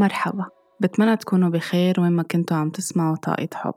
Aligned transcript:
مرحبا. 0.00 0.46
بتمنى 0.80 1.16
تكونوا 1.16 1.48
بخير 1.48 2.00
وين 2.00 2.12
ما 2.12 2.22
كنتوا 2.22 2.56
عم 2.56 2.70
تسمعوا 2.70 3.16
طاقة 3.16 3.48
حب. 3.54 3.74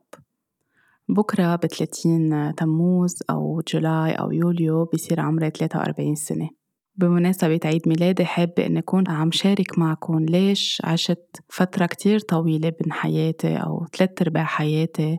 بكرة 1.10 1.56
بثلاثين 1.56 2.54
تموز 2.56 3.24
أو 3.30 3.62
جولاي 3.68 4.12
أو 4.12 4.32
يوليو 4.32 4.86
بصير 4.86 5.20
عمري 5.20 5.50
43 5.50 6.16
سنة. 6.16 6.50
بمناسبة 6.96 7.60
عيد 7.66 7.88
ميلادي 7.88 8.26
حابة 8.26 8.66
إني 8.66 8.80
أكون 8.80 9.08
عم 9.08 9.32
شارك 9.32 9.80
معكم 9.80 10.20
ليش 10.20 10.82
عشت 10.86 11.44
فترة 11.50 11.86
كتير 11.86 12.20
طويلة 12.20 12.74
من 12.86 12.92
حياتي 12.92 13.58
أو 13.58 13.86
ثلاث 13.98 14.22
أرباع 14.22 14.44
حياتي. 14.44 15.18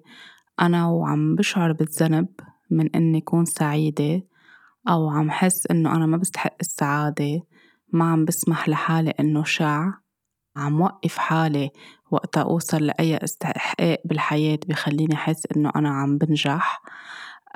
أنا 0.61 0.87
وعم 0.87 1.35
بشعر 1.35 1.73
بالذنب 1.73 2.29
من 2.71 2.97
إني 2.97 3.19
أكون 3.19 3.45
سعيدة 3.45 4.23
أو 4.89 5.11
عم 5.11 5.31
حس 5.31 5.67
إنه 5.71 5.97
أنا 5.97 6.07
ما 6.07 6.17
بستحق 6.17 6.57
السعادة. 6.61 7.41
ما 7.93 8.05
عم 8.05 8.25
بسمح 8.25 8.69
لحالي 8.69 9.11
إنه 9.11 9.45
شع. 9.45 10.04
عم 10.57 10.81
وقف 10.81 11.17
حالي 11.19 11.71
وقتا 12.11 12.41
أوصل 12.41 12.87
لأي 12.87 13.17
استحقاق 13.17 14.01
بالحياة 14.05 14.59
بخليني 14.69 15.15
أحس 15.15 15.47
إنه 15.57 15.71
أنا 15.77 15.89
عم 15.89 16.19
بنجح. 16.19 16.83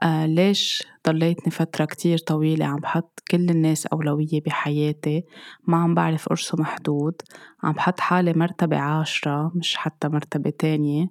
آه 0.02 0.27
ليش 0.27 0.83
ضليتني 1.07 1.51
فترة 1.52 1.84
كتير 1.84 2.19
طويلة 2.19 2.66
عم 2.66 2.77
بحط 2.77 3.23
كل 3.30 3.51
الناس 3.51 3.87
أولوية 3.87 4.41
بحياتي؟ 4.47 5.24
ما 5.66 5.77
عم 5.77 5.95
بعرف 5.95 6.29
أرسم 6.29 6.65
حدود. 6.65 7.15
عم 7.62 7.73
بحط 7.73 8.01
حالي 8.01 8.33
مرتبة 8.33 8.79
عاشرة 8.79 9.52
مش 9.55 9.77
حتى 9.77 10.09
مرتبة 10.09 10.51
تانية. 10.59 11.10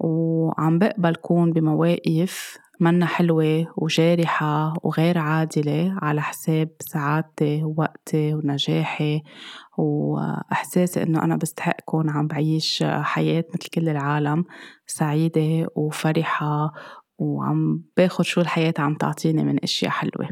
وعم 0.00 0.78
بقبل 0.78 1.14
كون 1.14 1.52
بمواقف 1.52 2.58
منا 2.80 3.06
حلوة 3.06 3.66
وجارحة 3.76 4.74
وغير 4.82 5.18
عادلة 5.18 5.98
على 6.02 6.22
حساب 6.22 6.68
سعادتي 6.80 7.64
ووقتي 7.64 8.34
ونجاحي 8.34 9.22
وإحساسي 9.78 11.02
إنه 11.02 11.24
أنا 11.24 11.36
بستحق 11.36 11.80
كون 11.84 12.10
عم 12.10 12.26
بعيش 12.26 12.84
حياة 12.86 13.44
مثل 13.54 13.68
كل 13.68 13.88
العالم 13.88 14.44
سعيدة 14.86 15.68
وفرحة 15.76 16.72
وعم 17.18 17.84
باخد 17.96 18.24
شو 18.24 18.40
الحياة 18.40 18.74
عم 18.78 18.94
تعطيني 18.94 19.44
من 19.44 19.62
أشياء 19.62 19.90
حلوة. 19.90 20.28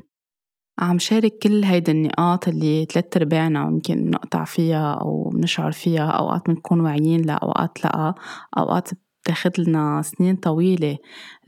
عم 0.79 0.99
شارك 0.99 1.39
كل 1.43 1.65
هيدي 1.65 1.91
النقاط 1.91 2.49
اللي 2.49 2.85
ثلاث 2.85 3.17
أرباعنا 3.17 3.63
يمكن 3.63 4.11
نقطع 4.11 4.45
فيها 4.45 4.95
أو 4.95 5.31
بنشعر 5.35 5.73
فيها 5.73 6.11
أوقات 6.11 6.47
بنكون 6.47 6.81
واعيين 6.81 7.23
لا 7.23 7.35
أوقات 7.35 7.85
لأ 7.85 8.15
أوقات 8.59 8.91
بتاخد 9.25 9.61
لنا 9.61 10.03
سنين 10.03 10.37
طويلة 10.37 10.99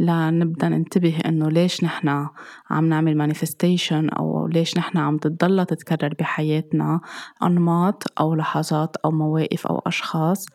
لنبدأ 0.00 0.68
ننتبه 0.68 1.18
إنه 1.26 1.48
ليش 1.50 1.84
نحنا 1.84 2.30
عم 2.70 2.88
نعمل 2.88 3.16
مانيفستيشن 3.16 4.08
أو 4.08 4.46
ليش 4.46 4.78
نحنا 4.78 5.00
عم 5.00 5.18
تتضلها 5.18 5.64
تتكرر 5.64 6.14
بحياتنا 6.18 7.00
أنماط 7.42 8.02
أو 8.20 8.34
لحظات 8.34 8.96
أو 8.96 9.10
مواقف 9.10 9.66
أو 9.66 9.82
أشخاص 9.86 10.46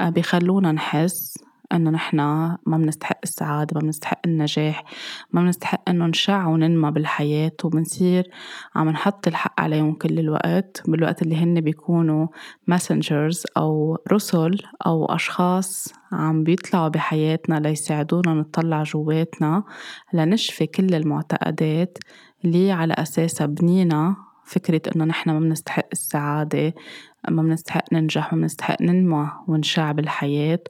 آه، 0.00 0.10
بخلونا 0.10 0.72
نحس 0.72 1.38
إنه 1.72 1.90
نحنا 1.90 2.58
ما 2.66 2.76
بنستحق 2.76 3.18
السعادة 3.24 3.74
ما 3.74 3.80
بنستحق 3.80 4.20
النجاح 4.26 4.84
ما 5.32 5.42
بنستحق 5.42 5.88
إنه 5.88 6.06
نشع 6.06 6.46
وننمى 6.46 6.90
بالحياة 6.90 7.52
وبنصير 7.64 8.30
عم 8.74 8.88
نحط 8.88 9.26
الحق 9.26 9.60
عليهم 9.60 9.94
كل 9.94 10.18
الوقت 10.18 10.82
بالوقت 10.88 11.22
اللي 11.22 11.36
هن 11.36 11.60
بيكونوا 11.60 12.26
ماسنجرز 12.66 13.44
أو 13.56 13.98
رسل 14.12 14.58
أو 14.86 15.04
أشخاص 15.04 15.92
عم 16.12 16.44
بيطلعوا 16.44 16.88
بحياتنا 16.88 17.60
ليساعدونا 17.60 18.34
نطلع 18.34 18.82
جواتنا 18.82 19.64
لنشفي 20.12 20.66
كل 20.66 20.94
المعتقدات 20.94 21.98
اللي 22.44 22.72
على 22.72 22.94
أساسها 22.94 23.46
بنينا 23.46 24.16
فكرة 24.50 24.82
إنه 24.96 25.04
نحن 25.04 25.30
ما 25.30 25.40
بنستحق 25.40 25.86
السعادة. 25.92 26.74
ما 27.28 27.42
بنستحق 27.42 27.92
ننجح 27.92 28.32
ما 28.32 28.40
بنستحق 28.40 28.82
ننمى 28.82 29.30
ونشع 29.48 29.92
بالحياة 29.92 30.60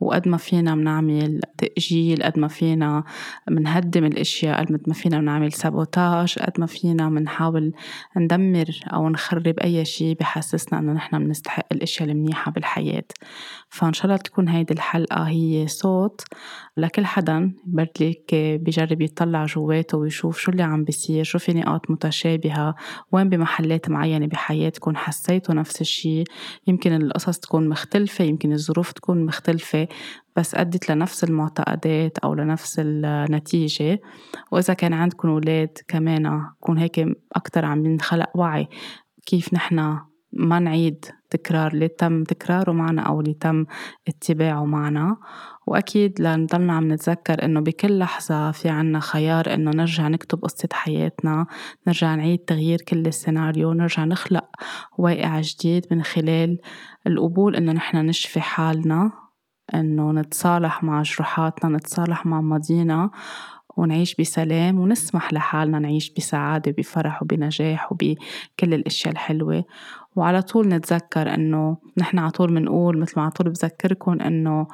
وقد 0.00 0.28
ما 0.28 0.36
فينا 0.36 0.74
بنعمل 0.74 1.40
تأجيل 1.58 2.22
قد 2.22 2.38
ما 2.38 2.48
فينا 2.48 3.04
بنهدم 3.48 4.04
الأشياء 4.04 4.60
قد 4.60 4.82
ما 4.86 4.94
فينا 4.94 5.18
بنعمل 5.18 5.52
سابوتاج 5.52 6.38
قد 6.38 6.60
ما 6.60 6.66
فينا 6.66 7.08
بنحاول 7.10 7.72
ندمر 8.16 8.80
أو 8.92 9.08
نخرب 9.08 9.58
أي 9.58 9.84
شيء 9.84 10.16
بحسسنا 10.20 10.78
إنه 10.78 10.92
نحن 10.92 11.18
بنستحق 11.18 11.66
الأشياء 11.72 12.10
المنيحة 12.10 12.50
بالحياة. 12.50 13.04
فإن 13.68 13.92
شاء 13.92 14.04
الله 14.04 14.16
تكون 14.16 14.48
هيدي 14.48 14.74
الحلقة 14.74 15.22
هي 15.22 15.66
صوت 15.68 16.24
لكل 16.76 17.06
حدا 17.06 17.52
بركي 17.66 18.22
بيجرب 18.32 19.02
يطلع 19.02 19.46
جواته 19.46 19.98
ويشوف 19.98 20.38
شو 20.38 20.50
اللي 20.50 20.62
عم 20.62 20.84
بيصير 20.84 21.24
شو 21.24 21.38
في 21.38 21.52
نقاط 21.52 21.90
متشابهة 21.90 22.74
وين 23.12 23.28
بمحلات 23.28 23.90
معينة 23.90 24.26
بحياتكم 24.26 24.96
حسيتوا 24.96 25.54
نفس 25.54 25.80
الشيء. 25.80 25.99
يمكن 26.66 26.92
القصص 26.92 27.38
تكون 27.38 27.68
مختلفة 27.68 28.24
يمكن 28.24 28.52
الظروف 28.52 28.92
تكون 28.92 29.24
مختلفة 29.24 29.88
بس 30.36 30.54
أدت 30.54 30.90
لنفس 30.90 31.24
المعتقدات 31.24 32.18
أو 32.18 32.34
لنفس 32.34 32.76
النتيجة. 32.78 34.00
وإذا 34.50 34.74
كان 34.74 34.92
عندكم 34.92 35.28
أولاد 35.28 35.78
كمان 35.88 36.50
يكون 36.62 36.78
هيك 36.78 37.06
أكتر 37.32 37.64
عم 37.64 37.86
ينخلق 37.86 38.30
وعي 38.34 38.68
كيف 39.26 39.54
نحنا 39.54 40.09
ما 40.32 40.58
نعيد 40.58 41.04
تكرار 41.30 41.72
اللي 41.72 41.88
تم 41.88 42.24
تكراره 42.24 42.72
معنا 42.72 43.02
أو 43.02 43.20
اللي 43.20 43.34
تم 43.34 43.64
اتباعه 44.08 44.64
معنا. 44.64 45.16
وأكيد 45.66 46.20
لنضلنا 46.20 46.72
عم 46.72 46.92
نتذكر 46.92 47.44
إنه 47.44 47.60
بكل 47.60 47.98
لحظة 47.98 48.50
في 48.50 48.68
عنا 48.68 49.00
خيار 49.00 49.54
إنه 49.54 49.70
نرجع 49.70 50.08
نكتب 50.08 50.42
قصة 50.42 50.68
حياتنا 50.72 51.46
نرجع 51.86 52.14
نعيد 52.14 52.38
تغيير 52.38 52.80
كل 52.80 53.06
السيناريو 53.06 53.72
نرجع 53.72 54.04
نخلق 54.04 54.44
واقع 54.98 55.40
جديد 55.40 55.86
من 55.90 56.02
خلال 56.02 56.58
القبول 57.06 57.56
إنه 57.56 57.72
نحن 57.72 57.96
نشفي 57.96 58.40
حالنا 58.40 59.12
إنه 59.74 60.12
نتصالح 60.12 60.82
مع 60.82 61.02
جروحاتنا 61.02 61.76
نتصالح 61.76 62.26
مع 62.26 62.40
ماضينا. 62.40 63.10
ونعيش 63.80 64.14
بسلام 64.14 64.80
ونسمح 64.80 65.32
لحالنا 65.32 65.78
نعيش 65.78 66.10
بسعادة 66.10 66.74
بفرح 66.78 67.22
وبنجاح 67.22 67.92
وبكل 67.92 68.74
الأشياء 68.74 69.12
الحلوة. 69.12 69.64
وعلى 70.16 70.42
طول 70.42 70.68
نتذكر 70.68 71.34
إنه 71.34 71.76
نحن 71.98 72.18
على 72.18 72.30
طول 72.30 72.54
بنقول 72.54 72.98
مثل 72.98 73.12
ما 73.16 73.22
على 73.22 73.30
طول 73.30 73.48
بذكركم 73.48 74.20
إنه 74.20 74.66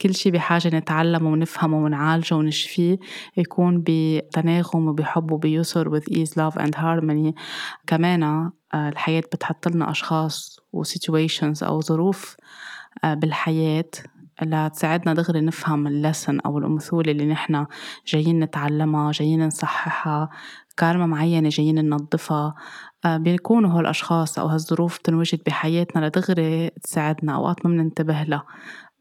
كل 0.00 0.14
شي 0.14 0.30
بحاجة 0.30 0.76
نتعلمه 0.76 1.30
ونفهمه 1.32 1.84
ونعالجه 1.84 2.34
ونشفيه 2.34 2.98
يكون 3.36 3.84
بتناغم 3.86 4.88
وبحب 4.88 5.30
وبيسر 5.30 6.00
with 6.00 6.04
ease 6.04 6.30
love 6.30 6.62
and 6.62 6.74
harmony. 6.74 7.32
كمان 7.86 8.22
آه، 8.22 8.52
الحياة 8.74 9.20
بتحط 9.20 9.68
لنا 9.68 9.90
أشخاص 9.90 10.60
و 10.72 10.84
situations 10.84 11.62
أو 11.62 11.80
ظروف 11.80 12.36
آه، 13.04 13.14
لتساعدنا 14.42 15.14
دغري 15.14 15.40
نفهم 15.40 15.86
اللسن 15.86 16.40
أو 16.40 16.58
الأمثولة 16.58 17.12
اللي 17.12 17.26
نحنا 17.26 17.66
جايين 18.06 18.40
نتعلمها 18.40 19.12
جايين 19.12 19.46
نصححها. 19.46 20.30
كارما 20.76 21.06
معينة 21.06 21.48
جايين 21.48 21.84
ننظفها. 21.84 22.54
آه، 23.04 23.16
بيكونوا 23.16 23.78
هالأشخاص 23.78 24.38
أو 24.38 24.46
هالظروف 24.46 24.98
تنوجد 24.98 25.40
بحياتنا 25.46 26.06
لدغري 26.06 26.70
تساعدنا 26.70 27.34
أوقات 27.34 27.66
ما 27.66 27.72
بننتبه 27.72 28.22
لها 28.22 28.44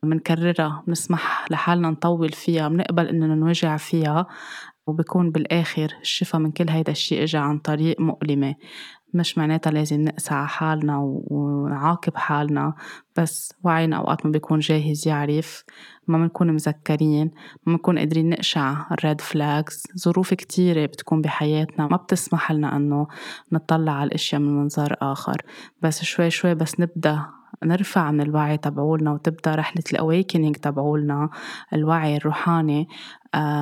بنكررها 0.04 0.84
بنسمح 0.88 1.46
لحالنا 1.52 1.90
نطول 1.90 2.30
فيها 2.30 2.68
بنقبل 2.68 3.08
إننا 3.08 3.36
نوجع 3.36 3.78
فيها 3.78 4.28
وبكون 4.88 5.32
بالآخر 5.32 5.94
الشفا 6.02 6.38
من 6.38 6.52
كل 6.52 6.70
هيدا 6.70 6.92
الشيء 6.92 7.24
إجا 7.24 7.40
عن 7.40 7.60
طريق 7.60 8.02
مؤلمة. 8.02 8.56
مش 9.14 9.38
معناتها 9.38 9.72
لازم 9.72 10.02
نقسى 10.02 10.34
على 10.34 10.48
حالنا 10.48 10.98
ونعاقب 11.04 12.16
حالنا 12.16 12.74
بس 13.18 13.54
وعينا 13.64 13.98
أوقات 13.98 14.26
ما 14.26 14.32
بيكون 14.32 14.60
جاهز 14.60 15.08
يعرف. 15.08 15.64
ما 16.08 16.18
بنكون 16.18 16.52
مذكرين 16.52 17.32
ما 17.66 17.74
بنكون 17.74 18.00
قادرين 18.00 18.30
نقشع 18.30 18.86
ال 18.92 18.99
red 18.99 19.22
flags 19.22 19.84
ظروف 19.98 20.34
كتيرة 20.34 20.86
بتكون 20.86 21.22
بحياتنا 21.22 21.88
ما 21.88 21.98
بتسمح 21.98 22.52
لنا 22.52 22.76
أنه 22.76 23.08
نطلع 23.52 23.92
على 23.92 24.08
الأشياء 24.08 24.42
من 24.42 24.58
منظار 24.58 24.96
آخر. 25.02 25.42
بس 25.82 26.04
شوي 26.04 26.30
شوي 26.30 26.56
بس 26.56 26.80
نبدأ 26.80 27.26
نرفع 27.64 28.12
من 28.12 28.22
الوعي 28.22 28.58
تبعولنا 28.58 29.12
وتبدأ 29.12 29.56
رحلة 29.56 29.84
ال 29.92 29.98
awakening 29.98 30.56
تبعولنا 30.56 31.30
الوعي 31.74 32.18
الروحاني 32.18 32.88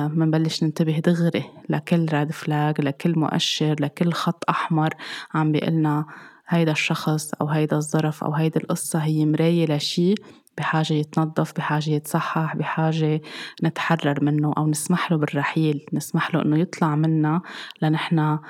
منبلش 0.08 0.62
آه 0.62 0.66
ننتبه 0.66 0.98
دغري 0.98 1.44
لكل 1.68 2.06
red 2.12 2.32
flag 2.32 2.80
لكل 2.80 3.18
مؤشر 3.18 3.76
لكل 3.80 4.12
خط 4.12 4.44
أحمر 4.50 4.94
عم 5.34 5.52
بيقلنا 5.52 6.06
هيدا 6.48 6.72
الشخص 6.72 7.34
أو 7.34 7.48
هيدا 7.48 7.76
الظرف 7.76 8.24
أو 8.24 8.34
هيدا 8.34 8.60
القصة 8.60 8.98
هي 8.98 9.26
مراية 9.26 9.76
لشي 9.76 10.14
بحاجة 10.58 10.92
يتنظف 10.92 11.52
بحاجة 11.56 11.90
يتصحح 11.90 12.56
بحاجة 12.56 13.20
نتحرر 13.64 14.24
منه 14.24 14.52
أو 14.58 14.66
نسمح 14.66 15.12
له 15.12 15.18
بالرحيل 15.18 15.86
نسمح 15.92 16.34
له 16.34 16.42
إنه 16.42 16.58
يطلع 16.58 16.96
منا 16.96 17.42
لنحنا 17.82 18.40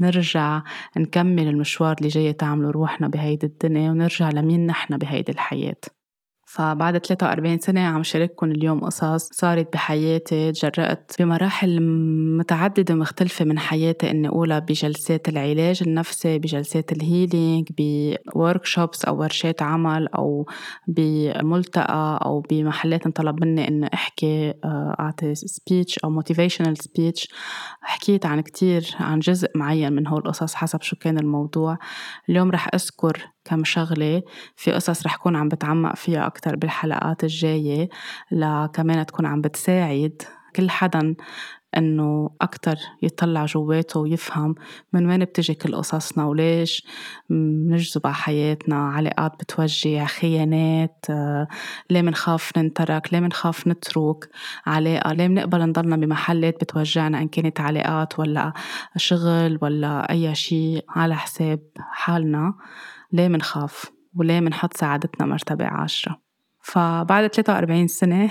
نرجع 0.00 0.62
نكمل 0.96 1.48
المشوار 1.48 1.96
اللي 1.98 2.08
جاي 2.08 2.32
تعمله 2.32 2.70
روحنا 2.70 3.08
بهيدي 3.08 3.46
الدنيا 3.46 3.90
ونرجع 3.90 4.30
لمين 4.30 4.66
نحن 4.66 4.96
بهيدي 4.96 5.32
الحياة. 5.32 5.76
فبعد 6.54 6.98
43 6.98 7.58
سنة 7.58 7.80
عم 7.80 8.02
شارككم 8.02 8.50
اليوم 8.50 8.80
قصص 8.80 9.28
صارت 9.32 9.72
بحياتي 9.72 10.52
تجرأت 10.52 11.12
بمراحل 11.18 11.80
متعددة 12.38 12.94
ومختلفة 12.94 13.44
من 13.44 13.58
حياتي 13.58 14.10
إني 14.10 14.28
أقولها 14.28 14.58
بجلسات 14.58 15.28
العلاج 15.28 15.82
النفسي 15.86 16.38
بجلسات 16.38 16.92
الهيلينج 16.92 17.68
ب 18.34 18.41
workshops 18.41 19.04
أو 19.04 19.20
ورشات 19.20 19.62
عمل 19.62 20.08
أو 20.08 20.46
بملتقى 20.88 22.20
أو 22.24 22.40
بمحلات 22.40 23.06
انطلب 23.06 23.44
مني 23.44 23.68
إني 23.68 23.90
أحكي 23.94 24.54
آه، 24.64 24.96
أعطي 25.00 25.34
speech 25.34 25.98
أو 25.98 26.10
motivational 26.10 26.76
speech 26.78 27.28
حكيت 27.80 28.26
عن 28.26 28.40
كتير 28.40 28.96
عن 29.00 29.18
جزء 29.18 29.48
معين 29.54 29.92
من 29.92 30.06
هول 30.06 30.18
القصص 30.18 30.54
حسب 30.54 30.82
شو 30.82 30.96
كان 30.96 31.18
الموضوع. 31.18 31.78
اليوم 32.28 32.50
رح 32.50 32.68
أذكر 32.74 33.33
كم 33.44 33.64
شغلة 33.64 34.22
في 34.56 34.72
قصص 34.72 35.06
رح 35.06 35.16
كون 35.16 35.36
عم 35.36 35.48
بتعمق 35.48 35.96
فيها 35.96 36.26
أكتر 36.26 36.56
بالحلقات 36.56 37.24
الجاية 37.24 37.88
لكمان 38.30 39.06
تكون 39.06 39.26
عم 39.26 39.40
بتساعد 39.40 40.22
كل 40.56 40.70
حدا 40.70 41.14
إنه 41.76 42.30
أكتر 42.40 42.76
يطلع 43.02 43.44
جواته 43.46 44.00
ويفهم 44.00 44.54
من 44.92 45.06
وين 45.06 45.24
بتجي 45.24 45.54
كل 45.54 45.74
قصصنا 45.74 46.24
وليش 46.24 46.86
بنجذب 47.30 48.06
على 48.06 48.14
حياتنا 48.14 48.76
علاقات 48.88 49.32
بتوجع 49.40 50.04
خيانات 50.04 51.06
ليه 51.90 52.02
منخاف 52.02 52.58
ننترك 52.58 53.12
ليه 53.12 53.20
منخاف 53.20 53.68
نترك 53.68 54.28
علاقة 54.66 55.12
ليه 55.12 55.28
منقبل 55.28 55.62
نضلنا 55.62 55.96
بمحلات 55.96 56.54
بتوجعنا 56.54 57.18
إن 57.18 57.28
كانت 57.28 57.60
علاقات 57.60 58.18
ولا 58.18 58.52
شغل 58.96 59.58
ولا 59.62 60.10
أي 60.10 60.34
شيء 60.34 60.84
على 60.88 61.16
حساب 61.16 61.60
حالنا. 61.78 62.54
ليه 63.14 63.28
منخاف 63.28 63.92
وليه 64.14 64.40
منحط 64.40 64.76
سعادتنا 64.76 65.26
مرتبة 65.26 65.64
عاشرة؟ 65.64 66.20
فبعد 66.60 67.26
43 67.26 67.86
سنة 67.86 68.30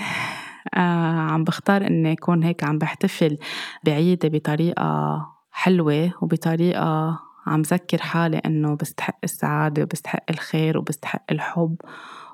آه 0.74 1.20
عم 1.30 1.44
بختار 1.44 1.86
إني 1.86 2.12
أكون 2.12 2.42
هيك 2.42 2.64
عم 2.64 2.78
بحتفل 2.78 3.38
بعيدي 3.84 4.28
بطريقة 4.28 5.20
حلوة 5.50 6.12
وبطريقة 6.22 7.20
عم 7.46 7.62
ذكر 7.62 7.98
حالي 8.02 8.38
إنه 8.38 8.76
بستحق 8.76 9.18
السعادة 9.24 9.82
وبستحق 9.82 10.24
الخير 10.30 10.78
وبستحق 10.78 11.24
الحب. 11.30 11.76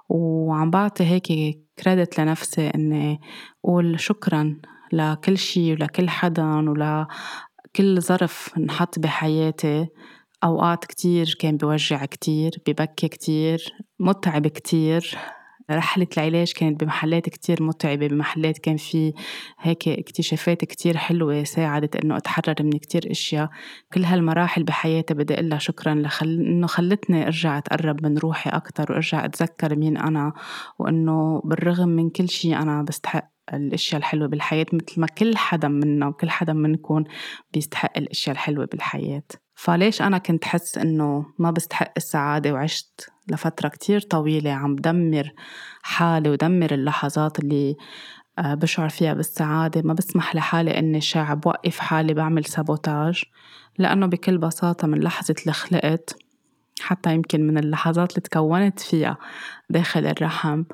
وعم 0.09 0.71
بعطي 0.71 1.05
هيك 1.05 1.27
كريدت 1.79 2.21
لنفسي 2.21 2.69
إني 2.69 3.21
أقول 3.65 4.01
شكرا 4.01 4.61
لكل 4.93 5.39
شي 5.39 5.73
ولكل 5.73 6.09
حدا 6.09 6.45
ولكل 6.45 8.01
ظرف 8.01 8.55
انحط 8.57 8.99
بحياتي. 8.99 9.89
أوقات 10.45 10.85
كتير 10.85 11.37
كان 11.41 11.57
بوجع 11.57 12.05
كتير 12.05 12.51
ببكي 12.67 13.09
كتير 13.09 13.73
متعب 13.99 14.47
كتير. 14.47 15.19
رحلة 15.71 16.07
العلاج 16.17 16.53
كانت 16.53 16.85
بمحلات 16.85 17.29
كتير 17.29 17.63
متعبة 17.63 18.07
بمحلات 18.07 18.59
كان 18.59 18.77
في 18.77 19.13
هيك 19.61 19.89
اكتشافات 19.89 20.65
كتير 20.65 20.97
حلوة 20.97 21.45
ساعدت 21.45 21.97
إنه 21.97 22.17
أتحرر 22.17 22.55
من 22.61 22.71
كتير 22.71 23.11
أشياء. 23.11 23.51
كل 23.93 24.05
هالمراحل 24.05 24.65
بحياتي 24.65 25.15
بدي 25.15 25.35
أقول 25.35 25.63
شكرا 25.63 25.95
لخل... 25.95 26.27
إنه 26.27 26.67
خلتني 26.67 27.27
أرجع 27.27 27.59
أتقرب 27.59 28.07
من 28.07 28.19
روحي 28.19 28.51
أكتر 28.51 28.93
وأرجع 28.93 29.25
أتذكر 29.25 29.77
مين 29.77 29.97
أنا 29.97 30.33
وإنه 30.79 31.43
بالرغم 31.45 31.89
من 31.89 32.11
كل 32.11 32.29
شيء 32.29 32.57
أنا 32.57 32.83
بستحق 32.83 33.31
الأشياء 33.55 33.99
الحلوة 33.99 34.29
بالحياة 34.29 34.67
مثل 34.73 35.01
ما 35.01 35.07
كل 35.07 35.37
حدا 35.37 35.69
منا 35.69 36.07
وكل 36.07 36.31
حدا 36.31 36.53
منكم 36.53 37.05
بيستحق 37.53 37.99
الأشياء 37.99 38.35
الحلوة 38.35 38.65
بالحياة. 38.73 39.23
فليش 39.61 40.03
أنا 40.03 40.19
كنت 40.19 40.45
حس 40.45 40.79
إنه 40.79 41.27
ما 41.39 41.51
بستحق 41.51 41.93
السعادة؟ 41.97 42.53
وعشت 42.53 43.11
لفترة 43.29 43.69
كتير 43.69 44.01
طويلة 44.01 44.51
عم 44.51 44.77
دمر 44.77 45.33
حالي 45.83 46.31
ودمر 46.31 46.75
اللحظات 46.75 47.39
اللي 47.39 47.77
آه، 48.39 48.55
بشعر 48.55 48.89
فيها 48.89 49.15
بالسعادة. 49.15 49.83
ما 49.85 49.95
بسمح 49.95 50.37
لحالي 50.37 50.79
إني 50.79 51.01
شاع 51.01 51.35
بوقف 51.35 51.79
حالي 51.79 52.15
بعمل 52.15 52.45
سابوتاج 52.45 53.23
لأنه 53.79 54.07
بكل 54.07 54.39
بساطة 54.39 54.87
من 54.87 54.99
لحظة 54.99 55.35
اللي 55.41 55.53
خلقت 55.53 56.17
حتى 56.81 57.15
يمكن 57.15 57.47
من 57.47 57.59
اللحظات 57.59 58.11
اللي 58.11 58.21
تكونت 58.21 58.81
فيها 58.81 59.17
داخل 59.71 60.07
الرحم 60.07 60.65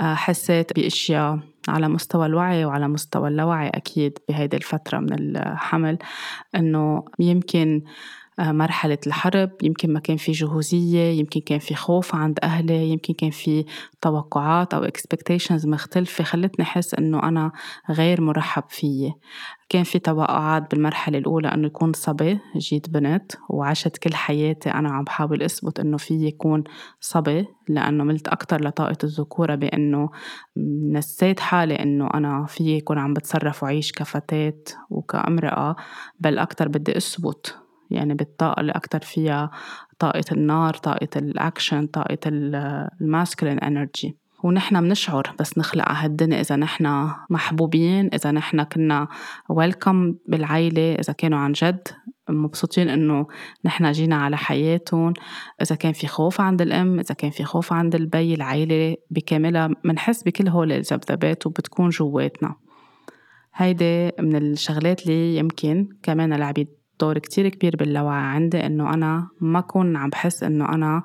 آه، 0.00 0.14
حسيت 0.14 0.72
بأشياء 0.76 1.38
على 1.68 1.88
مستوى 1.88 2.26
الوعي 2.26 2.64
وعلى 2.64 2.88
مستوى 2.88 3.28
اللاوعي 3.28 3.68
أكيد 3.68 4.18
بهيدي 4.28 4.56
الفترة 4.56 4.98
من 4.98 5.36
الحمل. 5.36 5.98
إنه 6.56 7.04
يمكن 7.18 7.82
مرحلة 8.38 8.98
الحرب 9.06 9.50
يمكن 9.62 9.92
ما 9.92 10.00
كان 10.00 10.16
في 10.16 10.32
جهوزية 10.32 11.18
يمكن 11.18 11.40
كان 11.40 11.58
في 11.58 11.74
خوف 11.74 12.14
عند 12.14 12.38
أهلي 12.42 12.88
يمكن 12.88 13.14
كان 13.14 13.30
في 13.30 13.64
توقعات 14.00 14.74
أو 14.74 14.86
expectations 14.86 15.66
مختلفة 15.66 16.24
خلتني 16.24 16.64
أحس 16.64 16.94
إنه 16.94 17.22
أنا 17.22 17.52
غير 17.90 18.20
مرحب 18.20 18.64
فيي. 18.68 19.14
كان 19.68 19.84
في 19.84 19.98
توقعات 19.98 20.70
بالمرحلة 20.70 21.18
الأولى 21.18 21.48
إنه 21.48 21.66
يكون 21.66 21.92
صبي 21.92 22.38
جيت 22.56 22.90
بنت 22.90 23.32
وعشت 23.48 23.96
كل 23.96 24.14
حياتي 24.14 24.70
أنا 24.70 24.90
عم 24.90 25.04
بحاول 25.04 25.42
أثبت 25.42 25.80
إنه 25.80 25.96
في 25.96 26.14
يكون 26.14 26.64
صبي 27.00 27.46
لأنه 27.68 28.04
ملت 28.04 28.28
أكتر 28.28 28.64
لطاقة 28.64 28.98
الذكورة 29.04 29.54
بإنه 29.54 30.10
نسيت 30.92 31.40
حالي 31.40 31.74
إنه 31.74 32.08
أنا 32.14 32.46
في 32.46 32.76
يكون 32.76 32.98
عم 32.98 33.14
بتصرف 33.14 33.62
وعيش 33.62 33.92
كفتاة 33.92 34.62
وكأمرأة 34.90 35.76
بل 36.20 36.38
أكتر 36.38 36.68
بدي 36.68 36.96
أثبت 36.96 37.65
يعني 37.90 38.14
بالطاقة 38.14 38.60
اللي 38.60 38.72
أكتر 38.72 39.00
فيها 39.00 39.50
طاقة 39.98 40.24
النار 40.32 40.74
طاقة 40.74 41.08
الأكشن 41.16 41.86
طاقة 41.86 42.18
ال 42.26 42.39
masculine 42.39 43.58
energy. 43.58 44.16
ونحن 44.44 44.80
بنشعر 44.80 45.34
بس 45.40 45.58
نخلق 45.58 45.88
على 45.88 45.98
هالدنيا 45.98 46.40
إذا 46.40 46.56
نحن 46.56 47.10
محبوبين 47.30 48.10
إذا 48.14 48.30
نحن 48.30 48.62
كنا 48.62 49.08
welcome 49.48 50.14
بالعيلة 50.28 50.94
إذا 50.94 51.12
كانوا 51.12 51.38
عن 51.38 51.52
جد 51.52 51.88
مبسوطين 52.28 52.88
إنه 52.88 53.26
نحن 53.64 53.92
جينا 53.92 54.16
على 54.16 54.36
حياتهم 54.36 55.12
إذا 55.62 55.76
كان 55.76 55.92
في 55.92 56.06
خوف 56.06 56.40
عند 56.40 56.62
الأم 56.62 56.98
إذا 56.98 57.14
كان 57.14 57.30
في 57.30 57.44
خوف 57.44 57.72
عند 57.72 57.94
البي 57.94 58.34
العيلة 58.34 58.96
بكاملها 59.10 59.70
منحس 59.84 60.22
بكل 60.22 60.48
هول 60.48 60.72
الذبذبات 60.72 61.46
وبتكون 61.46 61.88
جواتنا. 61.88 62.54
هيدي 63.54 64.10
من 64.20 64.36
الشغلات 64.36 65.02
اللي 65.02 65.36
يمكن 65.36 65.88
كمان 66.02 66.32
العبيد 66.32 66.68
دور 67.00 67.18
كتير 67.18 67.48
كبير 67.48 67.76
باللاوعي 67.76 68.22
عندي 68.22 68.66
إنه 68.66 68.94
أنا 68.94 69.28
ما 69.40 69.58
أكون 69.58 69.96
عم 69.96 70.10
بحس 70.10 70.42
إنه 70.42 70.68
أنا 70.68 71.02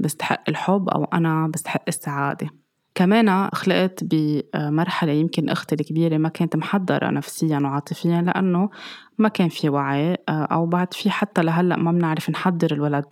بستحق 0.00 0.42
الحب 0.48 0.88
أو 0.88 1.04
أنا 1.04 1.48
بستحق 1.54 1.82
السعادة. 1.88 2.50
كمان 2.94 3.48
خلقت 3.54 4.04
بمرحلة 4.04 5.12
يمكن 5.12 5.48
أختي 5.48 5.74
الكبيرة 5.74 6.16
ما 6.16 6.28
كانت 6.28 6.56
محضرة 6.56 7.10
نفسيا 7.10 7.58
وعاطفيا 7.58 8.22
لأنه 8.22 8.70
ما 9.18 9.28
كان 9.28 9.48
في 9.48 9.68
وعي 9.68 10.16
أو 10.28 10.66
بعد 10.66 10.94
في 10.94 11.10
حتى 11.10 11.42
لهلأ 11.42 11.76
ما 11.76 11.92
بنعرف 11.92 12.30
نحضر 12.30 12.72
الولد 12.72 13.04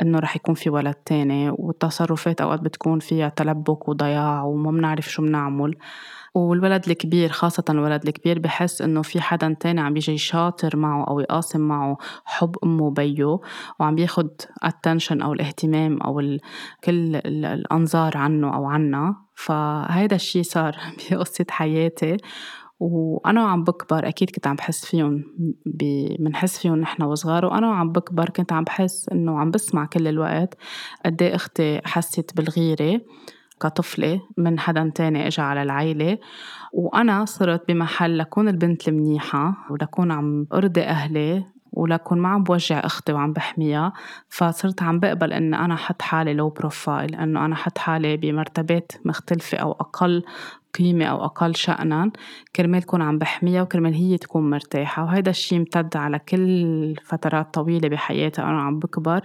إنه 0.00 0.18
رح 0.18 0.36
يكون 0.36 0.54
في 0.54 0.70
ولد 0.70 0.94
تاني. 0.94 1.50
والتصرفات 1.50 2.40
أوقات 2.40 2.60
بتكون 2.60 2.98
فيها 2.98 3.28
تلبك 3.28 3.88
وضياع 3.88 4.42
وما 4.42 4.70
بنعرف 4.70 5.10
شو 5.10 5.22
بنعمل. 5.22 5.76
والولد 6.34 6.88
الكبير 6.88 7.28
خاصة 7.28 7.64
الولد 7.70 8.06
الكبير 8.08 8.38
بحس 8.38 8.82
إنه 8.82 9.02
في 9.02 9.20
حدا 9.20 9.56
تاني 9.60 9.80
عم 9.80 9.94
بيجي 9.94 10.18
شاطر 10.18 10.76
معه 10.76 11.04
أو 11.08 11.20
يقاسم 11.20 11.60
معه 11.60 11.96
حب 12.24 12.56
أمه 12.64 12.84
وبيه 12.84 13.38
وعم 13.80 13.94
بياخد 13.94 14.30
attention 14.66 15.22
أو 15.22 15.32
الاهتمام 15.32 16.02
أو 16.02 16.20
كل 16.84 17.16
الأنظار 17.16 18.16
عنه 18.16 18.54
أو 18.54 18.64
عنا. 18.64 19.16
فهيدا 19.34 20.16
الشي 20.16 20.42
صار 20.42 20.76
بقصة 21.10 21.46
حياتي. 21.50 22.16
وأنا 22.80 23.44
وعم 23.44 23.64
بكبر 23.64 24.08
أكيد 24.08 24.30
كنت 24.30 24.46
عم 24.46 24.56
بحس 24.56 24.86
فيهم 24.86 25.24
بنحس 26.18 26.58
فيهم 26.58 26.76
نحن 26.76 27.02
وصغار. 27.02 27.44
وأنا 27.44 27.68
وعم 27.68 27.92
بكبر 27.92 28.30
كنت 28.30 28.52
عم 28.52 28.64
بحس 28.64 29.08
إنه 29.08 29.38
عم 29.38 29.50
بسمع 29.50 29.86
كل 29.86 30.08
الوقت 30.08 30.54
قد 31.04 31.22
إيه 31.22 31.34
أختي 31.34 31.80
حست 31.84 32.36
بالغيرة. 32.36 33.00
كطفلة 33.60 34.20
من 34.36 34.58
حدا 34.58 34.92
تاني 34.94 35.26
إجا 35.26 35.42
على 35.42 35.62
العيلة 35.62 36.18
وأنا 36.72 37.24
صرت 37.24 37.68
بمحل 37.68 38.18
لكون 38.18 38.48
البنت 38.48 38.88
المنيحة 38.88 39.54
ولكون 39.70 40.12
عم 40.12 40.46
أرضي 40.52 40.82
أهلي 40.82 41.44
ولكن 41.72 42.18
ما 42.18 42.28
عم 42.28 42.42
بوجع 42.42 42.78
أختي 42.78 43.12
وعم 43.12 43.32
بحميها 43.32 43.92
فصرت 44.28 44.82
عم 44.82 45.00
بقبل 45.00 45.32
ان 45.32 45.54
أنا 45.54 45.74
أحط 45.74 46.02
حالي 46.02 46.34
low 46.34 46.48
profile 46.48 47.14
إنه 47.14 47.44
أنا 47.44 47.54
أحط 47.54 47.78
حالي 47.78 48.16
بمرتبات 48.16 48.92
مختلفة 49.04 49.58
أو 49.58 49.72
أقل 49.72 50.24
قيمة 50.78 51.04
أو 51.04 51.24
أقل 51.24 51.54
شأنا 51.54 52.10
كرمال 52.56 52.86
كون 52.86 53.02
عم 53.02 53.18
بحميها 53.18 53.62
وكرمال 53.62 53.94
هي 53.94 54.18
تكون 54.18 54.50
مرتاحة. 54.50 55.04
وهيدا 55.04 55.30
الشي 55.30 55.56
امتد 55.56 55.96
على 55.96 56.18
كل 56.18 56.94
فترات 57.04 57.54
طويلة 57.54 57.88
بحياتي 57.88 58.42
أنا 58.42 58.60
عم 58.60 58.78
بكبر 58.78 59.24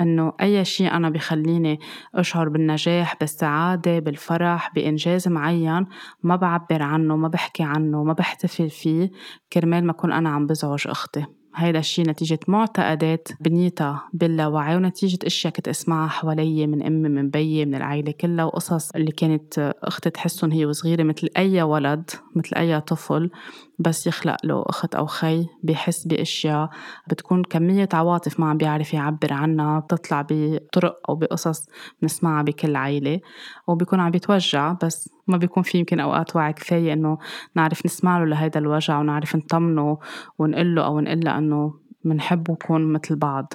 إنه 0.00 0.32
أي 0.40 0.64
شي 0.64 0.88
أنا 0.88 1.10
بخليني 1.10 1.80
أشعر 2.14 2.48
بالنجاح 2.48 3.16
بالسعادة 3.20 3.98
بالفرح 3.98 4.74
بإنجاز 4.74 5.28
معين 5.28 5.86
ما 6.22 6.36
بعبر 6.36 6.82
عنه 6.82 7.16
ما 7.16 7.28
بحكي 7.28 7.62
عنه 7.62 8.04
ما 8.04 8.12
بحتفل 8.12 8.70
فيه 8.70 9.10
كرمال 9.52 9.86
ما 9.86 9.92
كون 9.92 10.12
أنا 10.12 10.28
عم 10.28 10.46
بزعج 10.46 10.88
أختي. 10.88 11.26
هيدا 11.56 11.78
الشيء 11.78 12.08
نتيجة 12.08 12.38
معتقدات 12.48 13.28
بنيتها 13.40 14.08
باللاوعي 14.12 14.76
ونتيجة 14.76 15.18
أشياء 15.26 15.52
كنت 15.52 15.68
أسمعها 15.68 16.08
حوالي 16.08 16.66
من 16.66 16.82
امي 16.82 17.08
من 17.08 17.30
بيي 17.30 17.64
من 17.64 17.74
العائلة 17.74 18.12
كلها 18.12 18.44
وقصص 18.44 18.90
اللي 18.90 19.12
كانت 19.12 19.74
أختي 19.82 20.10
تحسهم 20.10 20.52
هي 20.52 20.66
وصغيرة 20.66 21.02
مثل 21.02 21.28
أي 21.36 21.62
ولد 21.62 22.10
مثل 22.36 22.56
أي 22.56 22.80
طفل. 22.80 23.30
بس 23.78 24.06
يخلق 24.06 24.36
له 24.44 24.62
أخت 24.66 24.94
أو 24.94 25.06
خي 25.06 25.46
بيحس 25.62 26.06
بأشياء 26.06 26.70
بتكون 27.10 27.42
كمية 27.42 27.88
عواطف 27.92 28.40
ما 28.40 28.50
عم 28.50 28.56
بيعرف 28.56 28.94
يعبر 28.94 29.32
عنها 29.32 29.80
بتطلع 29.80 30.26
بطرق 30.30 31.00
أو 31.08 31.16
بقصص 31.16 31.66
بنسمعها 32.02 32.42
بكل 32.42 32.76
عائلة 32.76 33.20
وبيكون 33.66 34.00
عم 34.00 34.10
بيتوجع 34.10 34.72
بس 34.82 35.10
ما 35.26 35.36
بيكون 35.36 35.62
في 35.62 35.78
يمكن 35.78 36.00
أوقات 36.00 36.36
وعي 36.36 36.52
كفاية 36.52 36.92
إنه 36.92 37.18
نعرف 37.56 37.86
نسمع 37.86 38.18
له 38.18 38.24
لهيدا 38.24 38.60
الوجع 38.60 39.00
ونعرف 39.00 39.36
نطمنه 39.36 39.98
ونقول 40.38 40.74
له 40.74 40.84
أو 40.84 41.00
نقول 41.00 41.28
إنه 41.28 41.74
بنحب 42.04 42.50
ونكون 42.50 42.92
مثل 42.92 43.16
بعض. 43.16 43.52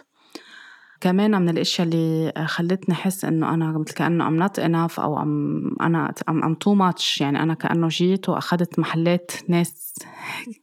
كمان 1.01 1.41
من 1.41 1.49
الإشياء 1.49 1.87
اللي 1.87 2.33
خلتني 2.45 2.95
أحس 2.95 3.25
إنه 3.25 3.53
أنا 3.53 3.77
مثل 3.77 3.93
كأنه 3.93 4.27
I'm 4.27 4.35
not 4.35 4.59
enough 4.59 4.99
أو 4.99 5.21
I'm 5.21 5.75
أنا 5.81 6.13
I'm 6.29 6.55
too 6.55 6.73
much 6.73 7.21
يعني 7.21 7.43
أنا 7.43 7.53
كأنه 7.53 7.87
جيت 7.87 8.29
وأخذت 8.29 8.79
محلات 8.79 9.31
ناس 9.47 9.93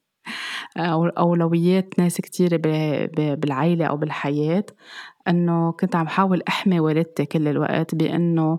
أو 0.77 1.07
أولويات 1.07 1.95
ناس 1.99 2.21
كتير 2.21 2.57
بالعيلة 3.37 3.87
أو 3.87 3.97
بالحياة. 3.97 4.65
إنه 5.29 5.73
كنت 5.73 5.97
عم 5.97 6.09
حاول 6.09 6.43
أحمي 6.49 6.81
والدتي 6.81 7.27
كل 7.27 7.49
الوقت 7.49 7.95
بإنه 7.95 8.59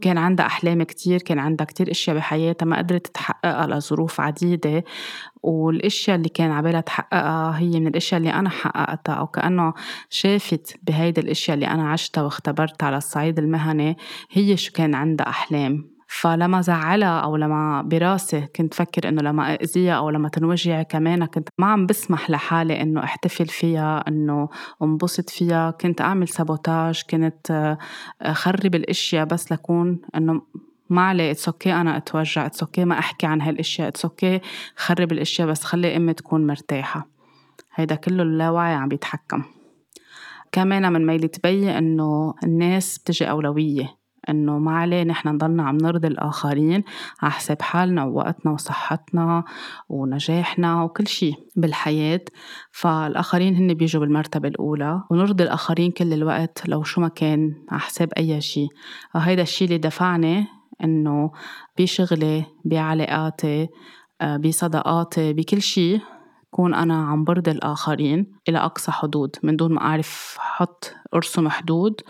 كان 0.00 0.18
عندها 0.18 0.46
أحلام 0.46 0.82
كتير 0.82 1.22
كان 1.22 1.38
عندها 1.38 1.66
كتير 1.66 1.90
أشياء 1.90 2.16
بحياتها 2.16 2.66
ما 2.66 2.78
قدرت 2.78 3.06
تحققها 3.06 3.66
لظروف 3.66 4.20
عديدة. 4.20 4.84
والأشياء 5.42 6.16
اللي 6.16 6.28
كان 6.28 6.50
عبالها 6.50 6.80
تحققها 6.80 7.58
هي 7.58 7.80
من 7.80 7.86
الأشياء 7.86 8.18
اللي 8.18 8.32
أنا 8.32 8.50
حققتها 8.50 9.14
أو 9.14 9.26
كأنه 9.26 9.74
شافت 10.10 10.76
بهيدي 10.82 11.20
الأشياء 11.20 11.54
اللي 11.54 11.66
أنا 11.66 11.90
عشتها 11.90 12.22
واختبرتها 12.22 12.86
على 12.86 12.96
الصعيد 12.96 13.38
المهني. 13.38 13.96
هي 14.30 14.56
شو 14.56 14.72
كان 14.72 14.94
عندها 14.94 15.28
أحلام. 15.28 15.97
فلما 16.10 16.60
زعلها 16.60 17.20
أو 17.20 17.36
لما 17.36 17.82
براسي 17.82 18.40
كنت 18.56 18.74
فكر 18.74 19.08
إنه 19.08 19.22
لما 19.22 19.54
أذيها 19.54 19.92
أو 19.92 20.10
لما 20.10 20.28
تنوجع 20.28 20.82
كمان. 20.82 21.24
كنت 21.24 21.48
ما 21.58 21.66
عم 21.66 21.86
بسمح 21.86 22.30
لحالي 22.30 22.82
إنه 22.82 23.04
أحتفل 23.04 23.46
فيها 23.46 24.04
إنه 24.08 24.48
انبسط 24.82 25.30
فيها. 25.30 25.70
كنت 25.70 26.00
أعمل 26.00 26.28
سابوتاج. 26.28 27.02
كنت 27.10 27.76
أخرب 28.22 28.74
الأشياء 28.74 29.24
بس 29.24 29.52
لكون 29.52 30.00
إنه 30.16 30.42
ما 30.90 31.02
عليه 31.02 31.30
it's 31.30 31.48
okay 31.48 31.72
أنا 31.72 31.96
أتوجع. 31.96 32.46
it's 32.46 32.62
okay 32.62 32.84
ما 32.84 32.98
أحكي 32.98 33.26
عن 33.26 33.40
هالأشياء. 33.40 33.88
it's 33.88 34.04
okay 34.04 34.40
خرب 34.76 35.12
الأشياء 35.12 35.48
بس 35.48 35.64
خلي 35.64 35.96
أمي 35.96 36.14
تكون 36.14 36.46
مرتاحة. 36.46 37.08
هيدا 37.74 37.94
كله 37.94 38.22
اللاوعي 38.22 38.74
عم 38.74 38.88
بيتحكم. 38.88 39.42
كمان 40.52 40.92
من 40.92 41.06
ميلي 41.06 41.28
تبين 41.28 41.68
إنه 41.68 42.34
الناس 42.44 42.98
بتجي 42.98 43.30
أولوية. 43.30 43.97
إنه 44.28 44.58
ما 44.58 44.78
عليه 44.78 45.02
نحن 45.02 45.28
نضلنا 45.28 45.62
عم 45.62 45.76
نرضي 45.76 46.08
الآخرين 46.08 46.84
على 47.22 47.32
حساب 47.32 47.62
حالنا 47.62 48.04
ووقتنا 48.04 48.52
وصحتنا 48.52 49.44
ونجاحنا 49.88 50.82
وكل 50.82 51.06
شيء 51.06 51.34
بالحياة. 51.56 52.20
فالآخرين 52.72 53.56
هن 53.56 53.74
بيجوا 53.74 54.00
بالمرتبة 54.00 54.48
الأولى 54.48 55.02
ونرضي 55.10 55.44
الآخرين 55.44 55.90
كل 55.90 56.12
الوقت 56.12 56.68
لو 56.68 56.82
شو 56.82 57.00
ما 57.00 57.08
كان 57.08 57.54
على 57.70 57.80
حساب 57.80 58.12
أي 58.12 58.40
شيء 58.40 58.68
هيدا 59.16 59.42
الشيء 59.42 59.68
اللي 59.68 59.78
دفعني 59.78 60.46
إنه 60.84 61.30
بشغلي 61.78 62.44
بعلاقاتي 62.64 63.68
آه، 64.20 64.36
بصداقاتي 64.36 65.32
بكل 65.32 65.62
شيء 65.62 66.00
كون 66.50 66.74
أنا 66.74 67.06
عم 67.06 67.24
برضي 67.24 67.50
الآخرين 67.50 68.32
إلى 68.48 68.58
أقصى 68.58 68.92
حدود 68.92 69.36
من 69.42 69.56
دون 69.56 69.72
ما 69.72 69.80
أعرف 69.80 70.36
حط 70.40 70.94
أرسم 71.14 71.48
حدود 71.48 72.00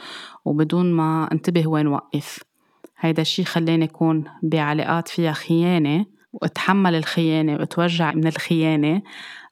وبدون 0.44 0.92
ما 0.92 1.28
انتبه 1.32 1.66
وين 1.66 1.86
وقف 1.86 2.44
هيدا 2.98 3.22
الشي 3.22 3.44
خلاني 3.44 3.84
أكون 3.84 4.24
بعلاقات 4.42 5.08
فيها 5.08 5.32
خيانة 5.32 6.06
وأتحمل 6.32 6.94
الخيانة 6.94 7.52
وأتوجع 7.52 8.12
من 8.12 8.26
الخيانة 8.26 9.02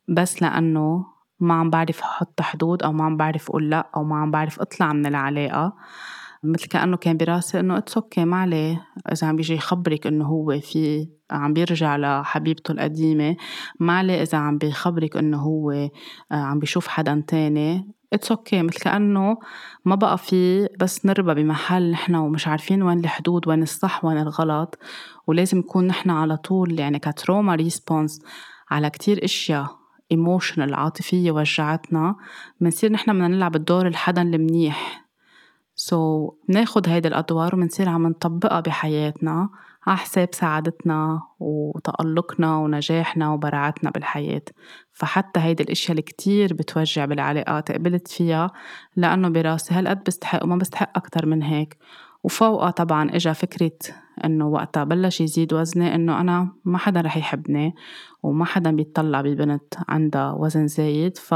بس 0.08 0.42
لأنه 0.42 1.06
ما 1.40 1.54
عم 1.54 1.70
بعرف 1.70 2.00
أحط 2.00 2.40
حدود 2.40 2.82
أو 2.82 2.92
ما 2.92 3.04
عم 3.04 3.16
بعرف 3.16 3.50
أقول 3.50 3.70
لأ 3.70 3.90
أو 3.96 4.04
ما 4.04 4.16
عم 4.16 4.30
بعرف 4.30 4.60
أطلع 4.60 4.92
من 4.92 5.06
العلاقة. 5.06 5.76
مثل 6.42 6.66
كأنه 6.68 6.96
كان 6.96 7.16
براسي 7.16 7.60
إنه 7.60 7.78
it's 7.78 7.96
okay 7.96 8.24
ما 8.24 8.36
عليه. 8.36 8.86
إذا 9.12 9.26
عم 9.26 9.36
بيجي 9.36 9.54
يخبرك 9.54 10.06
إنه 10.06 10.24
هو 10.24 10.60
في 10.60 11.08
عم 11.30 11.52
بيرجع 11.52 11.96
لحبيبته 11.96 12.72
القديمة 12.72 13.36
ما 13.80 13.98
عليه 13.98 14.22
إذا 14.22 14.38
عم 14.38 14.58
بيخبرك 14.58 15.16
إنه 15.16 15.38
هو 15.38 15.70
آه، 15.70 15.90
عم 16.30 16.58
بيشوف 16.58 16.88
حدا 16.88 17.24
تاني. 17.28 17.95
it's 18.12 18.30
okay 18.30 18.62
مثل 18.62 18.78
كأنه 18.78 19.38
ما 19.84 19.94
بقى 19.94 20.18
في 20.18 20.68
بس 20.80 21.06
نربى 21.06 21.34
بمحل 21.42 21.90
نحن 21.90 22.14
ومش 22.14 22.48
عارفين 22.48 22.82
وين 22.82 22.98
الحدود 22.98 23.48
وين 23.48 23.62
الصح 23.62 24.04
وين 24.04 24.18
الغلط. 24.18 24.78
ولازم 25.26 25.58
نكون 25.58 25.86
نحن 25.86 26.10
على 26.10 26.36
طول 26.36 26.78
يعني 26.78 26.98
ك 26.98 27.06
trauma 27.06 27.54
response 27.54 28.22
على 28.70 28.90
كتير 28.90 29.24
أشياء 29.24 29.76
emotional 30.12 30.74
عاطفية 30.74 31.30
وجعتنا. 31.30 32.16
بنصير 32.60 32.92
نحن 32.92 33.12
بدنا 33.12 33.28
نلعب 33.28 33.56
الدور 33.56 33.86
الحدا 33.86 34.22
المنيح. 34.22 35.06
سو 35.74 36.28
so, 36.28 36.34
ناخد 36.54 36.88
هيدي 36.88 37.08
الأدوار 37.08 37.54
ومنصير 37.54 37.88
عم 37.88 38.06
نطبقها 38.06 38.60
بحياتنا. 38.60 39.48
على 39.86 39.96
حساب 39.96 40.28
سعادتنا 40.32 41.22
وتألقنا 41.40 42.56
ونجاحنا 42.56 43.32
وبراعتنا 43.32 43.90
بالحياة. 43.90 44.42
فحتى 44.92 45.40
هيدي 45.40 45.62
الأشياء 45.62 45.90
اللي 45.90 46.02
كتير 46.02 46.54
بتوجع 46.54 47.04
بالعلاقات 47.04 47.72
قبلت 47.72 48.08
فيها 48.08 48.50
لأنه 48.96 49.28
براسي 49.28 49.74
هالقد 49.74 50.04
بستحق 50.04 50.44
وما 50.44 50.56
بستحق 50.56 50.96
أكتر 50.96 51.26
من 51.26 51.42
هيك. 51.42 51.76
وفوقها 52.24 52.70
طبعا 52.70 53.10
إجا 53.16 53.32
فكرة 53.32 53.78
إنه 54.24 54.46
وقتها 54.46 54.84
بلش 54.84 55.20
يزيد 55.20 55.54
وزني 55.54 55.94
إنه 55.94 56.20
أنا 56.20 56.52
ما 56.64 56.78
حدا 56.78 57.00
رح 57.00 57.16
يحبني 57.16 57.74
وما 58.22 58.44
حدا 58.44 58.70
بيطلع 58.70 59.20
ببنت 59.20 59.74
عندها 59.88 60.32
وزن 60.32 60.66
زايد. 60.66 61.18
ف 61.18 61.34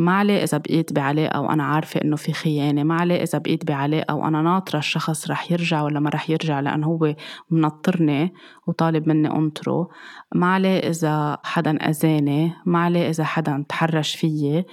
ما 0.00 0.12
عليه 0.12 0.44
إذا 0.44 0.58
بقيت 0.58 0.92
بعلاقة 0.92 1.40
وأنا 1.40 1.64
عارفة 1.64 2.00
إنه 2.04 2.16
في 2.16 2.32
خيانة 2.32 2.82
ما 2.82 2.94
عليه 2.94 3.22
إذا 3.22 3.38
بقيت 3.38 3.64
بعلاقة 3.64 4.14
وأنا 4.14 4.42
ناطرة 4.42 4.78
الشخص 4.78 5.30
رح 5.30 5.52
يرجع 5.52 5.82
ولا 5.82 6.00
ما 6.00 6.10
رح 6.10 6.30
يرجع 6.30 6.60
لأنه 6.60 6.86
هو 6.86 7.14
منطرني 7.50 8.34
وطالب 8.66 9.08
مني 9.08 9.30
أنطره. 9.30 9.88
ما 10.34 10.46
عليه 10.46 10.78
إذا 10.78 11.38
حدا 11.44 11.76
أذاني 11.76 12.52
ما 12.66 12.78
عليه 12.78 13.08
إذا 13.08 13.24
حدا 13.24 13.64
تحرش 13.68 14.16
فيي. 14.16 14.64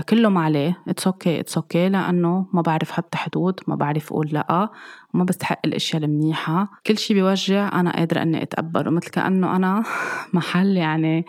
كله 0.00 0.28
ما 0.28 0.40
عليه. 0.40 0.82
it's 0.88 1.06
okay 1.06 1.40
it's 1.40 1.56
okay 1.56 1.88
لأنه 1.88 2.46
ما 2.52 2.62
بعرف 2.62 2.90
حط 2.90 3.14
حدود 3.14 3.60
ما 3.66 3.74
بعرف 3.74 4.12
أقول 4.12 4.28
لأ 4.32 4.70
وما 5.14 5.24
بستحق 5.24 5.60
الأشياء 5.64 6.04
المنيحة. 6.04 6.68
كل 6.86 6.98
شي 6.98 7.14
بيوجع 7.14 7.80
أنا 7.80 7.92
قادرة 7.96 8.22
إني 8.22 8.42
أتقبله. 8.42 8.90
مثل 8.90 9.10
كأنه 9.10 9.56
أنا 9.56 9.82
محل 10.34 10.76
يعني 10.76 11.24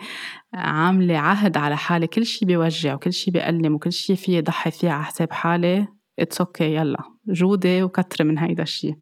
عاملة 0.54 1.18
عهد 1.18 1.56
على 1.56 1.76
حالي. 1.76 2.06
كل 2.06 2.26
شي 2.26 2.44
بيوجع 2.44 2.94
وكل 2.94 3.12
شي 3.12 3.30
بيألم 3.30 3.74
وكل 3.74 3.92
شي 3.92 4.16
فيه 4.16 4.40
ضحي 4.40 4.70
فيه 4.70 4.90
على 4.90 5.04
حساب 5.04 5.32
حالي. 5.32 5.86
it's 6.18 6.40
okay 6.40 6.74
يلا. 6.74 6.98
جودي 7.28 7.82
وكتري 7.82 8.28
من 8.28 8.38
هيدا 8.38 8.62
الشي. 8.62 8.94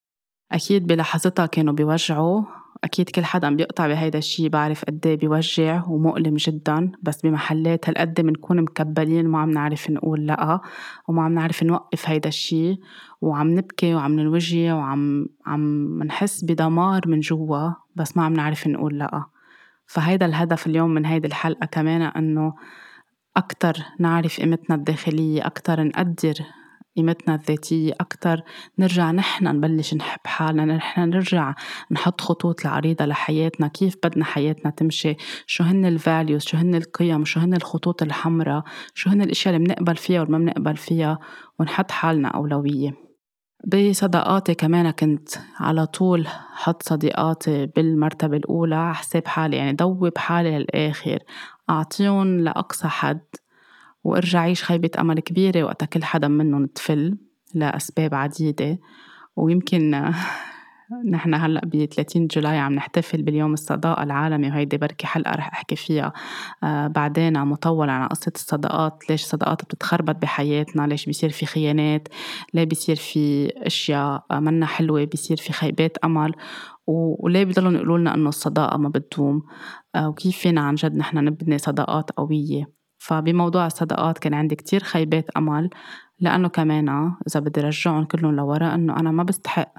أكيد 0.52 0.87
بلحظتها 0.87 1.47
كانوا 1.47 1.75
بيوجعوا. 1.75 2.42
أكيد 2.85 3.09
كل 3.09 3.25
حدا 3.25 3.57
بيقطع 3.57 3.87
بهيدا 3.87 4.19
الشي 4.19 4.49
بعرف 4.49 4.85
قد 4.85 5.07
إيه 5.07 5.17
بيوجع 5.17 5.85
ومؤلم 5.89 6.35
جدا 6.35 6.93
بس 7.03 7.23
بمحلات 7.23 7.89
هالقد 7.89 8.21
بنكون 8.21 8.62
مكبلين 8.62 9.27
وما 9.27 9.39
عم 9.39 9.51
نعرف 9.51 9.91
نقول 9.91 10.27
لأ 10.27 10.61
وما 11.09 11.23
عم 11.23 11.35
نعرف 11.35 11.62
نوقف 11.62 12.09
هيدا 12.09 12.29
الشي 12.29 12.81
وعم 13.21 13.59
نبكي 13.59 13.95
وعم 13.95 14.12
ننوجع 14.12 14.75
وعم 14.75 15.27
عم 15.47 16.03
نحس 16.03 16.45
بدمار 16.45 17.09
من 17.09 17.21
جوا 17.21 17.71
بس 17.97 18.17
ما 18.17 18.25
عم 18.25 18.33
نعرف 18.33 18.67
نقول 18.67 18.99
لأ. 18.99 19.25
فهيدا 19.87 20.27
الهدف 20.27 20.67
اليوم 20.67 20.91
من 20.91 21.07
هيدي 21.07 21.27
الحلقة 21.27 21.67
كمان 21.67 22.03
إنه 22.03 22.55
أكتر 23.37 23.77
نعرف 23.99 24.41
قيمتنا 24.41 24.77
الداخلية 24.77 25.47
أكتر 25.47 25.83
نقدر 25.85 26.35
قيمتنا 26.96 27.34
الذاتية 27.34 27.92
أكتر 28.00 28.42
نرجع 28.78 29.11
نحن 29.11 29.44
نبلش 29.44 29.94
نحب 29.94 30.20
حالنا 30.25 30.64
نحن 30.64 31.00
نرجع 31.00 31.54
نحط 31.90 32.20
خطوط 32.20 32.61
العريضة 32.61 33.04
لحياتنا 33.04 33.68
كيف 33.68 33.96
بدنا 34.04 34.25
حياتنا 34.25 34.70
تمشي 34.70 35.16
شو 35.46 35.64
هن 35.64 35.87
الفاليوز 35.87 36.42
شو 36.42 36.56
هن 36.56 36.75
القيم 36.75 37.25
شو 37.25 37.40
هن 37.40 37.54
الخطوط 37.54 38.02
الحمراء 38.02 38.64
شو 38.94 39.11
هن 39.11 39.22
الأشياء 39.22 39.56
اللي 39.56 39.66
بنقبل 39.66 39.96
فيها 39.96 40.22
وما 40.22 40.38
بنقبل 40.38 40.76
فيها 40.76 41.18
ونحط 41.58 41.90
حالنا 41.90 42.28
أولوية. 42.28 43.12
بصداقاتي 43.66 44.54
كمان 44.54 44.90
كنت 44.90 45.28
على 45.61 45.87
طول 45.87 46.26
حط 46.54 46.82
صديقاتي 46.82 47.66
بالمرتبة 47.66 48.37
الأولى 48.37 48.75
على 48.75 48.94
حساب 48.94 49.26
حالي 49.26 49.56
يعني 49.56 49.72
دوب 49.72 50.18
حالي 50.18 50.58
للآخر 50.58 51.18
أعطيهم 51.70 52.40
لأقصى 52.40 52.88
حد. 52.88 53.20
وارجع 54.04 54.40
عيش 54.40 54.64
خيبة 54.64 54.90
أمل 54.99 55.21
كبيرة 55.21 55.64
وقتها 55.64 55.87
كل 55.87 56.04
حدا 56.04 56.28
منهم 56.28 56.66
تفل 56.66 57.18
لأسباب 57.54 58.14
عديدة. 58.14 58.78
ويمكن 59.37 59.90
نحن 61.11 61.35
هلأ 61.35 61.61
ب 61.64 61.85
30 61.85 62.26
جولاي 62.26 62.59
عم 62.59 62.73
نحتفل 62.73 63.23
باليوم 63.23 63.52
الصداقة 63.52 64.02
العالمي 64.02 64.49
وهيدي 64.49 64.76
بركي 64.76 65.06
حلقة 65.06 65.30
رح 65.30 65.52
أحكي 65.52 65.76
فيها. 65.76 66.12
آه 66.64 66.87
بعدين 66.87 67.44
مطولة 67.44 67.92
عن 67.92 68.09
قصة 68.09 68.32
الصداقات 68.35 69.11
ليش 69.11 69.23
الصداقات 69.23 69.64
بتتخربط 69.64 70.16
بحياتنا؟ 70.16 70.87
ليش 70.87 71.06
بيصير 71.06 71.30
في 71.30 71.47
خيانات؟ 71.47 72.09
ليه 72.54 72.64
بيصير 72.64 72.97
في 72.97 73.52
أشياء 73.56 74.25
منا 74.30 74.66
حلوة؟ 74.66 75.04
بيصير 75.04 75.37
في 75.37 75.52
خيبات 75.52 75.99
أمل؟ 76.04 76.32
وليه 76.87 77.44
بيضلوا 77.44 77.73
يقولوا 77.73 77.99
لنا 77.99 78.14
إنه 78.14 78.28
الصداقة 78.28 78.78
ما 78.78 78.88
بتدوم؟ 78.88 79.42
آه 79.94 80.09
وكيف 80.09 80.38
فينا 80.38 80.61
عن 80.61 80.75
جد 80.75 80.97
نحن 80.97 81.18
نبني 81.18 81.59
صداقات 81.59 82.11
قوية؟ 82.11 82.82
فبموضوع 83.02 83.66
الصداقات 83.66 84.18
كان 84.18 84.35
عندي 84.35 84.54
كتير 84.54 84.82
خيبات 84.82 85.30
أمل 85.30 85.71
لأنه 86.21 86.49
كمان 86.49 87.12
إذا 87.28 87.40
بدي 87.40 87.61
رجعهم 87.61 88.04
كلهم 88.04 88.37
لورا 88.37 88.75
إنه 88.75 88.97
أنا 88.97 89.11
ما 89.11 89.23
بستحق. 89.23 89.73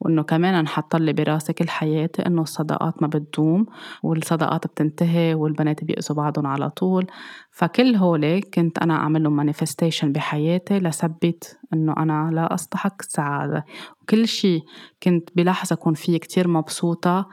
وإنه 0.00 0.22
كمان 0.22 0.54
انحط 0.54 0.96
لي 0.96 1.12
براسي 1.12 1.52
كل 1.52 1.68
حياتي 1.68 2.26
إنه 2.26 2.42
الصداقات 2.42 3.02
ما 3.02 3.08
بتدوم 3.08 3.66
والصداقات 4.02 4.66
بتنتهي 4.66 5.34
والبنات 5.34 5.84
بيأذوا 5.84 6.16
بعضهم 6.16 6.46
على 6.46 6.70
طول. 6.70 7.06
فكل 7.50 7.96
هولي 7.96 8.40
كنت 8.40 8.78
أنا 8.78 8.94
أعمل 8.94 9.22
لهم 9.22 9.36
manifestation 9.36 10.12
بحياتي 10.12 10.78
لثبت 10.78 11.58
إنه 11.72 11.94
أنا 11.96 12.30
لا 12.32 12.54
أستحق 12.54 12.96
السعادة. 13.00 13.64
وكل 14.02 14.28
شي 14.28 14.60
كنت 15.02 15.28
بلحظة 15.36 15.74
أكون 15.74 15.94
فيه 15.94 16.18
كتير 16.18 16.48
مبسوطة 16.48 17.28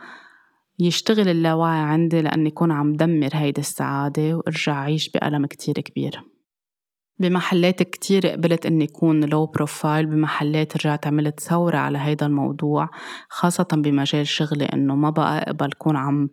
يشتغل 0.79 1.29
اللاوعي 1.29 1.79
عندي 1.79 2.21
لأني 2.21 2.49
أكون 2.49 2.71
عم 2.71 2.93
دمر 2.93 3.29
هيدي 3.33 3.61
السعادة 3.61 4.37
وأرجع 4.37 4.73
أعيش 4.73 5.09
بألم 5.09 5.45
كتير 5.45 5.73
كبير. 5.73 6.21
بمحلات 7.19 7.83
كتير 7.83 8.27
قبلت 8.27 8.65
إني 8.65 8.85
أكون 8.85 9.23
low 9.23 9.45
profile 9.45 10.05
بمحلات 10.05 10.77
رجعت 10.77 11.07
عملت 11.07 11.39
ثورة 11.39 11.77
على 11.77 11.97
هيدا 11.97 12.25
الموضوع 12.25 12.89
خاصة 13.29 13.67
بمجال 13.73 14.27
شغلي 14.27 14.65
إنه 14.65 14.95
ما 14.95 15.09
بقى 15.09 15.41
أقبل 15.43 15.71
كون 15.77 15.95
عم 15.95 16.29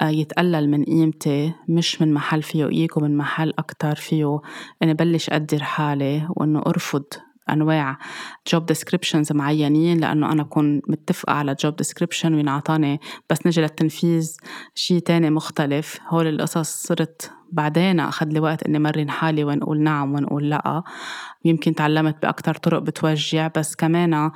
آه، 0.00 0.08
يتقلل 0.08 0.70
من 0.70 0.84
قيمتي 0.84 1.52
مش 1.68 2.02
من 2.02 2.14
محل 2.14 2.42
فيه 2.42 2.68
إيجو 2.68 3.00
من 3.00 3.16
محل 3.16 3.52
أكتر 3.58 3.94
فيه 3.94 4.40
إني 4.82 4.94
بلش 4.94 5.30
أقدر 5.30 5.62
حالي 5.62 6.28
وإنه 6.30 6.62
أرفض 6.66 7.04
أنواع 7.50 7.98
job 8.52 8.66
descriptions 8.66 9.32
معينين 9.32 9.98
لأنه 9.98 10.32
أنا 10.32 10.42
بكون 10.42 10.82
متفقة 10.88 11.32
على 11.32 11.56
job 11.60 11.76
description 11.76 12.34
وينعطاني 12.34 13.00
بس 13.30 13.46
نجي 13.46 13.60
للتنفيذ 13.60 14.36
شيء 14.74 14.98
تاني 14.98 15.30
مختلف. 15.30 15.98
هول 16.08 16.26
القصص 16.26 16.86
صرت 16.86 17.30
بعدين 17.52 18.00
أخذ 18.00 18.26
لي 18.26 18.40
وقت 18.40 18.62
إني 18.62 18.78
مرن 18.78 19.10
حالي 19.10 19.44
ونقول 19.44 19.80
نعم 19.80 20.14
ونقول 20.14 20.50
لأ. 20.50 20.82
يمكن 21.44 21.74
تعلمت 21.74 22.22
بأكتر 22.22 22.54
طرق 22.54 22.78
بتوجع 22.78 23.50
بس 23.56 23.76
كمان 23.76 24.30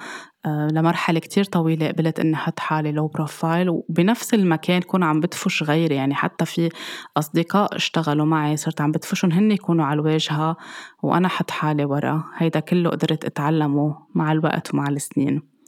لمرحلة 0.47 1.21
كتير 1.21 1.45
طويلة 1.45 1.89
قبلت 1.89 2.21
إني 2.21 2.35
أحط 2.35 2.61
حالي 2.61 2.93
low 2.93 3.07
profile 3.07 3.69
وبنفس 3.69 4.35
المكان 4.35 4.83
كون 4.83 5.03
عم 5.03 5.21
بدفش 5.21 5.63
غيري 5.63 5.95
يعني 5.95 6.15
حتى 6.15 6.45
في 6.45 6.69
أصدقاء 7.17 7.77
اشتغلوا 7.77 8.27
معي 8.27 8.57
صرت 8.57 8.81
عم 8.81 8.93
بدفشهم 8.93 9.33
هن 9.33 9.51
يكونوا 9.51 9.85
على 9.85 10.01
الواجهة 10.01 10.57
وأنا 11.03 11.29
حط 11.29 11.51
حالي 11.51 11.85
ورا. 11.85 12.25
هيدا 12.37 12.61
كله 12.61 12.91
قدرت 12.91 13.25
أتعلمه 13.25 13.97
مع 14.15 14.33
الوقت 14.33 14.75
ومع 14.75 14.89
السنين. 14.89 15.60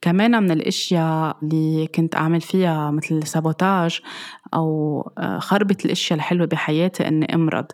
كمان 0.00 0.42
من 0.42 0.50
الأشياء 0.50 1.36
اللي 1.42 1.86
كنت 1.86 2.16
أعمل 2.16 2.40
فيها 2.40 2.90
مثل 2.90 3.26
سابوتاج 3.26 4.00
أو 4.54 5.00
آه، 5.18 5.38
خربت 5.38 5.84
الأشياء 5.84 6.16
الحلوة 6.16 6.46
بحياتي 6.46 7.08
إني 7.08 7.34
أمرض. 7.34 7.66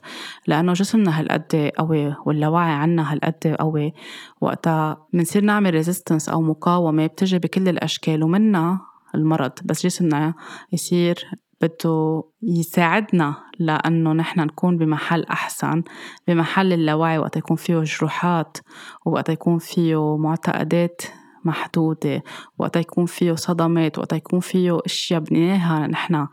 لأنه 0.46 0.72
جسمنا 0.72 1.20
هالقد 1.20 1.70
قوي 1.78 2.14
واللاوعي 2.26 2.72
عنا 2.72 3.12
هالقد 3.12 3.56
قوي. 3.60 3.92
وقتها 4.40 5.06
بنصير 5.12 5.44
نعمل 5.44 5.74
ريزيستنس 5.74 6.28
أو 6.28 6.42
مقاومة 6.42 7.06
بتجي 7.06 7.38
بكل 7.38 7.68
الأشكال 7.68 8.24
ومنها 8.24 8.80
المرض. 9.14 9.52
بس 9.64 9.86
جسمنا 9.86 10.34
يصير 10.72 11.28
بده 11.60 12.24
يساعدنا 12.42 13.34
لأنه 13.58 14.12
نحن 14.12 14.40
نكون 14.40 14.78
بمحل 14.78 15.24
أحسن 15.24 15.82
بمحل 16.28 16.72
اللاوعي. 16.72 17.18
وقت 17.18 17.36
يكون 17.36 17.56
فيه 17.56 17.80
جروحات 17.80 18.58
ووقت 19.06 19.28
يكون 19.28 19.58
فيه 19.58 20.16
معتقدات 20.16 21.02
محدودة. 21.44 22.22
وقت 22.58 22.76
يكون 22.76 23.06
فيه 23.06 23.34
صدمات 23.34 23.98
وقت 23.98 24.12
يكون 24.12 24.40
فيه 24.40 24.78
أشياء 24.86 25.20
بنيناها 25.20 25.86
نحن 25.86 26.26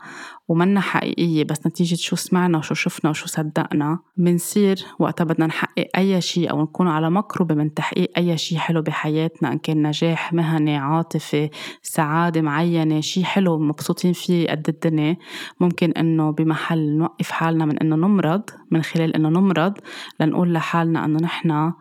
ومنا 0.48 0.80
حقيقية. 0.80 1.44
بس 1.44 1.66
نتيجة 1.66 1.94
شو 1.94 2.16
سمعنا 2.16 2.58
وشو 2.58 2.74
شفنا 2.74 3.10
وشو 3.10 3.26
صدقنا 3.26 3.98
منصير 4.16 4.84
وقتها 4.98 5.24
بدنا 5.24 5.46
نحقق 5.46 5.86
أي 5.96 6.20
شيء 6.20 6.50
أو 6.50 6.62
نكون 6.62 6.88
على 6.88 7.10
مقربة 7.10 7.54
من 7.54 7.74
تحقيق 7.74 8.10
أي 8.16 8.38
شيء 8.38 8.58
حلو 8.58 8.82
بحياتنا. 8.82 9.52
إن 9.52 9.58
كان 9.58 9.86
نجاح 9.86 10.32
مهني 10.32 10.76
عاطفي 10.76 11.50
سعادة 11.82 12.40
معينة 12.40 13.00
شيء 13.00 13.24
حلو 13.24 13.58
مبسوطين 13.58 14.12
فيه 14.12 14.48
قد 14.48 14.68
الدنيا. 14.68 15.16
ممكن 15.60 15.90
إنه 15.92 16.30
بمحل 16.30 16.96
نوقف 16.96 17.30
حالنا 17.30 17.64
من 17.64 17.78
إنه 17.78 17.96
نمرض 17.96 18.42
من 18.70 18.82
خلال 18.82 19.16
إنه 19.16 19.28
نمرض 19.28 19.78
لنقول 20.20 20.52
لحالنا 20.52 21.04
إنه 21.04 21.18
نحن 21.18 21.72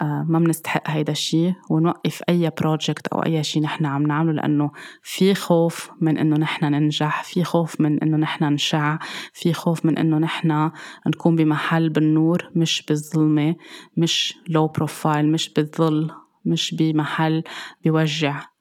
ما 0.00 0.38
بنستحق 0.38 0.90
هيدا 0.90 1.12
الشيء 1.12 1.54
ونوقف 1.70 2.22
أي 2.28 2.50
project 2.60 3.06
أو 3.06 3.22
أي 3.22 3.44
شيء 3.44 3.62
نحن 3.62 3.86
عم 3.86 4.02
نعمله 4.02 4.32
لأنه 4.32 4.70
في 5.02 5.34
خوف 5.34 5.90
من 6.00 6.18
إنه 6.18 6.36
نحن 6.36 6.64
ننجح 6.64 7.22
في 7.22 7.44
خوف 7.44 7.80
من 7.80 8.02
إنه 8.02 8.16
نحن 8.16 8.44
نشع 8.44 8.98
في 9.32 9.52
خوف 9.52 9.86
من 9.86 9.98
إنه 9.98 10.18
نحن 10.18 10.70
نكون 11.06 11.36
بمحل 11.36 11.88
بالنور 11.88 12.50
مش 12.56 12.84
بالظلمة 12.88 13.54
مش 13.96 14.34
low 14.48 14.66
profile 14.66 15.32
مش 15.32 15.48
بالظل 15.52 16.10
مش 16.44 16.74
بمحل 16.74 17.42
بيوجع 17.84 18.51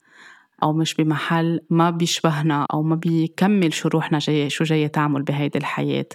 أو 0.64 0.74
مش 0.74 0.96
بمحل 0.96 1.60
ما 1.70 1.90
بيشبهنا 1.90 2.68
أو 2.74 2.84
ما 2.84 2.96
بيكمل 2.96 3.74
شو 3.74 3.90
روحنا 3.90 4.20
جاية 4.20 4.48
شو 4.48 4.64
جاية 4.64 4.88
تعمل 4.88 5.24
بهيدي 5.24 5.58
الحياة. 5.58 6.06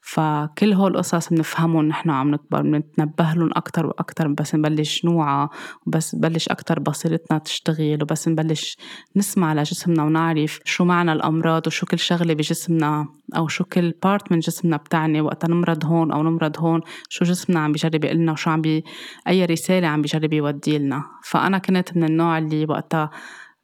فكل 0.00 0.72
هول 0.72 0.92
القصص 0.92 1.28
بنفهمهم 1.28 1.84
نحن 1.84 2.10
عم 2.10 2.30
نكبر 2.30 2.62
بنتنبه 2.62 3.32
لهم 3.32 3.50
أكتر 3.56 3.86
وأكتر 3.86 4.28
بس 4.28 4.54
نبلش 4.54 5.04
نوعى 5.04 5.48
وبس 5.86 6.14
نبلش 6.14 6.48
أكتر 6.48 6.80
بصيرتنا 6.80 7.38
تشتغل 7.38 8.02
وبس 8.02 8.28
نبلش 8.28 8.76
نسمع 9.16 9.54
لجسمنا 9.54 10.02
ونعرف 10.04 10.60
شو 10.64 10.84
معنى 10.84 11.12
الأمراض 11.12 11.66
وشو 11.66 11.86
كل 11.86 11.98
شغلة 11.98 12.34
بجسمنا 12.34 13.06
أو 13.36 13.48
شو 13.48 13.64
كل 13.64 13.94
بارت 14.02 14.32
من 14.32 14.38
جسمنا 14.38 14.76
بتعني. 14.76 15.20
وقتا 15.20 15.48
نمرض 15.48 15.84
هون 15.84 16.12
أو 16.12 16.22
نمرض 16.22 16.58
هون 16.58 16.80
شو 17.08 17.24
جسمنا 17.24 17.60
عم 17.60 17.72
بيجرب 17.72 18.04
يقلنا 18.04 18.32
وشو 18.32 18.50
عم 18.50 18.60
بي 18.60 18.84
أي 19.28 19.44
رسالة 19.44 19.86
عم 19.86 20.02
بيجرب 20.02 20.32
يودي 20.32 20.78
لنا 20.78 21.04
فأنا 21.22 21.58
كنت 21.58 21.96
من 21.96 22.04
النوع 22.04 22.38
اللي 22.38 22.66
وقتها 22.68 23.10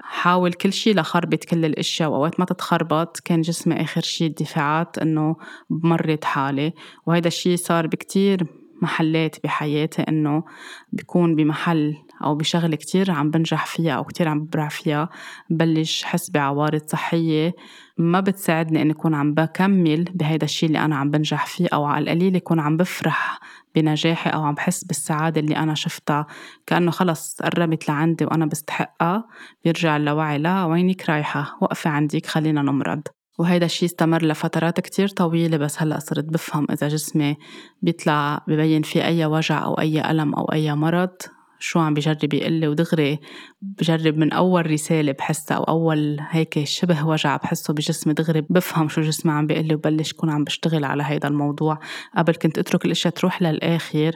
حاول 0.06 0.52
كل 0.52 0.72
شيء 0.72 0.94
لخربط 0.96 1.44
كل 1.44 1.64
الأشياء. 1.64 2.10
وأوقات 2.10 2.40
ما 2.40 2.46
تتخربط 2.46 3.20
كان 3.24 3.40
جسمي 3.40 3.80
آخر 3.82 4.00
شيء 4.00 4.26
الدفاعات 4.28 4.98
إنه 4.98 5.36
بمرض 5.70 6.24
حالي. 6.24 6.72
وهذا 7.06 7.28
الشيء 7.28 7.56
صار 7.56 7.86
بكتير 7.86 8.46
محلات 8.82 9.36
بحياتي 9.44 10.02
إنه 10.02 10.44
بكون 10.92 11.36
بمحل 11.36 11.96
أو 12.24 12.34
بشغله 12.34 12.76
كتير 12.76 13.10
عم 13.10 13.30
بنجح 13.30 13.66
فيها 13.66 13.92
أو 13.92 14.04
كتير 14.04 14.28
عم 14.28 14.44
ببرع 14.44 14.68
فيها. 14.68 15.08
بلش 15.50 16.04
حس 16.04 16.30
بعوارض 16.30 16.82
صحية. 16.86 17.54
ما 17.98 18.20
بتساعدني 18.20 18.82
إني 18.82 18.92
أكون 18.92 19.14
عم 19.14 19.34
بكمل 19.34 20.04
بهيدا 20.04 20.44
الشيء 20.44 20.66
اللي 20.66 20.78
أنا 20.78 20.96
عم 20.96 21.10
بنجح 21.10 21.46
فيه 21.46 21.68
أو 21.72 21.84
على 21.84 22.02
القليل 22.02 22.36
اكون 22.36 22.60
عم 22.60 22.76
بفرح 22.76 23.40
بنجاحي 23.74 24.30
أو 24.30 24.44
عم 24.44 24.54
بحس 24.54 24.84
بالسعادة 24.84 25.40
اللي 25.40 25.56
أنا 25.56 25.74
شفتها. 25.74 26.26
كأنه 26.66 26.90
خلص 26.90 27.42
قربت 27.42 27.88
لعندي 27.88 28.24
وأنا 28.24 28.46
بستحقها 28.46 29.24
بيرجع 29.64 29.96
اللاوعي 29.96 30.38
لا 30.38 30.64
وينك 30.64 31.10
رايحة؟ 31.10 31.58
وقفي 31.60 31.88
عندك 31.88 32.26
خلينا 32.26 32.62
نمرض. 32.62 33.02
وهيدا 33.38 33.66
الشيء 33.66 33.88
استمر 33.88 34.24
لفترات 34.24 34.80
كتير 34.80 35.08
طويلة 35.08 35.56
بس 35.56 35.82
هلأ 35.82 35.98
صرت 35.98 36.24
بفهم 36.24 36.66
إذا 36.70 36.88
جسمي 36.88 37.36
بيطلع 37.82 38.44
ببين 38.48 38.82
فيه 38.82 39.04
أي 39.04 39.24
وجع 39.24 39.64
أو 39.64 39.74
أي 39.74 40.10
ألم 40.10 40.34
أو 40.34 40.44
أي 40.52 40.74
مرض. 40.74 41.16
شو 41.58 41.80
عم 41.80 41.94
بجرب 41.94 42.34
يقلي 42.34 42.68
ودغري 42.68 43.20
بجرب 43.62 44.16
من 44.16 44.32
أول 44.32 44.70
رسالة 44.70 45.12
بحسها 45.12 45.56
أو 45.56 45.64
أول 45.64 46.16
هيك 46.20 46.64
شبه 46.64 47.06
وجع 47.06 47.36
بحسه 47.36 47.74
بجسمي 47.74 48.14
دغري 48.14 48.40
بفهم 48.40 48.88
شو 48.88 49.00
جسمي 49.00 49.32
عم 49.32 49.46
بيقلي 49.46 49.74
وبلش 49.74 50.12
كون 50.12 50.30
عم 50.30 50.44
بشتغل 50.44 50.84
على 50.84 51.02
هيدا 51.06 51.28
الموضوع. 51.28 51.78
قبل 52.16 52.34
كنت 52.34 52.58
أترك 52.58 52.84
الأشياء 52.84 53.14
تروح 53.14 53.42
للآخر 53.42 54.12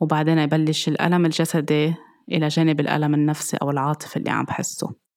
وبعدين 0.00 0.38
يبلش 0.38 0.88
الألم 0.88 1.26
الجسدي 1.26 1.94
إلى 2.32 2.48
جانب 2.48 2.80
الألم 2.80 3.14
النفسي 3.14 3.56
أو 3.56 3.70
العاطفي 3.70 4.16
اللي 4.16 4.30
عم 4.30 4.44
بحسه. 4.44 5.09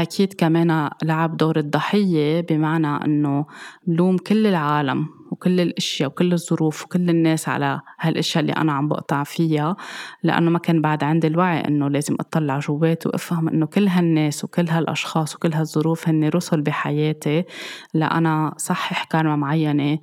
أكيد 0.00 0.32
كمان 0.32 0.90
لعب 1.02 1.36
دور 1.36 1.56
الضحية 1.58 2.40
بمعنى 2.40 3.04
أنه 3.04 3.46
بلوم 3.86 4.16
كل 4.16 4.46
العالم 4.46 5.08
وكل 5.30 5.60
الأشياء 5.60 6.08
وكل 6.08 6.32
الظروف 6.32 6.84
وكل 6.84 7.10
الناس 7.10 7.48
على 7.48 7.80
هالأشياء 8.00 8.42
اللي 8.42 8.52
أنا 8.52 8.72
عم 8.72 8.88
بقطع 8.88 9.24
فيها 9.24 9.76
لأنه 10.22 10.50
ما 10.50 10.58
كان 10.58 10.80
بعد 10.80 11.04
عندي 11.04 11.26
الوعي 11.26 11.60
إنه 11.60 11.88
لازم 11.88 12.16
أطلع 12.20 12.58
جواتي 12.58 13.08
وأفهم 13.08 13.48
إنه 13.48 13.66
كل 13.66 13.88
هالناس 13.88 14.44
وكل 14.44 14.68
هالأشخاص 14.68 15.36
وكل 15.36 15.52
هالظروف 15.54 16.08
هن 16.08 16.28
رسل 16.28 16.60
بحياتي 16.60 17.44
لأنا 17.94 18.54
صحح 18.56 19.04
كارما 19.04 19.36
معينة 19.36 19.98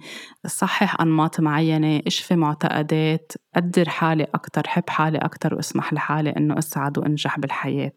صحح 0.47 1.01
أنماط 1.01 1.39
معينة 1.39 2.01
إشفي 2.07 2.35
معتقدات 2.35 3.31
قدر 3.55 3.89
حالي 3.89 4.23
أكثر 4.23 4.67
حب 4.67 4.89
حالي 4.89 5.17
أكثر 5.17 5.55
واسمح 5.55 5.93
لحالي 5.93 6.29
إنه 6.29 6.57
أسعد 6.57 6.97
وأنجح 6.97 7.39
بالحياة. 7.39 7.93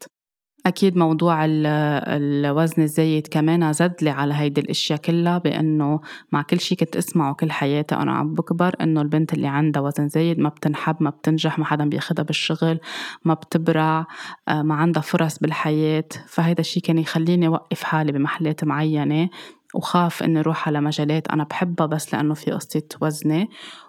أكيد 0.67 0.97
موضوع 0.97 1.45
الوزن 1.45 2.83
الزايد 2.83 3.27
كمان 3.27 3.73
زد 3.73 3.95
لي 4.03 4.11
على 4.11 4.35
هيدي 4.35 4.61
الأشياء 4.61 4.99
كلها 4.99 5.39
بأنه 5.39 6.01
مع 6.33 6.43
كل 6.43 6.61
شي 6.61 6.75
كنت 6.75 6.97
أسمعه 6.97 7.35
كل 7.35 7.53
حياتي 7.53 7.95
أنا 7.95 8.13
عم 8.13 8.35
بكبر 8.35 8.75
إنه 8.81 9.03
البنت 9.03 9.33
اللي 9.33 9.47
عندها 9.49 9.83
وزن 9.83 10.09
زايد 10.09 10.39
ما 10.39 10.49
بتنحب 10.49 10.97
ما 11.01 11.11
بتنجح 11.11 11.59
ما 11.59 11.65
حدا 11.65 11.85
بياخدها 11.85 12.25
بالشغل 12.25 12.81
ما 13.25 13.35
بتبرع 13.35 14.07
آه، 14.49 14.63
ما 14.63 14.75
عندها 14.75 15.03
فرص 15.03 15.39
بالحياة. 15.39 16.05
فهيدا 16.29 16.61
الشي 16.61 16.81
كان 16.81 16.99
يخليني 16.99 17.49
وقف 17.49 17.83
حالي 17.83 18.13
بمحلات 18.13 18.65
معينة 18.65 19.29
وخاف 19.75 20.23
إني 20.23 20.41
روح 20.41 20.69
على 20.69 20.81
مجالات 20.81 21.29
أنا 21.29 21.45
بحبها 21.45 21.87
بس 21.87 22.15
لأنه 22.15 22.35
في 22.35 22.51
قصة 22.51 22.83
وزني. 23.01 23.49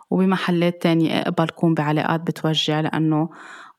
وبمحلات 0.09 0.81
تانية 0.81 1.21
أقبل 1.21 1.49
كون 1.49 1.73
بعلاقات 1.73 2.21
بتوجع 2.21 2.79
لأنه 2.79 3.29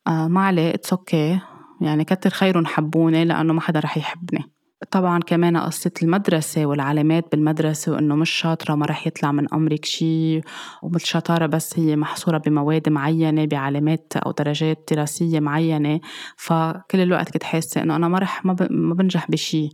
آه 0.07 0.29
ما 0.29 0.47
عليه 0.47 0.75
it's 0.75 0.93
okay 0.93 1.41
يعني 1.83 2.05
كتر 2.05 2.31
خيرهم 2.31 2.67
حبوني 2.67 3.25
لأنه 3.25 3.53
ما 3.53 3.61
حدا 3.61 3.81
رح 3.81 3.97
يحبني. 3.97 4.53
طبعا 4.91 5.21
كمان 5.21 5.57
قصة 5.57 5.91
المدرسة 6.03 6.67
والعلامات 6.67 7.25
بالمدرسة 7.33 7.93
وإنه 7.93 8.17
مش 8.17 8.31
شاطرة 8.31 8.75
ما 8.75 8.87
رح 8.87 9.07
يطلع 9.07 9.33
من 9.33 9.55
أمرك 9.55 9.85
شي 9.85 10.41
والشطارة 10.83 11.47
بس 11.47 11.79
هي 11.79 11.97
محصورة 11.97 12.39
بمواد 12.39 12.89
معينة 12.89 13.45
بعلامات 13.45 14.13
أو 14.17 14.31
درجات 14.31 14.89
دراسية 14.91 15.41
معينة. 15.41 16.01
فكل 16.37 17.01
الوقت 17.01 17.31
كنت 17.31 17.43
حاسة 17.43 17.83
إنه 17.83 17.97
أنا 17.97 18.09
ما 18.09 18.19
رح 18.19 18.45
ما, 18.45 18.57
ما 18.71 18.95
بنجح 18.95 19.31
بشي 19.31 19.69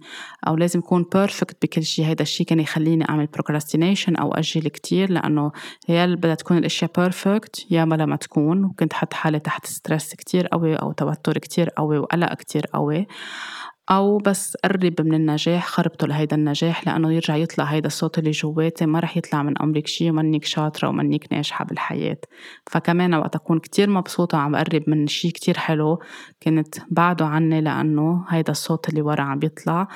أو 0.49 0.57
لازم 0.57 0.79
أكون 0.79 1.07
perfect 1.14 1.57
بكل 1.62 1.83
شي. 1.83 2.05
هيدا 2.07 2.23
الشي 2.23 2.44
كان 2.44 2.61
يخليني 2.61 3.09
أعمل 3.09 3.27
procrastination 3.27 4.16
أو 4.16 4.33
أجل 4.33 4.68
كتير 4.68 5.11
لأنه 5.11 5.53
يا 5.88 6.07
بدها 6.07 6.35
تكون 6.35 6.59
الأشياء 6.59 6.90
perfect 6.99 7.66
يا 7.71 7.85
ما 7.85 7.94
لما 7.94 8.16
تكون. 8.16 8.64
وكنت 8.64 8.92
حط 8.92 9.14
حالي 9.14 9.38
تحت 9.38 9.66
stress 9.66 10.14
كتير 10.14 10.47
قوي 10.47 10.77
أو 10.77 10.92
توتر 10.92 11.38
كتير 11.38 11.68
قوي 11.68 11.99
وقلق 11.99 12.35
كتير 12.35 12.66
قوي. 12.66 13.07
أو 13.90 14.18
بس 14.18 14.57
قرب 14.64 15.01
من 15.01 15.14
النجاح 15.14 15.66
خربته 15.66 16.07
لهيدا 16.07 16.37
النجاح 16.37 16.87
لأنه 16.87 17.12
يرجع 17.12 17.37
يطلع 17.37 17.64
هيدا 17.64 17.87
الصوت 17.87 18.18
اللي 18.18 18.31
جواتي 18.31 18.87
ما 18.87 19.01
رح 19.01 19.16
يطلع 19.16 19.42
من 19.42 19.62
أمرك 19.62 19.87
شي 19.87 20.11
ومنك 20.11 20.44
شاطرة 20.44 20.88
ومنك 20.88 21.33
ناجحة 21.33 21.64
بالحياة. 21.64 22.18
فكمان 22.70 23.14
وقت 23.14 23.37
أكون 23.37 23.59
كتير 23.59 23.90
مبسوطة 23.90 24.38
وعم 24.38 24.57
قرب 24.57 24.83
من 24.87 25.07
شي 25.07 25.31
كتير 25.31 25.59
حلو 25.59 25.98
كنت 26.42 26.74
بعّده 26.90 27.27
عني 27.27 27.61
لأنه 27.61 28.24
هيدا 28.29 28.53
الصوت 28.53 28.88
اللي 28.88 29.03
ورا 29.03 29.22
عم 29.22 29.38
بيطلع 29.38 29.88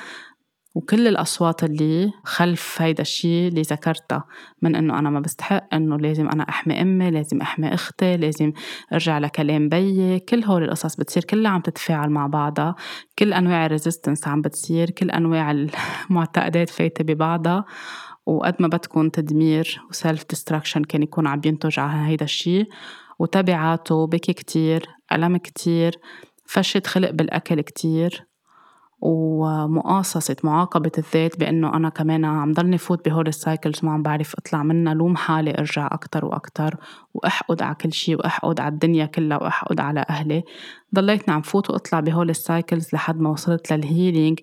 وكل 0.75 1.07
الأصوات 1.07 1.63
اللي 1.63 2.11
خلف 2.23 2.81
هيدا 2.81 3.01
الشيء 3.01 3.47
اللي 3.47 3.61
ذكرتها 3.61 4.23
من 4.61 4.75
إنه 4.75 4.99
أنا 4.99 5.09
ما 5.09 5.19
بستحق 5.19 5.73
إنه 5.73 5.97
لازم 5.97 6.29
أنا 6.29 6.43
أحمي 6.49 6.81
أمي 6.81 7.11
لازم 7.11 7.41
أحمي 7.41 7.73
أختي 7.73 8.17
لازم 8.17 8.53
أرجع 8.93 9.17
لكلام 9.17 9.69
بيي. 9.69 10.19
كل 10.19 10.43
هول 10.43 10.63
القصص 10.63 10.95
بتصير 10.95 11.23
كلها 11.23 11.51
عم 11.51 11.61
تتفاعل 11.61 12.09
مع 12.09 12.27
بعضها. 12.27 12.75
كل 13.19 13.33
أنواع 13.33 13.65
ال 13.65 13.71
resistance 13.71 14.27
عم 14.27 14.41
بتصير 14.41 14.89
كل 14.89 15.11
أنواع 15.11 15.51
المعتقدات 16.09 16.69
فايتة 16.69 17.03
ببعضها. 17.03 17.65
وقد 18.25 18.55
ما 18.59 18.67
بتكون 18.67 19.11
تدمير 19.11 19.81
و 19.89 19.96
self 19.96 20.25
destruction 20.29 20.83
كان 20.83 21.03
يكون 21.03 21.27
عم 21.27 21.41
ينتج 21.45 21.79
على 21.79 22.09
هيدا 22.09 22.25
الشيء 22.25 22.65
وتبعاته 23.19 24.07
بكي 24.07 24.33
كتير 24.33 24.85
ألم 25.11 25.37
كتير 25.37 25.95
فشة 26.45 26.81
خلق 26.85 27.09
بالأكل 27.09 27.61
كتير. 27.61 28.32
ومقاصصة 29.05 30.35
معاقبة 30.43 30.91
الذات 30.97 31.39
بأنه 31.39 31.75
أنا 31.75 31.89
كمان 31.89 32.25
عم 32.25 32.53
ضلني 32.53 32.77
فوت 32.77 33.05
بهول 33.05 33.27
ال 33.27 33.34
cycles 33.34 33.79
ما 33.85 33.91
عم 33.91 34.03
بعرف 34.03 34.35
أطلع 34.35 34.63
منها 34.63 34.93
لوم 34.93 35.15
حالي 35.15 35.51
أرجع 35.59 35.89
أكتر 35.91 36.25
وأكتر 36.25 36.75
وأحقد 37.13 37.61
على 37.61 37.75
كل 37.75 37.93
شي 37.93 38.15
وأحقد 38.15 38.59
على 38.59 38.73
الدنيا 38.73 39.05
كلها 39.05 39.37
وأحقد 39.37 39.79
على 39.79 40.05
أهلي. 40.09 40.43
ضليتني 40.95 41.33
عم 41.33 41.41
فوت 41.41 41.69
وأطلع 41.69 41.99
بهول 41.99 42.29
ال 42.29 42.37
cycles 42.37 42.87
لحد 42.93 43.19
ما 43.19 43.29
وصلت 43.29 43.73
لل 43.73 43.88
healing 43.88 44.39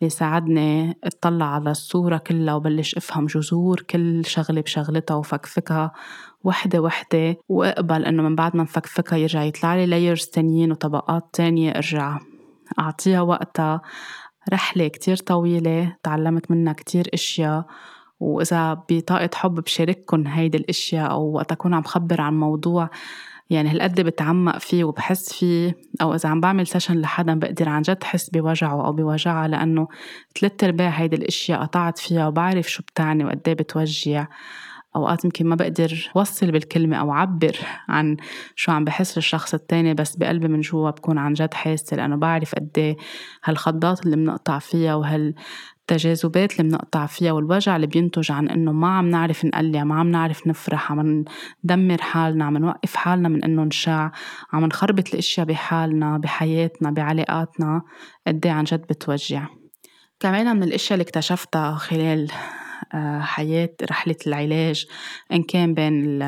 اللي 0.00 0.10
ساعدني 0.10 0.98
أطلع 1.04 1.46
على 1.46 1.70
الصورة 1.70 2.16
كلها 2.16 2.54
وبلش 2.54 2.94
أفهم 2.94 3.26
جذور 3.26 3.80
كل 3.80 4.24
شغلة 4.24 4.60
بشغلتها 4.60 5.14
وفكفكها 5.14 5.92
وحدة 6.44 6.80
وحدة 6.80 7.36
وأقبل 7.48 8.04
إنه 8.04 8.22
من 8.22 8.36
بعد 8.36 8.56
ما 8.56 8.62
نفكفكها 8.62 9.16
يرجع 9.16 9.42
يطلع 9.42 9.74
لي 9.74 9.86
layers 9.86 10.24
تانيين 10.26 10.72
وطبقات 10.72 11.24
تانية 11.32 11.70
أرجع. 11.70 12.29
أعطيها 12.78 13.20
وقتها. 13.20 13.82
رحلة 14.52 14.88
كتير 14.88 15.16
طويلة 15.16 15.96
تعلمت 16.02 16.50
منها 16.50 16.72
كتير 16.72 17.08
إشياء 17.14 17.66
وإذا 18.20 18.74
بطاقة 18.90 19.30
حب 19.34 19.54
بشارككن 19.54 20.26
هيدي 20.26 20.58
الأشياء 20.58 21.10
أو 21.10 21.32
وقت 21.32 21.52
أكون 21.52 21.74
عم 21.74 21.82
خبر 21.82 22.20
عن 22.20 22.40
موضوع 22.40 22.90
يعني 23.50 23.68
هالقد 23.70 24.00
بتعمق 24.00 24.58
فيه 24.58 24.84
وبحس 24.84 25.32
فيه 25.32 25.76
أو 26.02 26.14
إذا 26.14 26.28
عم 26.28 26.40
بعمل 26.40 26.66
session 26.66 27.00
لحدا 27.00 27.38
بقدر 27.38 27.68
عن 27.68 27.82
جد 27.82 28.04
حس 28.04 28.30
بوجعه 28.30 28.86
أو 28.86 28.92
بوجعها 28.92 29.48
لأنه 29.48 29.88
ثلاث 30.40 30.64
أرباع 30.64 30.88
هيدي 30.88 31.16
الأشياء 31.16 31.62
قطعت 31.62 31.98
فيها 31.98 32.28
وبعرف 32.28 32.70
شو 32.70 32.82
بتعني 32.82 33.24
وقد 33.24 33.40
إيه 33.46 33.54
بتوجع. 33.54 34.26
أوقات 34.96 35.24
يمكن 35.24 35.46
ما 35.46 35.54
بقدر 35.54 36.10
وصل 36.14 36.50
بالكلمة 36.50 36.96
أو 36.96 37.12
عبر 37.12 37.56
عن 37.88 38.16
شو 38.56 38.72
عم 38.72 38.84
بحس 38.84 39.18
الشخص 39.18 39.54
التاني 39.54 39.94
بس 39.94 40.16
بقلبي 40.16 40.48
من 40.48 40.60
جوا 40.60 40.90
بكون 40.90 41.18
عن 41.18 41.32
جد 41.32 41.54
حاسة 41.54 41.96
لأنه 41.96 42.16
بعرف 42.16 42.54
قد 42.54 42.70
إيه 42.78 42.96
هالخضات 43.44 44.06
اللي 44.06 44.16
بنقطع 44.16 44.58
فيها 44.58 44.94
وهال 44.94 45.34
التجاذبات 45.80 46.52
اللي 46.52 46.70
بنقطع 46.70 47.06
فيها 47.06 47.32
والوجع 47.32 47.76
اللي 47.76 47.86
بينتج 47.86 48.32
عن 48.32 48.48
إنه 48.48 48.72
ما 48.72 48.88
عم 48.98 49.10
نعرف 49.10 49.44
نقلع 49.44 49.84
ما 49.84 49.94
عم 49.94 50.10
نعرف 50.10 50.46
نفرح 50.46 50.92
عم 50.92 51.24
ندمر 51.64 52.02
حالنا 52.02 52.44
عم 52.44 52.56
نوقف 52.56 52.96
حالنا 52.96 53.28
من 53.28 53.44
إنه 53.44 53.64
نشع 53.64 54.10
عم 54.52 54.64
نخربط 54.64 55.08
الأشياء 55.08 55.46
بحالنا 55.46 56.18
بحياتنا 56.18 56.90
بعلاقاتنا 56.90 57.82
قد 58.26 58.46
إيه 58.46 58.52
عن 58.52 58.64
جد 58.64 58.80
بتوجع. 58.80 59.46
كمان 60.20 60.56
من 60.56 60.62
الأشياء 60.62 60.92
اللي 60.92 61.02
اكتشفتها 61.02 61.74
خلال 61.74 62.30
حياة 63.20 63.70
رحلة 63.90 64.16
العلاج 64.26 64.86
إن 65.32 65.42
كان 65.42 65.74
بين 65.74 66.22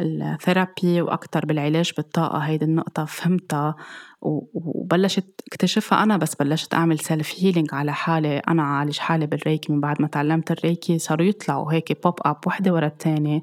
ال 0.00 0.13
therapy 0.13 1.02
وأكتر 1.02 1.46
بالعلاج 1.46 1.92
بالطاقة 1.96 2.38
هيدي 2.38 2.64
النقطة 2.64 3.04
فهمتها. 3.04 3.76
وبلشت 4.22 5.40
اكتشفها 5.46 6.02
أنا 6.02 6.16
بس 6.16 6.34
بلشت 6.34 6.74
أعمل 6.74 6.98
self 6.98 7.34
healing 7.38 7.68
على 7.72 7.92
حالي. 7.92 8.38
أنا 8.38 8.62
أعالج 8.62 8.98
حالي 8.98 9.26
بالريكي 9.26 9.72
من 9.72 9.80
بعد 9.80 10.02
ما 10.02 10.08
تعلمت 10.08 10.50
الريكي 10.50 10.98
صاروا 10.98 11.26
يطلعوا 11.26 11.72
هيك 11.72 12.02
pop 12.02 12.14
up 12.24 12.36
وحدة 12.46 12.72
ورا 12.72 12.86
التانية. 12.86 13.42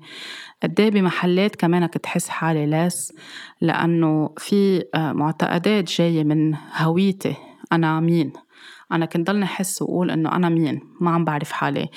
قد 0.64 0.80
إيه 0.80 0.92
بمحلات 0.92 1.56
كمان 1.56 1.86
كنت 1.86 2.06
حس 2.06 2.30
حالي 2.30 2.66
less 2.66 3.14
لأنه 3.62 4.34
في 4.38 4.84
آه، 4.96 5.12
معتقدات 5.12 5.84
جاية 5.84 6.24
من 6.24 6.56
هويتي. 6.78 7.36
أنا 7.72 8.00
مين؟ 8.00 8.34
أنا 8.92 9.06
كنت 9.06 9.28
ضلني 9.28 9.46
أحس 9.46 9.82
وأقول 9.82 10.12
إنه 10.12 10.36
أنا 10.36 10.50
مين؟ 10.50 10.82
ما 11.02 11.12
عم 11.12 11.26
بعرف 11.26 11.52
حالي. 11.52 11.90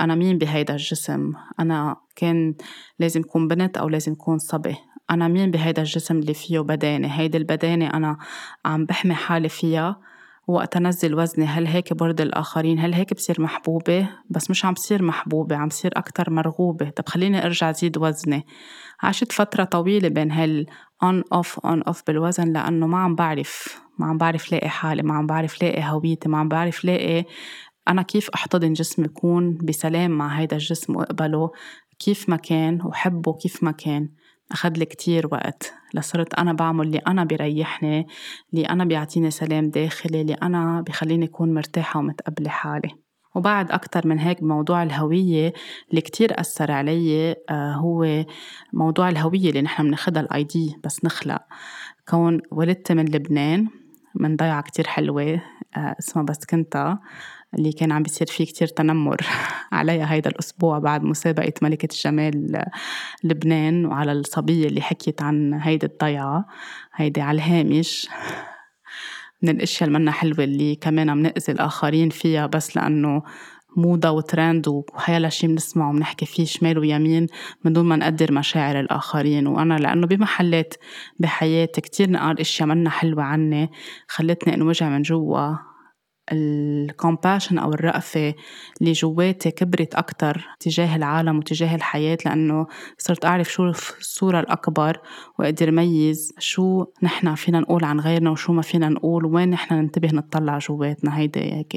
أنا 0.00 0.14
مين 0.14 0.38
بهيدا 0.38 0.74
الجسم؟ 0.74 1.32
أنا 1.60 1.96
كان 2.16 2.54
لازم 2.98 3.20
أكون 3.20 3.48
بنت 3.48 3.76
أو 3.76 3.88
لازم 3.88 4.12
أكون 4.12 4.38
صبي. 4.38 4.76
أنا 5.10 5.28
مين 5.28 5.50
بهيدا 5.50 5.82
الجسم 5.82 6.18
اللي 6.18 6.34
فيه 6.34 6.60
بدانة؟ 6.60 7.08
هيدي 7.08 7.38
البدانة 7.38 7.86
أنا 7.86 8.18
عم 8.64 8.84
بحمي 8.84 9.14
حالي 9.14 9.48
فيها 9.48 10.00
وقت 10.46 10.76
أنزل 10.76 11.14
وزني. 11.14 11.46
هل 11.46 11.66
هيك 11.66 11.92
برضي 11.92 12.22
الآخرين؟ 12.22 12.78
هل 12.78 12.94
هيك 12.94 13.14
بصير 13.14 13.40
محبوبة؟ 13.40 14.08
بس 14.30 14.50
مش 14.50 14.64
عم 14.64 14.72
بصير 14.72 15.02
محبوبة 15.02 15.56
عم 15.56 15.68
بصير 15.68 15.90
أكتر 15.96 16.30
مرغوبة. 16.30 16.90
طب 16.90 17.08
خليني 17.08 17.46
أرجع 17.46 17.72
زيد 17.72 17.98
وزني. 17.98 18.46
عشت 19.02 19.32
فترة 19.32 19.64
طويلة 19.64 20.08
بين 20.08 20.30
هال 20.30 20.66
on 21.04 21.38
off 21.38 21.58
on 21.66 21.92
off 21.92 22.02
بالوزن 22.06 22.52
لأنه 22.52 22.86
ما 22.86 22.98
عم 22.98 23.14
بعرف 23.14 23.80
ما 23.98 24.06
عم 24.06 24.18
بعرف 24.18 24.52
لاقي 24.52 24.68
حالي 24.68 25.02
ما 25.02 25.14
عم 25.14 25.26
بعرف 25.26 25.62
لاقي 25.62 25.82
هويتي 25.84 26.28
ما 26.28 26.38
عم 26.38 26.48
بعرف 26.48 26.84
لاقي 26.84 27.24
أنا 27.88 28.02
كيف 28.02 28.30
أحتضن 28.30 28.72
جسمي 28.72 29.04
يكون 29.04 29.58
بسلام 29.62 30.10
مع 30.10 30.38
هيدا 30.38 30.56
الجسم 30.56 30.96
وأقبله 30.96 31.50
كيف 31.98 32.28
ما 32.28 32.36
كان 32.36 32.82
وحبه 32.82 33.32
كيف 33.32 33.62
ما 33.62 33.70
كان. 33.70 34.08
أخذ 34.52 34.70
لي 34.70 34.84
كتير 34.84 35.26
وقت 35.26 35.74
لصرت 35.94 36.34
أنا 36.34 36.52
بعمل 36.52 36.86
اللي 36.86 36.98
أنا 36.98 37.24
بيريحني 37.24 38.06
اللي 38.52 38.64
أنا 38.64 38.84
بيعطيني 38.84 39.30
سلام 39.30 39.70
داخلي 39.70 40.20
اللي 40.20 40.34
أنا 40.34 40.80
بخليني 40.80 41.24
أكون 41.24 41.54
مرتاحة 41.54 42.00
ومتقبلة 42.00 42.50
حالي. 42.50 43.05
وبعد 43.36 43.70
أكتر 43.70 44.06
من 44.06 44.18
هيك 44.18 44.42
موضوع 44.42 44.82
الهوية 44.82 45.52
اللي 45.90 46.00
كتير 46.00 46.40
أثر 46.40 46.72
علي 46.72 47.36
آه، 47.50 47.72
هو 47.72 48.24
موضوع 48.72 49.08
الهوية 49.08 49.48
اللي 49.48 49.62
نحن 49.62 49.82
بناخدها 49.82 50.22
الاي 50.22 50.44
دي 50.44 50.76
بس 50.84 51.04
نخلق. 51.04 51.42
كون 52.08 52.40
ولدت 52.50 52.92
من 52.92 53.04
لبنان 53.04 53.68
من 54.14 54.36
ضيعة 54.36 54.62
كتير 54.62 54.86
حلوة 54.86 55.40
آه، 55.76 55.96
اسمها 55.98 56.24
بس 56.24 56.44
كنتا 56.50 56.98
اللي 57.54 57.72
كان 57.72 57.92
عم 57.92 58.02
بيصير 58.02 58.26
فيه 58.26 58.44
كتير 58.44 58.68
تنمر 58.68 59.16
عليها 59.72 60.12
هيدا 60.12 60.30
الأسبوع 60.30 60.78
بعد 60.78 61.02
مسابقة 61.02 61.52
ملكة 61.62 61.88
الجمال 61.92 62.64
لبنان 63.24 63.86
وعلى 63.86 64.12
الصبية 64.12 64.66
اللي 64.66 64.80
حكيت 64.80 65.22
عن 65.22 65.54
هيدي 65.54 65.86
الضيعة. 65.86 66.46
هيدي 66.94 67.20
على 67.20 67.36
الهامش. 67.36 68.08
من 69.42 69.48
الأشياء 69.48 69.88
اللي 69.88 69.98
منا 69.98 70.10
حلوة 70.10 70.44
اللي 70.44 70.74
كمان 70.74 71.10
عم 71.10 71.22
نأذي 71.22 71.52
الآخرين 71.52 72.10
فيها 72.10 72.46
بس 72.46 72.76
لأنه 72.76 73.22
موضة 73.76 74.10
وترند 74.10 74.68
وحيلا 74.68 75.28
شي 75.28 75.46
بنسمعه 75.46 75.90
وبنحكي 75.90 76.26
فيه 76.26 76.44
شمال 76.44 76.78
ويمين 76.78 77.26
من 77.64 77.72
دون 77.72 77.84
ما 77.84 77.96
نقدر 77.96 78.32
مشاعر 78.32 78.80
الآخرين. 78.80 79.46
وأنا 79.46 79.74
لأنه 79.74 80.06
بمحلات 80.06 80.74
بحياتي 81.18 81.80
كتير 81.80 82.10
نقال 82.10 82.40
أشياء 82.40 82.68
منا 82.68 82.90
حلوة 82.90 83.22
عني 83.22 83.70
خلتني 84.08 84.54
انوجع 84.54 84.88
من 84.88 85.02
جوا 85.02 85.54
ال 86.32 86.44
compassion 86.44 87.58
أو 87.58 87.72
الرأفة 87.72 88.34
اللي 88.80 88.92
جواتي 88.92 89.50
كبرت 89.50 89.94
أكتر 89.94 90.48
تجاه 90.60 90.96
العالم 90.96 91.38
وتجاه 91.38 91.74
الحياة 91.74 92.18
لأنه 92.26 92.66
صرت 92.98 93.24
أعرف 93.24 93.52
شو 93.52 93.68
الصورة 93.68 94.40
الأكبر 94.40 95.00
وأقدر 95.38 95.70
ميز 95.70 96.32
شو 96.38 96.84
نحن 97.02 97.34
فينا 97.34 97.60
نقول 97.60 97.84
عن 97.84 98.00
غيرنا 98.00 98.30
وشو 98.30 98.52
ما 98.52 98.62
فينا 98.62 98.88
نقول 98.88 99.26
وين 99.26 99.50
نحن 99.50 99.74
ننتبه 99.74 100.08
نطلع 100.12 100.58
جواتنا. 100.58 101.18
هيدا 101.18 101.40
هيك 101.40 101.76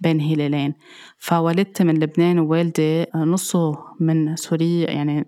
بين 0.00 0.20
هلالين 0.20 0.74
فوالدتي 1.18 1.84
من 1.84 1.98
لبنان 1.98 2.38
ووالدي 2.38 3.06
نصه 3.14 3.78
من 4.00 4.36
سوريا 4.36 4.90
يعني 4.90 5.26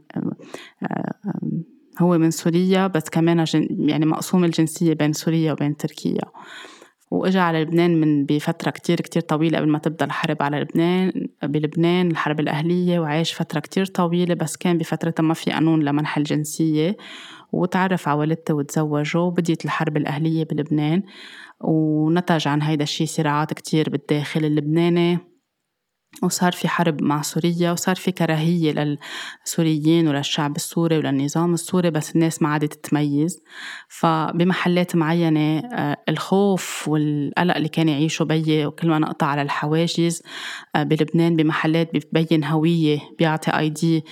هو 2.01 2.19
من 2.19 2.31
سوريا 2.31 2.87
بس 2.87 3.03
كمان 3.03 3.45
يعني 3.71 4.07
مقسوم 4.07 4.45
الجنسية 4.45 4.93
بين 4.93 5.13
سوريا 5.13 5.53
وبين 5.53 5.77
تركيا. 5.77 6.25
وإجا 7.13 7.41
على 7.41 7.63
لبنان 7.63 8.01
من 8.01 8.25
بفترة 8.25 8.71
كتير 8.71 9.01
كتير 9.01 9.23
طويلة 9.23 9.59
قبل 9.59 9.69
ما 9.69 9.79
تبدأ 9.79 10.05
الحرب 10.05 10.43
على 10.43 10.61
لبنان 10.61 11.13
بلبنان 11.43 12.11
الحرب 12.11 12.41
الأهلية 12.41 12.99
وعايش 12.99 13.35
فترة 13.35 13.61
كتير 13.61 13.87
طويلة 13.87 14.35
بس 14.35 14.57
كان 14.57 14.79
بفترة 14.79 15.15
ما 15.19 15.35
في 15.35 15.51
قانون 15.51 15.83
لمنح 15.83 16.17
الجنسية. 16.17 16.97
وتعرف 17.53 18.09
على 18.09 18.19
والدته 18.19 18.55
وتزوجوا 18.55 19.23
وبديت 19.23 19.65
الحرب 19.65 19.97
الأهلية 19.97 20.45
بلبنان 20.45 21.03
ونتج 21.61 22.49
عن 22.49 22.63
هيدا 22.63 22.83
الشي 22.83 23.07
صراعات 23.07 23.55
كتير 23.55 23.91
بالداخل 23.91 24.45
اللبناني. 24.45 25.32
وصار 26.23 26.53
في 26.53 26.69
حرب 26.69 27.03
مع 27.03 27.23
سوريا 27.23 27.73
وصار 27.73 27.97
في 27.97 28.13
كراهية 28.13 28.97
للسوريين 29.43 30.09
وللشعب 30.09 30.57
السوري 30.57 30.99
وللنظام 30.99 31.55
السوري 31.55 31.91
بس 31.91 32.15
الناس 32.15 32.43
ما 32.43 32.49
عادت 32.49 32.87
تميز. 32.87 33.41
فبمحلات 33.89 34.97
معينة 34.97 35.59
آه، 35.59 35.97
الخوف 36.09 36.89
والقلق 36.89 37.57
اللي 37.57 37.69
كان 37.69 37.89
يعيشه 37.89 38.25
بيي 38.25 38.67
وكل 38.67 38.89
ما 38.89 38.99
نقطع 38.99 39.27
على 39.27 39.43
الحواجز 39.43 40.23
آه، 40.77 40.83
بلبنان 40.83 41.37
بمحلات 41.37 41.91
ببين 42.13 42.45
هوية 42.45 42.99
بيعطي 43.19 43.51
آي 43.51 43.69
دي 43.69 43.97
آه، 43.97 44.03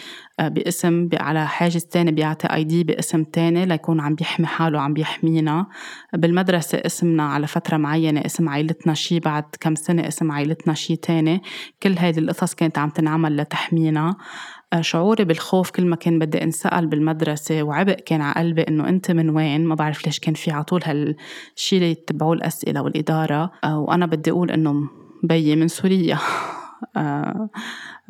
باسم 0.48 1.08
على 1.12 1.46
حاجز 1.46 1.84
تاني 1.84 2.12
بيعطي 2.12 2.46
اي 2.46 2.64
دي 2.64 2.84
باسم 2.84 3.24
تاني 3.24 3.66
ليكون 3.66 4.00
عم 4.00 4.14
بيحمي 4.14 4.46
حاله 4.46 4.80
عم 4.80 4.94
بيحمينا. 4.94 5.66
بالمدرسة 6.12 6.78
اسمنا 6.86 7.22
على 7.22 7.46
فترة 7.46 7.76
معينة 7.76 8.20
اسم 8.26 8.48
عائلتنا 8.48 8.94
شي 8.94 9.20
بعد 9.20 9.44
كم 9.60 9.74
سنة 9.74 10.08
اسم 10.08 10.32
عائلتنا 10.32 10.74
شي 10.74 10.96
تاني. 10.96 11.42
كل 11.82 11.98
هذه 11.98 12.18
القصص 12.18 12.54
كانت 12.54 12.78
عم 12.78 12.90
تنعمل 12.90 13.36
لتحمينا. 13.36 14.16
آه، 14.72 14.80
شعوري 14.80 15.24
بالخوف 15.24 15.70
كل 15.70 15.86
ما 15.86 15.96
كان 15.96 16.18
بدي 16.18 16.42
انسأل 16.42 16.86
بالمدرسة 16.86 17.62
وعبء 17.62 17.94
كان 18.06 18.20
على 18.20 18.34
قلبي 18.34 18.62
إنه 18.62 18.88
أنت 18.88 19.10
من 19.10 19.30
وين؟ 19.30 19.64
ما 19.64 19.74
بعرف 19.74 20.06
ليش 20.06 20.18
كان 20.18 20.34
في 20.34 20.50
على 20.50 20.64
طول 20.64 20.80
هالشي 20.84 21.76
اللي 21.76 21.90
يتبعوه 21.90 22.32
الأسئلة 22.32 22.82
والإدارة. 22.82 23.50
آه، 23.64 23.78
وأنا 23.78 24.06
بدي 24.06 24.30
أقول 24.30 24.50
إنه 24.50 24.88
بيي 25.22 25.56
من 25.56 25.68
سوريا. 25.68 26.18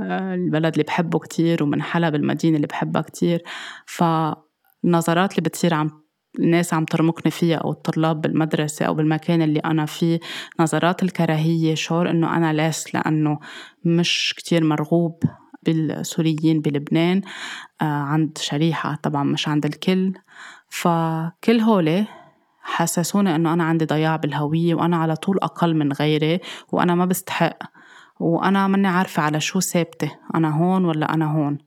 البلد 0.02 0.72
اللي 0.72 0.84
بحبه 0.84 1.18
كتير 1.18 1.62
ومن 1.62 1.82
حلب 1.82 2.14
المدينة 2.14 2.56
اللي 2.56 2.66
بحبها 2.66 3.02
كتير. 3.02 3.42
فالنظرات 3.86 5.30
اللي 5.30 5.42
بتصير 5.42 5.74
عم 5.74 6.00
الناس 6.38 6.74
عم 6.74 6.84
ترمقني 6.84 7.30
فيها 7.30 7.56
أو 7.56 7.70
الطلاب 7.70 8.20
بالمدرسة 8.20 8.86
أو 8.86 8.94
بالمكان 8.94 9.42
اللي 9.42 9.60
أنا 9.60 9.86
فيه 9.86 10.20
نظرات 10.60 11.02
الكراهية 11.02 11.74
شعور 11.74 12.10
إنه 12.10 12.36
أنا 12.36 12.52
لاس 12.52 12.94
لأنه 12.94 13.38
مش 13.84 14.34
كتير 14.36 14.64
مرغوب 14.64 15.22
بالسوريين 15.62 16.60
بلبنان. 16.60 17.22
آه 17.82 17.84
عند 17.84 18.38
شريحة 18.38 18.94
طبعا 19.02 19.24
مش 19.24 19.48
عند 19.48 19.66
الكل. 19.66 20.12
فكل 20.68 21.60
هولي 21.60 22.06
حسسوني 22.62 23.34
إنه 23.34 23.52
أنا 23.52 23.64
عندي 23.64 23.84
ضياع 23.84 24.16
بالهوية 24.16 24.74
وأنا 24.74 24.96
على 24.96 25.16
طول 25.16 25.38
أقل 25.42 25.74
من 25.74 25.92
غيري 25.92 26.40
وأنا 26.72 26.94
ما 26.94 27.04
بستحق 27.04 27.58
وأنا 28.20 28.66
ماني 28.66 28.88
عارفة 28.88 29.22
على 29.22 29.40
شو 29.40 29.60
ثابتة 29.60 30.18
أنا 30.34 30.56
هون 30.56 30.84
ولا 30.84 31.14
أنا 31.14 31.32
هون. 31.32 31.58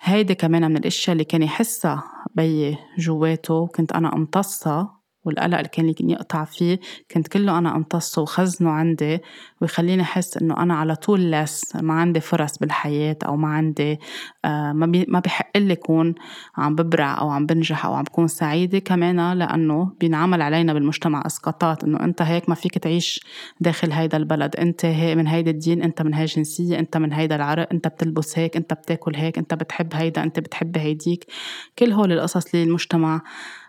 هيدي 0.00 0.34
كمان 0.34 0.70
من 0.70 0.76
الأشياء 0.76 1.12
اللي 1.12 1.24
كان 1.24 1.42
يحسها 1.42 2.02
بيي 2.34 2.78
جواته 2.98 3.66
كنت 3.66 3.92
أنا 3.92 4.16
أمتصها 4.16 4.99
والقلق 5.30 5.58
اللي 5.58 5.68
كان 5.68 6.10
يقطع 6.10 6.44
فيه 6.44 6.80
كنت 7.10 7.28
كله 7.28 7.58
أنا 7.58 7.76
أمتصه 7.76 8.22
وخزنه 8.22 8.70
عندي 8.70 9.18
ويخليني 9.60 10.02
أحس 10.02 10.36
إنه 10.36 10.62
أنا 10.62 10.74
على 10.74 10.96
طول 10.96 11.32
لس 11.32 11.76
ما 11.76 11.94
عندي 11.94 12.20
فرص 12.20 12.58
بالحياة 12.58 13.16
أو 13.26 13.36
ما 13.36 13.48
عندي 13.48 13.98
آه 14.44 14.72
ما, 14.72 14.86
بي 14.86 15.06
ما 15.08 15.20
بحق 15.20 15.56
لي 15.56 15.76
كون 15.76 16.14
عم 16.56 16.74
ببرع 16.74 17.20
أو 17.20 17.30
عم 17.30 17.46
بنجح 17.46 17.86
أو 17.86 17.94
عم 17.94 18.02
بكون 18.02 18.28
سعيدة 18.28 18.78
كمان 18.78 19.32
لأنه 19.32 19.92
بينعمل 20.00 20.42
علينا 20.42 20.72
بالمجتمع 20.72 21.22
إسقاطات 21.26 21.84
إنه 21.84 22.00
أنت 22.00 22.22
هيك 22.22 22.48
ما 22.48 22.54
فيك 22.54 22.78
تعيش 22.78 23.20
داخل 23.60 23.92
هيدا 23.92 24.16
البلد 24.16 24.56
أنت 24.56 24.84
هي 24.84 25.14
من 25.14 25.26
هيدا 25.26 25.50
الدين 25.50 25.82
أنت 25.82 26.02
من 26.02 26.14
هاي 26.14 26.24
الجنسية 26.24 26.78
أنت 26.78 26.96
من 26.96 27.12
هيدا 27.12 27.36
العرق 27.36 27.68
أنت 27.72 27.88
بتلبس 27.88 28.38
هيك 28.38 28.56
أنت 28.56 28.72
بتاكل 28.72 29.16
هيك 29.16 29.38
أنت 29.38 29.54
بتحب 29.54 29.94
هيدا 29.94 30.22
أنت 30.22 30.40
بتحب 30.40 30.78
هيديك. 30.78 31.26
كل 31.78 31.92
هول 31.92 32.12
القصص 32.12 32.54
اللي 32.54 32.64
المجتمع 32.64 33.22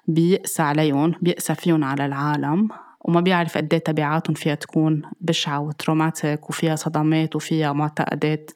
بيقسى 0.07 0.61
عليهم 0.61 1.13
بيقسى 1.21 1.55
فيهم 1.55 1.83
على 1.83 2.05
العالم 2.05 2.69
وما 3.01 3.21
بيعرف 3.21 3.57
قد 3.57 3.73
إيه 3.73 3.83
تبعاتهم 3.83 4.33
فيها 4.33 4.55
تكون 4.55 5.01
بشعة 5.21 5.59
وتروماتيك 5.59 6.49
وفيها 6.49 6.75
صدمات 6.75 7.35
وفيها 7.35 7.73
معتقدات 7.73 8.51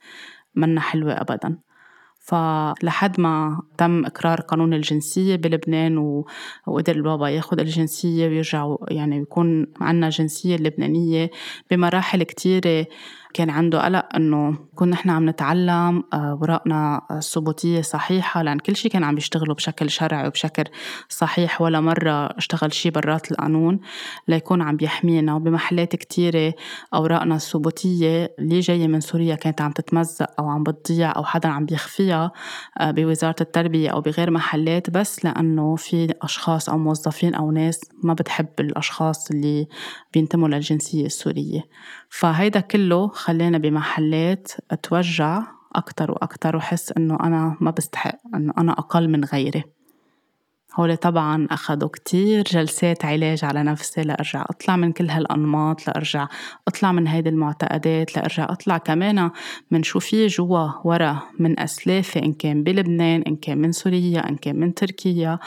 منا 0.56 0.82
حلوة 0.82 1.14
أبدا. 1.14 1.58
فلحد 2.20 3.22
ما 3.22 3.62
تم 3.78 4.06
إقرار 4.06 4.42
قانون 4.42 4.74
الجنسية 4.74 5.36
بلبنان 5.36 5.98
وقدر 6.68 6.96
البابا 6.96 7.30
ياخد 7.30 7.60
الجنسية 7.60 8.28
ويرجع 8.28 8.76
يعني 8.90 9.18
يكون 9.18 9.68
عنا 9.82 10.10
جنسية 10.10 10.56
لبنانية 10.58 11.30
بمراحل 11.72 12.24
كتيرة 12.24 12.86
كان 13.36 13.50
عنده 13.50 13.86
قلق 13.86 14.16
إنه 14.16 14.58
كنا 14.76 14.92
نحن 14.92 15.10
عم 15.10 15.30
نتعلم 15.30 16.04
آه، 16.14 16.38
ورقنا 16.42 17.02
الثبوتيه 17.12 17.82
صحيحة 17.82 18.42
لأن 18.42 18.60
كل 18.60 18.76
شيء 18.76 18.92
كان 18.92 19.04
عم 19.04 19.18
يشتغلوا 19.18 19.56
بشكل 19.56 19.90
شرعي 19.90 20.28
وبشكل 20.28 20.64
صحيح 21.10 21.62
ولا 21.62 21.80
مرة 21.82 22.26
اشتغل 22.26 22.74
شيء 22.74 22.92
برات 22.92 23.32
القانون 23.32 23.80
ليكون 24.28 24.62
عم 24.62 24.78
بيحمينا. 24.78 25.36
وبمحلات 25.36 25.96
كتيرة 25.96 26.54
أوراقنا 26.94 27.36
الثبوتيه 27.36 28.36
اللي 28.40 28.60
جاية 28.60 28.88
من 28.88 29.00
سوريا 29.00 29.36
كانت 29.36 29.62
عم 29.62 29.72
تتمزق 29.72 30.28
أو 30.40 30.50
عم 30.50 30.64
بتضيع 30.64 31.16
أو 31.16 31.24
حدا 31.24 31.50
عم 31.50 31.66
بيخفيها 31.66 32.32
آه، 32.80 32.92
بوزارة 32.92 33.36
التربية 33.42 33.90
أو 33.90 34.02
بغير 34.02 34.32
محلات 34.32 34.90
بس 34.90 35.26
لأنه 35.26 35.76
في 35.76 36.14
أشخاص 36.22 36.70
أو 36.70 36.78
موظفين 36.78 37.36
أو 37.36 37.52
ناس 37.52 37.82
ما 38.04 38.14
بتحب 38.14 38.48
الأشخاص 38.60 39.32
اللي 39.32 39.68
بينتموا 40.14 40.48
للجنسية 40.48 41.06
السورية. 41.06 41.62
فهيدا 42.18 42.60
كله 42.60 43.08
خلاني 43.08 43.60
بمحلات 43.60 44.52
أتوجع 44.72 45.44
أكتر 45.76 46.12
وأكتر 46.12 46.56
وحس 46.56 46.92
إنه 46.92 47.18
أنا 47.24 47.58
ما 47.62 47.72
بستحق 47.72 48.20
إنه 48.36 48.54
أنا 48.58 48.72
أقل 48.72 49.10
من 49.10 49.24
غيري. 49.24 49.64
هول 50.80 50.98
طبعا 50.98 51.48
أخدوا 51.52 51.90
كتير 51.90 52.44
جلسات 52.44 53.06
علاج 53.06 53.46
على 53.46 53.64
نفسي 53.64 54.02
لأرجع 54.02 54.46
أطلع 54.50 54.76
من 54.76 54.92
كل 54.92 55.10
هالأنماط 55.10 55.88
لأرجع 55.88 56.28
أطلع 56.68 56.92
من 56.92 57.08
هيدي 57.08 57.30
المعتقدات 57.30 58.18
لأرجع 58.18 58.44
أطلع 58.50 58.78
كمان 58.78 59.32
من 59.72 59.84
شو 59.84 60.00
في 60.00 60.28
جوا 60.28 60.70
ورا 60.84 61.22
من 61.40 61.60
أسلافي 61.60 62.20
إن 62.20 62.34
كان 62.34 62.64
بلبنان 62.64 63.22
إن 63.22 63.36
كان 63.36 63.58
من 63.58 63.72
سوريا 63.72 64.30
إن 64.30 64.36
كان 64.36 64.60
من 64.60 64.74
تركيا. 64.74 65.40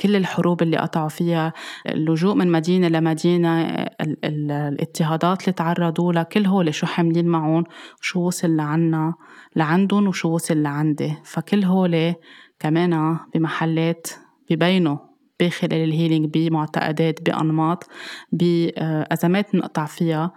كل 0.00 0.16
الحروب 0.16 0.62
اللي 0.62 0.76
قطعوا 0.76 1.08
فيها 1.08 1.52
اللجوء 1.86 2.34
من 2.34 2.52
مدينة 2.52 2.88
لمدينة 2.88 3.62
ال 3.62 4.24
ال 4.24 4.50
الاضطهادات 4.50 5.40
اللي 5.40 5.52
تعرضوا 5.52 6.12
لها 6.12 6.22
كل 6.22 6.46
هول 6.46 6.74
شو 6.74 6.86
حاملين 6.86 7.26
معهم 7.26 7.64
شو 8.00 8.20
وصل 8.20 8.56
لعنا 8.56 9.14
لعندهم 9.56 10.08
وشو 10.08 10.28
وصل 10.28 10.62
لعندي. 10.62 11.14
فكل 11.24 11.64
هول 11.64 12.14
كمان 12.58 13.18
بمحلات 13.34 14.06
ببينوا 14.50 14.96
بخلال 15.40 15.84
الهيلينج 15.84 16.30
بمعتقدات 16.34 17.22
بأنماط 17.22 17.88
بأزمات 18.32 19.54
نقطع 19.54 19.86
فيها 19.86 20.32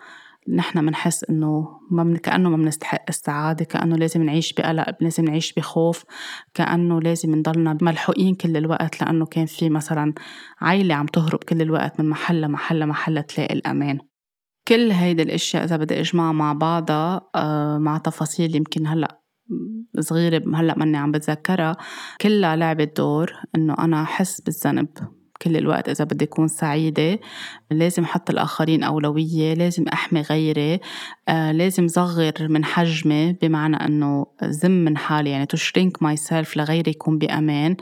نحن 0.47 0.85
بنحس 0.85 1.23
إنه 1.29 1.79
ما 1.91 2.03
من 2.03 2.17
كأنه 2.17 2.49
ما 2.49 2.57
بنستحق 2.57 3.05
السعادة 3.09 3.65
كأنه 3.65 3.95
لازم 3.95 4.23
نعيش 4.23 4.53
بقلق 4.53 4.85
لازم 5.01 5.25
نعيش 5.25 5.53
بخوف 5.53 6.03
كأنه 6.53 7.01
لازم 7.01 7.35
نضلنا 7.35 7.77
ملحوقين 7.81 8.35
كل 8.35 8.57
الوقت 8.57 9.01
لأنه 9.01 9.25
كان 9.25 9.45
في 9.45 9.69
مثلا 9.69 10.13
عائله 10.61 10.95
عم 10.95 11.05
تهرب 11.05 11.39
كل 11.43 11.61
الوقت 11.61 11.99
من 11.99 12.09
محل 12.09 12.41
لمحل 12.41 12.79
لمحل 12.79 13.23
تلاقي 13.23 13.53
الأمان. 13.53 13.99
كل 14.67 14.91
هيدي 14.91 15.23
الأشياء 15.23 15.63
إذا 15.63 15.77
بدي 15.77 15.99
أجمعها 15.99 16.31
مع 16.31 16.53
بعضها 16.53 17.29
آه، 17.35 17.77
مع 17.77 17.97
تفاصيل 17.97 18.55
يمكن 18.55 18.87
هلأ 18.87 19.18
صغيرة 19.99 20.43
هلأ 20.55 20.77
ماني 20.77 20.97
عم 20.97 21.12
بتذكرها. 21.12 21.77
كلها 22.21 22.55
لعبت 22.55 22.97
دور 22.97 23.33
إنه 23.55 23.75
أنا 23.79 24.01
احس 24.03 24.41
بالذنب 24.41 24.88
كل 25.41 25.57
الوقت 25.57 25.89
إذا 25.89 26.03
بدي 26.05 26.25
أكون 26.25 26.47
سعيدة. 26.47 27.19
لازم 27.71 28.03
أحط 28.03 28.29
الآخرين 28.29 28.83
أولوية 28.83 29.53
لازم 29.53 29.88
أحمي 29.88 30.21
غيري. 30.21 30.79
آه 31.29 31.51
لازم 31.51 31.87
صغر 31.87 32.33
من 32.49 32.65
حجمي 32.65 33.33
بمعنى 33.33 33.75
إنه 33.75 34.25
زم 34.43 34.71
من 34.71 34.97
حالي 34.97 35.29
يعني 35.29 35.45
to 35.45 35.57
myself 36.01 36.57
لغيري 36.57 36.91
يكون 36.91 37.17
بأمان 37.17 37.75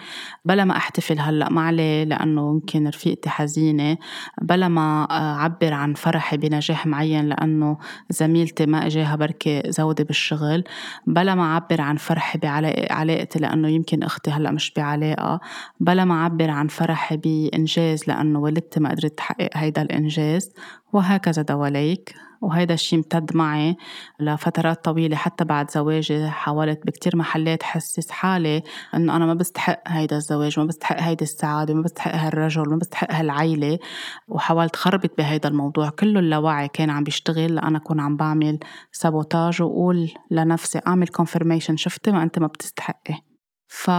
بلا 0.46 0.66
ما 0.66 0.78
أحتفل 0.78 1.20
هلأ 1.20 1.50
ما 1.50 1.62
عليه 1.62 2.04
لأنه 2.04 2.50
يمكن 2.50 2.88
رفيقتي 2.88 3.30
حزينة 3.30 3.98
بلا 4.42 4.68
ما 4.68 5.04
أعبر 5.12 5.74
عن 5.74 5.94
فرحي 5.94 6.38
بنجاح 6.38 6.88
معين 6.88 7.26
لأنه 7.26 7.78
زميلتي 8.10 8.66
ما 8.66 8.86
إجاها 8.86 9.16
بركي 9.16 9.64
زودة 9.68 10.04
بالشغل 10.04 10.64
بلا 11.08 11.36
ما 11.36 11.44
أعبر 11.44 11.82
عن 11.82 11.96
فرحي 11.96 12.40
بعلاقتي 12.40 13.40
لأنه 13.40 13.68
يمكن 13.68 14.04
أختي 14.04 14.32
هلأ 14.32 14.52
مش 14.52 14.74
بعلاقة 14.74 15.40
بلا 15.80 16.06
ما 16.06 16.16
أعبر 16.16 16.50
عن 16.50 16.68
فرحي 16.68 17.18
بإنجاز 17.18 18.04
لأنه 18.08 18.40
والدتي 18.40 18.80
ما 18.80 18.90
قدرت 18.90 19.18
تحقق 19.18 19.50
هيدا 19.54 19.82
الإنجاز 19.82 20.54
وهكذا 20.94 21.42
دواليك. 21.42 22.27
وهيدا 22.42 22.74
الشيء 22.74 23.00
امتد 23.00 23.36
معي 23.36 23.76
لفترات 24.20 24.86
طويلة 24.86 25.16
حتى 25.16 25.46
بعد 25.46 25.72
زواجي 25.72 26.30
حاولت 26.30 26.88
بكتير 26.88 27.16
محلات 27.16 27.64
حسس 27.64 28.12
حالي 28.12 28.64
إنه 28.96 29.16
أنا 29.16 29.26
ما 29.26 29.34
بستحق 29.34 29.82
هيدا 29.88 30.18
الزواج 30.18 30.60
ما 30.60 30.66
بستحق 30.66 31.02
هيدي 31.02 31.24
السعادة 31.24 31.74
ما 31.74 31.82
بستحق 31.82 32.16
هالرجل 32.16 32.70
ما 32.70 32.76
بستحق 32.78 33.12
هالعيلة. 33.12 33.80
وحاولت 34.28 34.76
خربت 34.76 35.18
بهيدا 35.18 35.50
الموضوع. 35.50 35.90
كله 35.90 36.20
اللاوعي 36.20 36.68
كان 36.68 36.90
عم 36.90 37.04
بيشتغل 37.04 37.56
لأنا 37.56 37.78
أكون 37.78 38.00
عم 38.00 38.18
بعمل 38.18 38.60
sabotage 38.92 39.62
وقول 39.62 40.12
لنفسي 40.32 40.82
أعمل 40.88 41.08
confirmation 41.08 41.78
شفتي 41.78 42.12
ما 42.12 42.24
أنت 42.24 42.40
ما 42.40 42.48
بتستحقي. 42.48 43.22
ف 43.68 43.92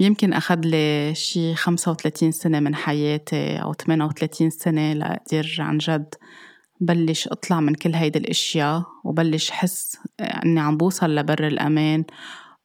يمكن 0.00 0.32
أخذ 0.32 0.60
لي 0.64 1.14
شي 1.14 1.54
35 1.54 2.32
سنة 2.32 2.60
من 2.60 2.74
حياتي 2.74 3.62
أو 3.62 3.72
38 3.72 4.50
سنة 4.50 4.92
لأقدر 4.92 5.56
عن 5.58 5.78
جد 5.78 6.14
بلش 6.80 7.28
أطلع 7.28 7.60
من 7.60 7.74
كل 7.74 7.94
هيدي 7.94 8.18
الأشياء 8.18 8.82
وبلش 9.04 9.50
حس 9.50 9.98
إني 10.20 10.60
عم 10.60 10.76
بوصل 10.76 11.14
لبر 11.14 11.46
الأمان. 11.46 12.04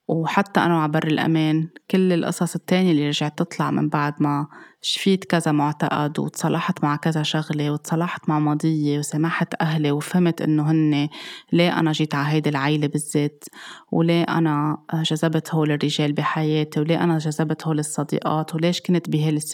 وحتى 0.08 0.60
أنا 0.60 0.82
ع 0.82 0.90
بر 0.90 1.06
الأمان 1.06 1.68
كل 1.90 2.12
القصص 2.12 2.54
التانية 2.54 2.90
اللي 2.90 3.08
رجعت 3.08 3.38
تطلع 3.38 3.70
من 3.70 3.88
بعد 3.88 4.14
ما 4.20 4.46
شفيت 4.86 5.24
كذا 5.24 5.52
معتقد 5.52 6.18
وتصالحت 6.18 6.84
مع 6.84 6.96
كذا 6.96 7.22
شغلة 7.22 7.70
وتصالحت 7.70 8.28
مع 8.28 8.38
ماضيي 8.38 8.98
وسمحت 8.98 9.54
أهلي 9.60 9.90
وفهمت 9.90 10.42
إنه 10.42 10.70
هن 10.70 11.08
ليه 11.52 11.78
أنا 11.78 11.92
جيت 11.92 12.14
على 12.14 12.28
هيدي 12.28 12.50
العيلة 12.50 12.86
بالذات 12.86 13.44
وليه 13.92 14.22
أنا 14.22 14.78
جذبت 14.94 15.54
هول 15.54 15.72
الرجال 15.72 16.12
بحياتي 16.12 16.80
وليه 16.80 17.04
أنا 17.04 17.18
جذبت 17.18 17.66
هول 17.66 17.78
الصديقات 17.78 18.54
وليش 18.54 18.80
كنت 18.80 19.10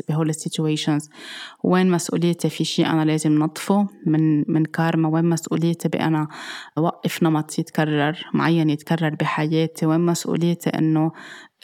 بهول 0.09 0.29
ال 0.29 0.36
situations؟ 0.36 1.11
وين 1.65 1.91
مسؤوليتي؟ 1.91 2.49
في 2.51 2.65
شيء 2.65 2.87
أنا 2.87 3.05
لازم 3.05 3.39
نضفه 3.39 3.87
من 4.07 4.45
من 4.53 4.65
كارما؟ 4.65 5.09
وين 5.09 5.25
مسؤوليتي 5.25 5.89
بأنا 5.89 6.29
أوقف 6.79 7.23
نمط 7.23 7.59
يتكرر 7.59 8.27
معين 8.35 8.71
يتكرر 8.71 9.15
بحياتي؟ 9.15 9.87
وين 9.87 10.01
مسؤوليتي 10.01 10.71
إنه 10.71 11.13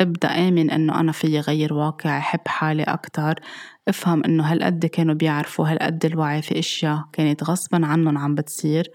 ابدأ 0.01 0.29
آمن 0.29 0.71
إنه 0.71 1.01
أنا 1.01 1.13
فيي 1.13 1.41
غير 1.41 1.75
واقعي 1.75 2.21
حب 2.21 2.41
حالي 2.49 2.83
أكتر. 2.83 3.35
افهم 3.89 4.25
إنه 4.25 4.45
هالقد 4.53 4.87
كانوا 4.87 5.15
بيعرفوا 5.15 5.69
هالقد 5.69 6.05
الوعي 6.05 6.43
في 6.43 6.59
أشياء 6.59 7.05
كانت 7.13 7.45
غصبا 7.45 7.87
عنهم 7.87 8.19
عم 8.19 8.35
بتصير. 8.35 8.91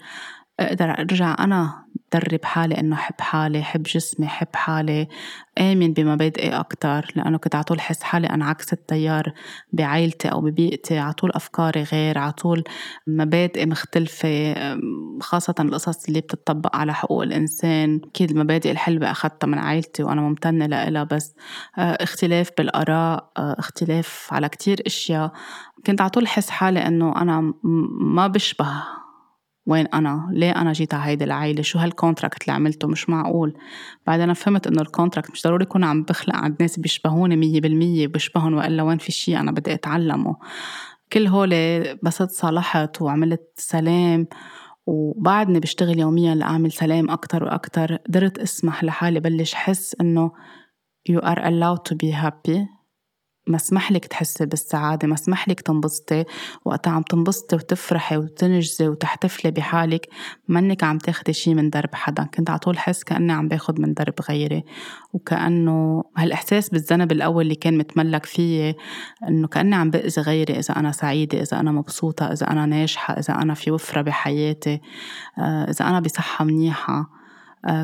أقدر 0.60 0.90
أرجع 0.90 1.36
أنا 1.38 1.84
درب 2.12 2.44
حالي 2.44 2.80
إنه 2.80 2.96
حب 2.96 3.20
حالي 3.20 3.62
حب 3.62 3.82
جسمي 3.82 4.26
حب 4.26 4.48
حالي. 4.54 5.08
آمن 5.60 5.92
بمبادئي 5.92 6.50
أكتر 6.50 7.06
لأنه 7.16 7.38
كنت 7.38 7.54
عطول 7.54 7.80
حس 7.80 8.02
حالي 8.02 8.26
أنا 8.26 8.44
عكس 8.44 8.72
التيار 8.72 9.32
بعائلتي 9.72 10.28
أو 10.28 10.40
ببيئتي. 10.40 10.98
عطول 10.98 11.30
أفكاري 11.34 11.82
غير 11.82 12.18
عطول 12.18 12.64
مبادئي 13.06 13.66
مختلفة. 13.66 14.54
خاصة 15.20 15.54
القصص 15.60 16.06
اللي 16.06 16.20
بتطبق 16.20 16.76
على 16.76 16.94
حقوق 16.94 17.22
الإنسان. 17.22 18.00
أكيد 18.04 18.30
المبادئ 18.30 18.70
الحلوة 18.70 19.10
أخذتها 19.10 19.46
من 19.46 19.58
عائلتي 19.58 20.02
وأنا 20.02 20.20
ممتنة 20.20 20.66
لها 20.66 21.04
بس 21.04 21.34
آه، 21.78 21.80
اختلاف 21.80 22.50
بالآراء 22.58 23.30
آه، 23.38 23.56
اختلاف 23.58 24.28
على 24.32 24.48
كتير 24.48 24.82
أشياء. 24.86 25.32
كنت 25.86 26.00
عطول 26.00 26.28
حس 26.28 26.50
حالي 26.50 26.86
إنه 26.86 27.22
أنا 27.22 27.54
ما 28.00 28.26
بشبه 28.26 29.01
وين 29.66 29.86
أنا؟ 29.86 30.28
ليه 30.32 30.50
أنا 30.50 30.72
جيت 30.72 30.94
على 30.94 31.04
هيدي 31.04 31.24
العيلة 31.24 31.62
شو 31.62 31.78
هال 31.78 31.91
contract 31.91 32.42
اللي 32.42 32.52
عملته؟ 32.52 32.88
مش 32.88 33.08
معقول. 33.08 33.54
بعدين 34.06 34.22
أنا 34.22 34.34
فهمت 34.34 34.66
إنه 34.66 34.82
ال 34.82 34.87
contract 34.87 35.30
مش 35.30 35.42
ضروري 35.42 35.62
يكون 35.62 35.84
عم 35.84 36.02
بخلق 36.02 36.36
عند 36.36 36.56
ناس 36.60 36.78
بيشبهوني 36.78 37.36
مية 37.36 37.60
بالمية 37.60 38.06
بيشبهن 38.06 38.54
وإلا 38.54 38.82
وين 38.82 38.98
في 38.98 39.12
شي 39.12 39.36
أنا 39.38 39.52
بدي 39.52 39.74
أتعلمه. 39.74 40.36
كل 41.12 41.26
هولي 41.26 41.98
بس 42.02 42.18
تصالحت 42.18 43.02
وعملت 43.02 43.42
سلام 43.56 44.26
وبعدني 44.86 45.60
بشتغل 45.60 45.98
يوميا 45.98 46.34
لأعمل 46.34 46.72
سلام 46.72 47.10
أكتر 47.10 47.44
وأكتر. 47.44 47.96
قدرت 47.96 48.38
أسمح 48.38 48.84
لحالي 48.84 49.20
بلش 49.20 49.54
حس 49.54 49.96
إنه 50.00 50.32
you 51.10 51.20
are 51.20 51.38
allowed 51.38 51.82
to 51.88 51.96
be 51.96 52.10
happy. 52.10 52.81
مسمح 53.46 53.92
لك 53.92 54.06
تحسي 54.06 54.46
بالسعادة 54.46 55.08
مسمح 55.08 55.48
لك 55.48 55.60
تنبسطي. 55.60 56.24
وقت 56.64 56.88
عم 56.88 57.02
تنبسطي 57.02 57.56
وتفرحي 57.56 58.16
وتنجزي 58.16 58.88
وتحتفلي 58.88 59.50
بحالك 59.50 60.08
منك 60.48 60.84
عم 60.84 60.98
تاخدي 60.98 61.32
شي 61.32 61.54
من 61.54 61.70
درب 61.70 61.94
حدا. 61.94 62.24
كنت 62.24 62.50
على 62.50 62.58
طول 62.58 62.78
حس 62.78 63.04
كأني 63.04 63.32
عم 63.32 63.48
باخد 63.48 63.80
من 63.80 63.94
درب 63.94 64.14
غيري. 64.28 64.64
وكأنه 65.12 66.04
هالإحساس 66.16 66.68
بالذنب 66.68 67.12
الأول 67.12 67.42
اللي 67.42 67.54
كان 67.54 67.78
متملك 67.78 68.26
فيي 68.26 68.74
إنه 69.28 69.48
كأني 69.48 69.74
عم 69.74 69.90
بأذي 69.90 70.22
غيري 70.22 70.58
إذا 70.58 70.76
أنا 70.76 70.92
سعيدة 70.92 71.42
إذا 71.42 71.60
أنا 71.60 71.72
مبسوطة 71.72 72.32
إذا 72.32 72.50
أنا 72.50 72.66
ناجحة 72.66 73.14
إذا 73.14 73.34
أنا 73.34 73.54
في 73.54 73.70
وفرة 73.70 74.02
بحياتي 74.02 74.80
آه، 75.38 75.70
إذا 75.70 75.88
أنا 75.88 76.00
بصحة 76.00 76.44
منيحة. 76.44 77.21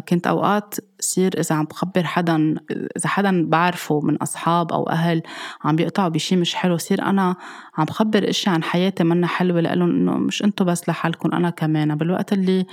كنت 0.08 0.26
أوقات 0.26 0.74
صير 1.00 1.40
إذا 1.40 1.54
عم 1.56 1.64
بخبر 1.64 2.04
حدا 2.04 2.54
إذا 2.96 3.08
حدا 3.08 3.50
بعرفه 3.50 4.00
من 4.00 4.16
أصحاب 4.16 4.72
أو 4.72 4.88
أهل 4.88 5.22
عم 5.64 5.76
بيقطعوا 5.76 6.08
بشي 6.08 6.36
مش 6.36 6.54
حلو 6.54 6.76
صير 6.76 7.02
أنا 7.02 7.36
عم 7.78 7.84
بخبر 7.84 8.30
إشي 8.30 8.50
عن 8.50 8.62
حياتي 8.62 9.04
منا 9.04 9.26
حلوة 9.26 9.60
لإلهم 9.60 9.90
إنه 9.90 10.12
مش 10.12 10.44
أنتو 10.44 10.64
بس 10.64 10.88
لحالكم 10.88 11.32
أنا 11.32 11.50
كمان. 11.50 11.94
بالوقت 11.94 12.32
اللي 12.32 12.66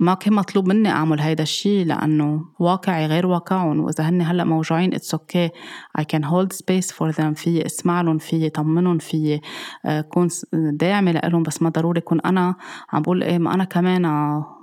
ما 0.00 0.14
كان 0.14 0.34
مطلوب 0.34 0.68
مني 0.68 0.88
أعمل 0.88 1.20
هيدا 1.20 1.42
الشيء 1.42 1.86
لأنه 1.86 2.44
واقعي 2.58 3.06
غير 3.06 3.26
واقعهم. 3.26 3.80
وإذا 3.80 4.08
هن 4.08 4.22
هلأ 4.22 4.44
موجوعين 4.44 4.94
it's 4.94 5.14
okay 5.14 5.50
I 5.98 6.04
can 6.04 6.24
hold 6.24 6.52
space 6.52 6.92
for 6.92 7.10
them 7.10 7.34
في 7.34 7.66
اسمع 7.66 8.00
لهم 8.00 8.18
في 8.18 8.48
طمنهم 8.48 8.98
في 8.98 9.40
آه، 9.84 10.00
كون 10.00 10.28
داعمه 10.52 11.12
لهم 11.12 11.42
بس 11.42 11.62
ما 11.62 11.68
ضروري 11.68 12.00
كون 12.00 12.20
أنا 12.20 12.54
عم 12.92 13.02
بقول 13.02 13.22
إيه 13.22 13.38
ما 13.38 13.54
أنا 13.54 13.64
كمان 13.64 14.06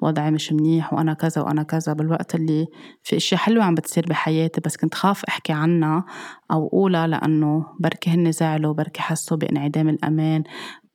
وضعي 0.01 0.31
مش 0.31 0.53
منيح 0.53 0.93
وأنا 0.93 1.13
كذا 1.13 1.41
وأنا 1.41 1.63
كذا. 1.63 1.93
بالوقت 1.93 2.35
اللي 2.35 2.67
في 3.03 3.15
اشياء 3.17 3.41
حلوة 3.41 3.63
عم 3.63 3.75
بتصير 3.75 4.05
بحياتي. 4.09 4.61
بس 4.61 4.77
كنت 4.77 4.93
خاف 4.93 5.25
أحكي 5.25 5.53
عنها 5.53 6.05
أو 6.51 6.67
أقولها 6.67 7.07
لأنه 7.07 7.65
بركي 7.79 8.09
هن 8.09 8.31
زعلوا 8.31 8.73
بركي 8.73 9.01
حسوا 9.01 9.37
بانعدام 9.37 9.89
الأمان. 9.89 10.43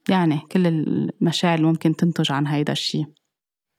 يعني 0.09 0.41
كل 0.53 0.67
المشاعر 0.67 1.55
اللي 1.55 1.67
ممكن 1.67 1.97
تنتج 1.97 2.33
عن 2.33 2.47
هيدا 2.47 2.73
الشيء 2.73 3.07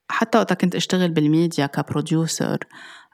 حتى 0.10 0.38
وقت 0.38 0.54
كنت 0.54 0.76
أشتغل 0.76 1.12
بالميديا 1.12 1.66
ك 1.66 1.76
producer 1.76 2.58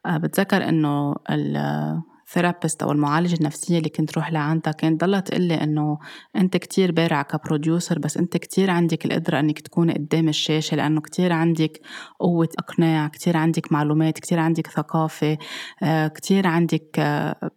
آه، 0.05 0.17
بتذكر 0.17 0.69
إنه 0.69 1.15
ال 1.29 1.45
therapist 1.45 2.83
أو 2.83 2.91
المعالجة 2.91 3.35
النفسية 3.35 3.77
اللي 3.77 3.89
كنت 3.89 4.17
روح 4.17 4.31
لعندها 4.31 4.73
كانت 4.73 5.01
ضلها 5.01 5.19
تقول 5.19 5.41
لي 5.41 5.63
إنه 5.63 5.99
أنت 6.35 6.57
كتير 6.57 6.91
بارعة 6.91 7.21
ك 7.21 7.30
producer 7.30 7.99
بس 7.99 8.17
أنت 8.17 8.37
كتير 8.37 8.71
عندك 8.71 9.05
القدرة 9.05 9.39
إنك 9.39 9.59
تكوني 9.59 9.93
قدام 9.93 10.29
الشاشة 10.29 10.75
لأنه 10.75 11.01
كتير 11.01 11.33
عندك 11.33 11.81
قوة 12.19 12.49
إقناع 12.59 13.07
كتير 13.07 13.37
عندك 13.37 13.71
معلومات 13.71 14.19
كتير 14.19 14.39
عندك 14.39 14.67
ثقافة 14.67 15.37
آه، 15.83 16.07
كتير 16.07 16.47
عندك 16.47 16.99
آه، 16.99 17.51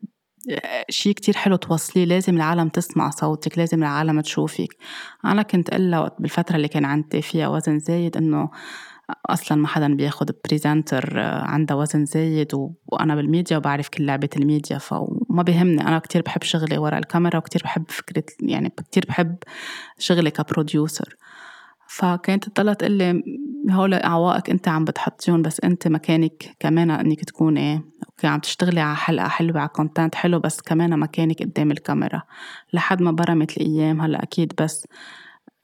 شيء 0.90 1.12
كتير 1.12 1.36
حلو 1.36 1.56
توصليه 1.56 2.04
لازم 2.04 2.36
العالم 2.36 2.68
تسمع 2.68 3.10
صوتك 3.10 3.58
لازم 3.58 3.82
العالم 3.82 4.20
تشوفك. 4.20 4.76
أنا 5.24 5.42
كنت 5.42 5.70
قلها 5.70 6.16
بالفترة 6.18 6.56
اللي 6.56 6.68
كان 6.68 6.84
عندي 6.84 7.22
فيها 7.22 7.48
وزن 7.48 7.78
زايد 7.78 8.16
إنه 8.16 8.50
أصلا 9.26 9.58
ما 9.58 9.68
حدا 9.68 9.94
بياخد 9.94 10.30
presenter 10.44 11.20
آه، 11.20 11.42
عندها 11.44 11.76
وزن 11.76 12.04
زايد 12.04 12.52
وأنا 12.86 13.14
بالميديا 13.14 13.56
وبعرف 13.56 13.88
كل 13.88 14.06
لعبة 14.06 14.28
الميديا 14.36 14.78
فما 14.78 15.42
بيهمني. 15.42 15.80
أنا 15.82 15.98
كتير 15.98 16.22
بحب 16.22 16.42
شغلي 16.42 16.78
ورا 16.78 16.98
الكاميرا 16.98 17.38
وكتير 17.38 17.62
بحب 17.64 17.84
فكرة 17.90 18.24
يعني 18.40 18.68
كتير 18.68 19.04
بحب 19.08 19.36
شغلي 19.98 20.30
ك 20.30 20.40
producer 20.40 21.16
فكانت 21.88 22.48
تضلها 22.48 22.74
تقول 22.74 22.92
لي 22.92 23.22
هول 23.70 23.94
عوائق 23.94 24.50
أنت 24.50 24.68
عم 24.68 24.84
بتحطيهم 24.84 25.42
بس 25.42 25.60
أنت 25.60 25.88
مكانك 25.88 26.56
كمان 26.60 26.90
إنك 26.90 27.24
تكوني 27.24 27.74
okay 28.08 28.26
عم 28.26 28.40
تشتغلي 28.40 28.80
على 28.80 28.96
حلقة 28.96 29.28
حلوة 29.28 29.60
على 29.60 29.68
content 29.68 30.14
حلو 30.14 30.38
بس 30.38 30.60
كمان 30.60 30.98
مكانك 30.98 31.42
قدام 31.42 31.70
الكاميرا. 31.70 32.22
لحد 32.72 33.02
ما 33.02 33.10
برمت 33.10 33.56
الأيام 33.56 34.00
هلأ 34.00 34.22
أكيد 34.22 34.52
بس 34.60 34.86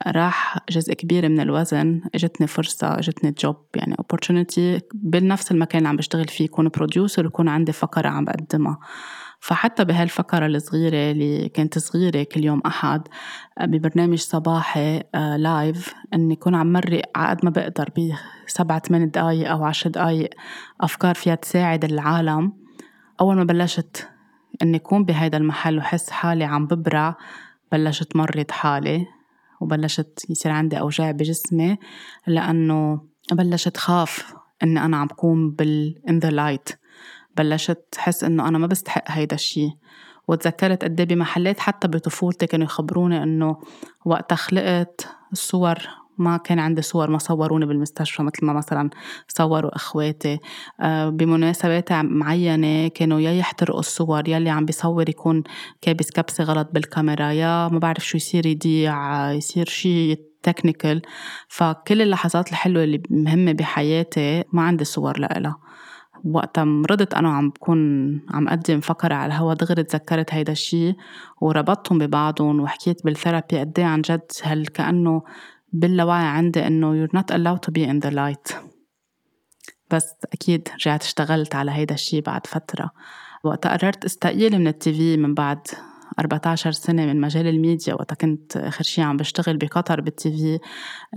راح 0.07 0.57
جزء 0.69 0.93
كبير 0.93 1.29
من 1.29 1.39
الوزن 1.39 2.01
اجتني 2.15 2.47
فرصة 2.47 2.99
اجتني 2.99 3.31
job 3.31 3.57
يعني 3.75 3.95
opportunity 3.95 4.83
بنفس 4.93 5.51
المكان 5.51 5.77
اللي 5.77 5.89
عم 5.89 5.95
بشتغل 5.95 6.27
فيه 6.27 6.45
بكون 6.45 6.67
producer 6.67 7.25
وبكون 7.25 7.47
عندي 7.47 7.71
فقرة 7.71 8.09
عم 8.09 8.25
بقدمها. 8.25 8.79
فحتى 9.39 9.85
بهالفقرة 9.85 10.45
الصغيرة 10.45 11.11
اللي 11.11 11.49
كانت 11.49 11.79
صغيرة 11.79 12.23
كل 12.23 12.43
يوم 12.43 12.61
أحد 12.65 13.07
ببرنامج 13.61 14.17
صباحي 14.17 15.03
لايف 15.37 15.93
إني 16.13 16.35
كون 16.35 16.55
عم 16.55 16.73
مرق 16.73 17.01
عقد 17.15 17.45
ما 17.45 17.49
بقدر 17.51 17.89
بسبعة 18.47 18.79
ثمان 18.79 19.09
دقايق 19.09 19.51
أو 19.51 19.63
عشر 19.63 19.89
دقايق 19.89 20.29
أفكار 20.81 21.15
فيها 21.15 21.35
تساعد 21.35 21.85
العالم. 21.85 22.53
أول 23.21 23.35
ما 23.35 23.43
بلشت 23.43 24.07
إني 24.61 24.77
أكون 24.77 25.05
بهيدا 25.05 25.37
المحل 25.37 25.77
وحس 25.77 26.09
حالي 26.09 26.43
عم 26.43 26.67
ببرع 26.67 27.17
بلشت 27.71 28.15
مرض 28.15 28.51
حالي. 28.51 29.18
وبلشت 29.59 30.25
يصير 30.29 30.51
عندي 30.51 30.79
أوجاع 30.79 31.11
بجسمي 31.11 31.77
لأنه 32.27 33.01
بلشت 33.31 33.77
خاف 33.77 34.33
إني 34.63 34.85
أنا 34.85 34.97
عم 34.97 35.07
بكون 35.07 35.51
بال 35.51 35.95
in 36.09 36.25
the 36.25 36.31
light. 36.31 36.75
بلشت 37.37 37.95
حس 37.97 38.23
إنه 38.23 38.47
أنا 38.47 38.57
ما 38.57 38.67
بستحق 38.67 39.03
هيدا 39.07 39.35
الشي. 39.35 39.69
وتذكرت 40.27 40.83
قد 40.83 40.99
إيه 40.99 41.07
بمحلات 41.07 41.59
حتى 41.59 41.87
بطفولتي 41.87 42.47
كانوا 42.47 42.65
يخبروني 42.65 43.23
إنه 43.23 43.57
وقتها 44.05 44.35
خلقت 44.35 45.07
الصور 45.31 45.98
ما 46.19 46.37
كان 46.37 46.59
عندي 46.59 46.81
صور 46.81 47.09
ما 47.09 47.17
صوروني 47.17 47.65
بالمستشفى 47.65 48.23
مثل 48.23 48.45
ما 48.45 48.53
مثلا 48.53 48.89
صوروا 49.27 49.75
إخواتي. 49.75 50.39
آه، 50.79 51.09
بمناسبات 51.09 51.93
معينة 51.93 52.87
كانوا 52.87 53.19
يا 53.19 53.31
يحترقوا 53.31 53.79
الصور 53.79 54.29
يلي 54.29 54.49
عم 54.49 54.65
بيصور 54.65 55.09
يكون 55.09 55.43
كابس 55.81 56.11
كبسة 56.11 56.43
غلط 56.43 56.69
بالكاميرا 56.73 57.31
يا 57.31 57.67
ما 57.67 57.79
بعرف 57.79 58.05
شو 58.05 58.17
يصير 58.17 58.45
يضيع 58.45 59.31
يصير 59.31 59.65
شي 59.65 60.15
technical 60.43 61.01
فكل 61.47 62.01
اللحظات 62.01 62.49
الحلوة 62.49 62.83
اللي 62.83 63.01
مهمة 63.09 63.51
بحياتي 63.51 64.43
ما 64.53 64.61
عندي 64.61 64.83
صور 64.83 65.19
لإلها. 65.19 65.57
وقتها 66.25 66.63
مرضت 66.63 67.13
أنا 67.13 67.29
وعم 67.29 67.49
بكون 67.49 67.79
عم 68.29 68.47
أقدم 68.47 68.79
فقرة 68.79 69.15
على 69.15 69.33
الهوا 69.33 69.53
دغري 69.53 69.83
تذكرت 69.83 70.33
هيدا 70.33 70.51
الشي 70.51 70.95
وربطتهم 71.41 71.99
ببعضهم 71.99 72.59
وحكيت 72.59 73.05
بال 73.05 73.17
therapy 73.17 73.59
قد 73.59 73.79
عن 73.79 74.01
جد 74.01 74.31
هالقد 74.43 74.67
كأنه 74.67 75.21
باللاوعي 75.73 76.25
عندي 76.25 76.67
إنه 76.67 77.07
you're 77.07 77.11
not 77.11 77.35
allowed 77.35 77.59
to 77.67 77.71
be 77.71 77.85
in 77.85 78.07
the 78.07 78.11
light. 78.11 78.55
بس 79.91 80.13
أكيد 80.33 80.69
رجعت 80.73 81.03
اشتغلت 81.03 81.55
على 81.55 81.71
هيدا 81.71 81.95
الشي 81.95 82.21
بعد 82.21 82.47
فترة. 82.47 82.91
وقتها 83.43 83.77
قررت 83.77 84.05
استقيل 84.05 84.59
من 84.59 84.67
ال 84.67 84.84
TV 84.84 85.17
من 85.17 85.33
بعد 85.33 85.67
14 86.19 86.71
سنة 86.71 87.05
من 87.05 87.21
مجال 87.21 87.47
الميديا 87.47 87.93
وقتها 87.93 88.15
كنت 88.15 88.57
آخر 88.57 88.83
شي 88.83 89.01
عم 89.01 89.17
بشتغل 89.17 89.57
بقطر 89.57 90.01
بال 90.01 90.31
TV 90.31 90.59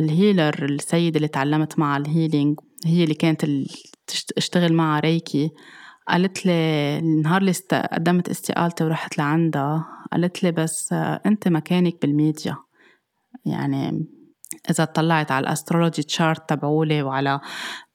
ال 0.01 0.10
healer 0.10 0.65
السيدة 0.65 1.17
اللي 1.17 1.29
تعلمت 1.29 1.79
معها 1.79 1.97
ال 1.97 2.05
healing 2.05 2.61
هي 2.85 3.05
اللي 3.05 3.15
كانت 3.15 3.45
اشتغل 4.37 4.73
معها 4.73 5.01
Reiki 5.01 5.51
قالت 6.09 6.47
لي 6.47 6.53
النهار 6.99 7.41
اللي 7.41 7.53
قدمت 7.93 8.29
استقالتي 8.29 8.85
ورحت 8.85 9.19
لعندها 9.19 9.87
قالت 10.13 10.43
لي 10.43 10.53
بس 10.53 10.93
أنت 11.27 11.49
مكانك 11.49 12.03
بالميديا. 12.03 12.57
يعني 13.45 14.07
إذا 14.71 14.85
اطلعت 14.85 15.33
على 15.33 15.47
ال 15.47 15.52
astrology 15.52 16.03
chart 16.03 16.49
تبعولي 16.49 17.03
وعلى 17.03 17.41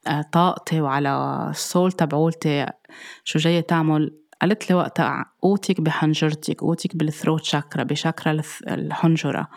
آه، 0.08 0.22
طاقتي 0.32 0.82
وعلى 0.82 1.48
ال 1.50 1.58
soul 1.58 1.92
تبعولتي 1.92 2.66
شو 3.24 3.40
جاية 3.40 3.62
تعمل؟ 3.62 4.18
قالت 4.42 4.70
لي 4.70 4.76
وقتها 4.76 5.26
قوتك 5.42 5.82
بحنجرتك 5.82 6.62
قوتك 6.62 6.96
بال 6.96 7.08
throat 7.08 7.44
chakra 7.44 7.84
ب 7.84 7.92
chakra 7.92 8.42
الحنجرة. 8.68 9.48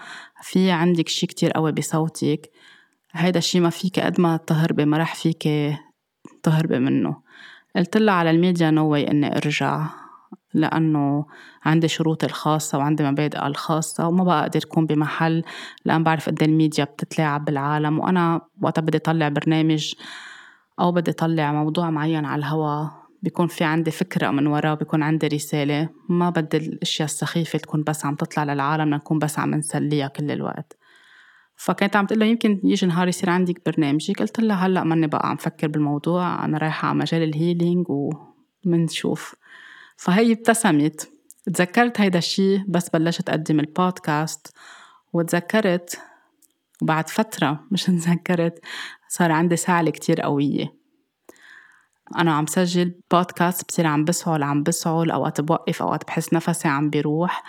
في 0.43 0.71
عندك 0.71 1.09
شي 1.09 1.27
كتير 1.27 1.51
قوي 1.51 1.73
بصوتك. 1.73 2.51
هيدا 3.13 3.39
الشي 3.39 3.61
ما 3.61 3.71
فيك 3.71 4.01
قد 4.01 4.21
ما 4.21 4.37
تهربي 4.37 4.85
ما 4.85 4.99
رح 4.99 5.15
فيك 5.15 5.49
تهربي 6.43 6.79
منه. 6.79 7.17
قلت 7.77 7.97
لها 7.97 8.15
على 8.15 8.31
ال 8.31 8.38
media 8.38 8.71
no 8.71 8.87
way 8.87 9.11
إني 9.11 9.37
أرجع. 9.37 9.87
لأنه 10.55 11.27
عندي 11.65 11.89
شروطي 11.89 12.27
الخاصة 12.27 12.79
وعندي 12.79 13.05
مبادئ 13.05 13.47
الخاصة 13.47 14.09
وما 14.09 14.25
بقى 14.25 14.41
أقدر 14.43 14.61
أكون 14.65 14.87
بمحل 14.87 15.45
لأن 15.85 16.05
بعرف 16.05 16.29
قد 16.29 16.43
إيه 16.43 16.49
الميديا 16.49 16.85
بتتلاعب 16.85 17.45
بالعالم 17.45 17.99
وأنا 17.99 18.41
وقتها 18.63 18.83
بدي 18.83 18.97
أطلع 18.99 19.29
برنامج 19.29 19.95
أو 20.81 20.93
بدي 20.93 21.11
أطلع 21.11 21.53
موضوع 21.53 21.91
معين 21.91 22.25
على 22.25 22.39
الهوا 22.39 23.01
بيكون 23.23 23.47
في 23.47 23.65
عندي 23.65 23.91
فكرة 23.91 24.31
من 24.31 24.47
وراه 24.47 24.75
بيكون 24.75 25.03
عندي 25.03 25.27
رسالة. 25.27 25.89
ما 26.09 26.31
بدي 26.31 26.57
الأشياء 26.57 27.07
السخيفة 27.07 27.59
تكون 27.59 27.83
بس 27.83 28.07
عم 28.07 28.15
تطلع 28.15 28.45
للعالم 28.45 28.95
نكون 28.95 29.19
بس 29.19 29.39
عم 29.39 29.55
نسليها 29.55 30.09
كل 30.09 30.31
الوقت. 30.31 30.77
فكانت 31.57 31.97
عم 31.97 32.07
تقول 32.07 32.23
يمكن 32.23 32.61
يجي 32.65 32.87
نهار 32.87 33.09
يصير 33.09 33.31
عندك 33.31 33.63
برنامجك 33.67 34.21
قلت 34.21 34.41
لها 34.41 34.67
هلأ 34.67 34.85
ماني 34.85 35.07
بقى 35.07 35.31
عم 35.31 35.37
فكر 35.37 35.69
بالموضوع 35.69 36.45
أنا 36.45 36.59
رايحة 36.59 36.89
على 36.89 36.99
مجال 36.99 37.23
ال 37.23 37.31
healing 37.31 37.87
ومنشوف. 38.67 39.35
فهي 40.01 40.33
ابتسمت. 40.33 41.11
تذكرت 41.55 42.01
هيدا 42.01 42.19
الشي 42.19 42.59
بس 42.69 42.89
بلشت 42.89 43.29
أقدم 43.29 43.61
البودكاست 43.61 44.55
وتذكرت 45.13 46.01
وبعد 46.83 47.09
فترة 47.09 47.61
مش 47.71 47.85
تذكرت 48.05 48.61
صار 49.09 49.33
عندي 49.33 49.57
سعلة 49.57 49.91
كتير 49.91 50.21
قوية. 50.21 50.75
أنا 52.19 52.33
عم 52.33 52.47
سجل 52.47 52.95
بودكاست 53.11 53.69
بصير 53.69 53.87
عم 53.87 54.05
بسعل 54.05 54.43
عم 54.43 54.63
بسعل 54.63 55.11
أوقات 55.11 55.41
بوقف 55.41 55.83
أوقات 55.83 56.07
بحس 56.07 56.33
نفسي 56.33 56.69
عم 56.69 56.91
بيروح. 56.91 57.45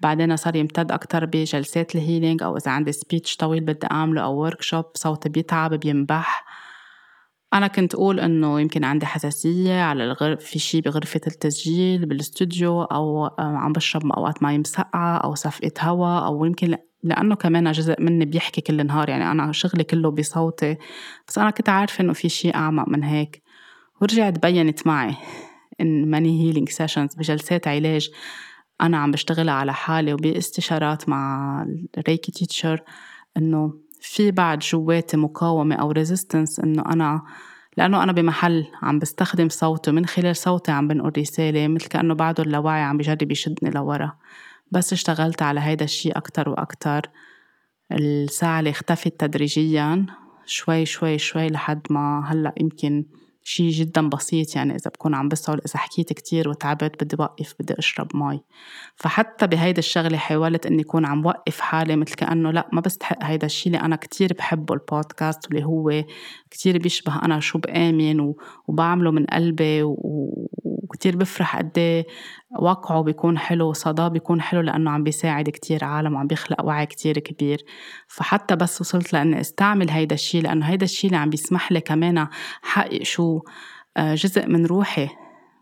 بعدين 0.00 0.36
صار 0.36 0.56
يمتد 0.56 0.92
أكتر 0.92 1.24
بجلسات 1.24 1.94
ال 1.94 2.00
healing 2.00 2.42
أو 2.42 2.56
إذا 2.56 2.70
عندي 2.70 2.92
speech 2.92 3.36
طويل 3.36 3.64
بدي 3.64 3.86
أعمله 3.90 4.22
أو 4.22 4.36
workshop 4.36 4.84
صوتي 4.94 5.28
بيتعب 5.28 5.74
بينبح. 5.74 6.44
أنا 7.56 7.66
كنت 7.66 7.94
أقول 7.94 8.20
إنه 8.20 8.60
يمكن 8.60 8.84
عندي 8.84 9.06
حساسية 9.06 9.82
على 9.82 10.04
الغرف 10.04 10.44
في 10.44 10.58
شي 10.58 10.80
بغرفة 10.80 11.20
التسجيل 11.26 12.06
بالاستوديو 12.06 12.82
أو 12.82 13.30
عم 13.38 13.72
بشرب 13.72 14.12
أوقات 14.12 14.42
مي 14.42 14.58
مسقعة 14.58 15.16
أو 15.16 15.34
سفقة 15.34 15.72
هوا 15.80 16.18
أو 16.18 16.44
يمكن 16.44 16.76
لأنه 17.02 17.34
كمان 17.34 17.72
جزء 17.72 18.02
مني 18.02 18.24
بيحكي 18.24 18.60
كل 18.60 18.80
النهار 18.80 19.08
يعني 19.08 19.30
أنا 19.30 19.52
شغلي 19.52 19.84
كله 19.84 20.10
بصوتي. 20.10 20.76
بس 21.28 21.38
أنا 21.38 21.50
كنت 21.50 21.68
عارفة 21.68 22.02
إنه 22.02 22.12
في 22.12 22.28
شي 22.28 22.50
أعمق 22.50 22.88
من 22.88 23.04
هيك. 23.04 23.42
ورجعت 24.00 24.38
بينت 24.46 24.86
معي 24.86 25.14
in 25.80 26.10
many 26.10 26.42
healing 26.42 26.68
sessions 26.68 27.14
بجلسات 27.14 27.68
علاج 27.68 28.10
أنا 28.80 28.98
عم 28.98 29.10
بشتغلها 29.10 29.54
على 29.54 29.74
حالي 29.74 30.12
وباستشارات 30.12 31.08
مع 31.08 31.62
ال 31.98 32.04
Reiki 32.04 32.32
teacher 32.32 32.82
إنه 33.36 33.85
في 34.00 34.30
بعد 34.30 34.58
جواتي 34.58 35.16
مقاومة 35.16 35.76
أو 35.76 35.90
resistance 35.90 36.60
إنه 36.60 36.82
أنا 36.92 37.22
لأنه 37.76 38.02
أنا 38.02 38.12
بمحل 38.12 38.66
عم 38.82 38.98
بستخدم 38.98 39.48
صوتي 39.48 39.90
ومن 39.90 40.06
خلال 40.06 40.36
صوتي 40.36 40.72
عم 40.72 40.88
بنقل 40.88 41.20
رسالة 41.20 41.68
مثل 41.68 41.88
كأنه 41.88 42.14
بعده 42.14 42.42
اللاوعي 42.42 42.82
عم 42.82 42.96
بجرب 42.96 43.30
يشدني 43.30 43.70
لورا. 43.70 44.12
بس 44.70 44.92
اشتغلت 44.92 45.42
على 45.42 45.60
هيدا 45.60 45.84
الشي 45.84 46.10
أكتر 46.10 46.48
وأكتر. 46.48 47.10
الساعة 47.92 48.70
اختفت 48.70 49.20
تدريجيا 49.20 50.06
شوي 50.46 50.86
شوي 50.86 51.18
شوي 51.18 51.48
لحد 51.48 51.80
ما 51.90 52.24
هلأ 52.26 52.54
يمكن 52.60 53.04
شي 53.48 53.68
جدا 53.68 54.08
بسيط 54.08 54.56
يعني 54.56 54.74
إذا 54.74 54.90
بكون 54.90 55.14
عم 55.14 55.28
بسعل 55.28 55.60
إذا 55.66 55.78
حكيت 55.78 56.12
كتير 56.12 56.48
وتعبت 56.48 57.04
بدي 57.04 57.16
وقف 57.18 57.54
بدي 57.60 57.74
أشرب 57.78 58.16
مي 58.16 58.40
فحتى 58.96 59.46
بهيدا 59.46 59.78
الشغلة 59.78 60.16
حاولت 60.16 60.66
إني 60.66 60.82
أكون 60.82 61.06
عم 61.06 61.26
وقف 61.26 61.60
حالي 61.60 61.96
مثل 61.96 62.14
كأنه 62.14 62.50
لا 62.50 62.68
ما 62.72 62.80
بستحق 62.80 63.24
هيدا 63.24 63.46
الشي 63.46 63.66
اللي 63.66 63.80
أنا 63.80 63.96
كتير 63.96 64.32
بحبه 64.38 64.74
البودكاست 64.74 65.46
واللي 65.46 65.64
هو 65.64 66.04
كتير 66.50 66.78
بيشبه 66.78 67.22
أنا 67.24 67.40
شو 67.40 67.58
بآمن 67.58 68.34
وبعمله 68.68 69.10
من 69.10 69.24
قلبي 69.24 69.82
وكتير 70.86 71.16
بفرح 71.16 71.56
قد 71.56 71.78
إيه 71.78 72.06
وقعه 72.60 73.02
بيكون 73.02 73.38
حلو 73.38 73.68
وصداه 73.68 74.08
بيكون 74.08 74.40
حلو 74.40 74.60
لأنه 74.60 74.90
عم 74.90 75.02
بيساعد 75.02 75.50
كتير 75.50 75.84
عالم 75.84 76.14
وعم 76.14 76.26
بيخلق 76.26 76.64
وعي 76.64 76.86
كتير 76.86 77.18
كبير. 77.18 77.64
فحتى 78.08 78.56
بس 78.56 78.80
وصلت 78.80 79.12
لأني 79.12 79.40
استعمل 79.40 79.90
هيدا 79.90 80.14
الشي 80.14 80.40
لأنه 80.40 80.66
هيدا 80.66 80.84
الشي 80.84 81.06
اللي 81.06 81.18
عم 81.18 81.30
بيسمح 81.30 81.72
لي 81.72 81.80
كمان 81.80 82.26
حقق 82.62 83.02
شو 83.02 83.40
آه، 83.96 84.14
جزء 84.14 84.46
من 84.46 84.66
روحي. 84.66 85.08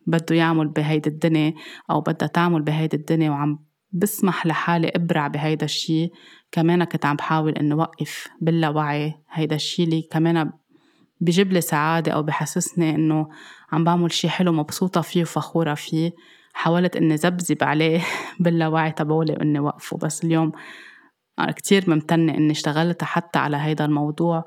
بده 0.07 0.37
يعمل 0.37 0.69
بهيدي 0.69 1.11
الدنيا 1.11 1.55
أو 1.91 2.01
بدها 2.01 2.29
تعمل 2.29 2.63
بهيدي 2.63 2.97
الدنيا 2.97 3.31
وعم 3.31 3.59
بسمح 3.93 4.47
لحالي 4.47 4.89
أبرع 4.89 5.27
بهيدا 5.27 5.65
الشي. 5.65 6.09
كمان 6.53 6.85
كنت 6.85 7.07
عم 7.07 7.17
بحاول 7.17 7.53
إنه 7.53 7.77
وقف 7.77 8.29
باللاوعي 8.41 9.15
هيدا 9.31 9.57
الشي 9.57 9.85
اللي 9.85 10.03
كمان 10.03 10.51
بجيب 11.21 11.53
لي 11.53 11.61
سعادة 11.61 12.13
أو 12.13 12.23
بحسسني 12.23 12.95
إنه 12.95 13.29
عم 13.75 13.85
بعمل 13.85 14.13
شي 14.13 14.29
حلو 14.29 14.53
مبسوطة 14.53 15.01
فيه 15.01 15.23
وفخورة 15.23 15.75
فيه. 15.75 16.13
حاولت 16.53 16.97
إني 16.97 17.17
زبزب 17.17 17.65
عليه 17.65 18.01
باللاوعي 18.41 18.93
تبعولي 18.93 19.37
إني 19.43 19.61
وقفه 19.61 19.97
بس 19.97 20.25
اليوم 20.25 20.53
كتير 21.57 21.91
ممتنة 21.91 22.35
إني 22.35 22.53
اشتغلت 22.53 23.05
حتى 23.05 23.39
على 23.39 23.57
هيدا 23.57 23.85
الموضوع. 23.85 24.45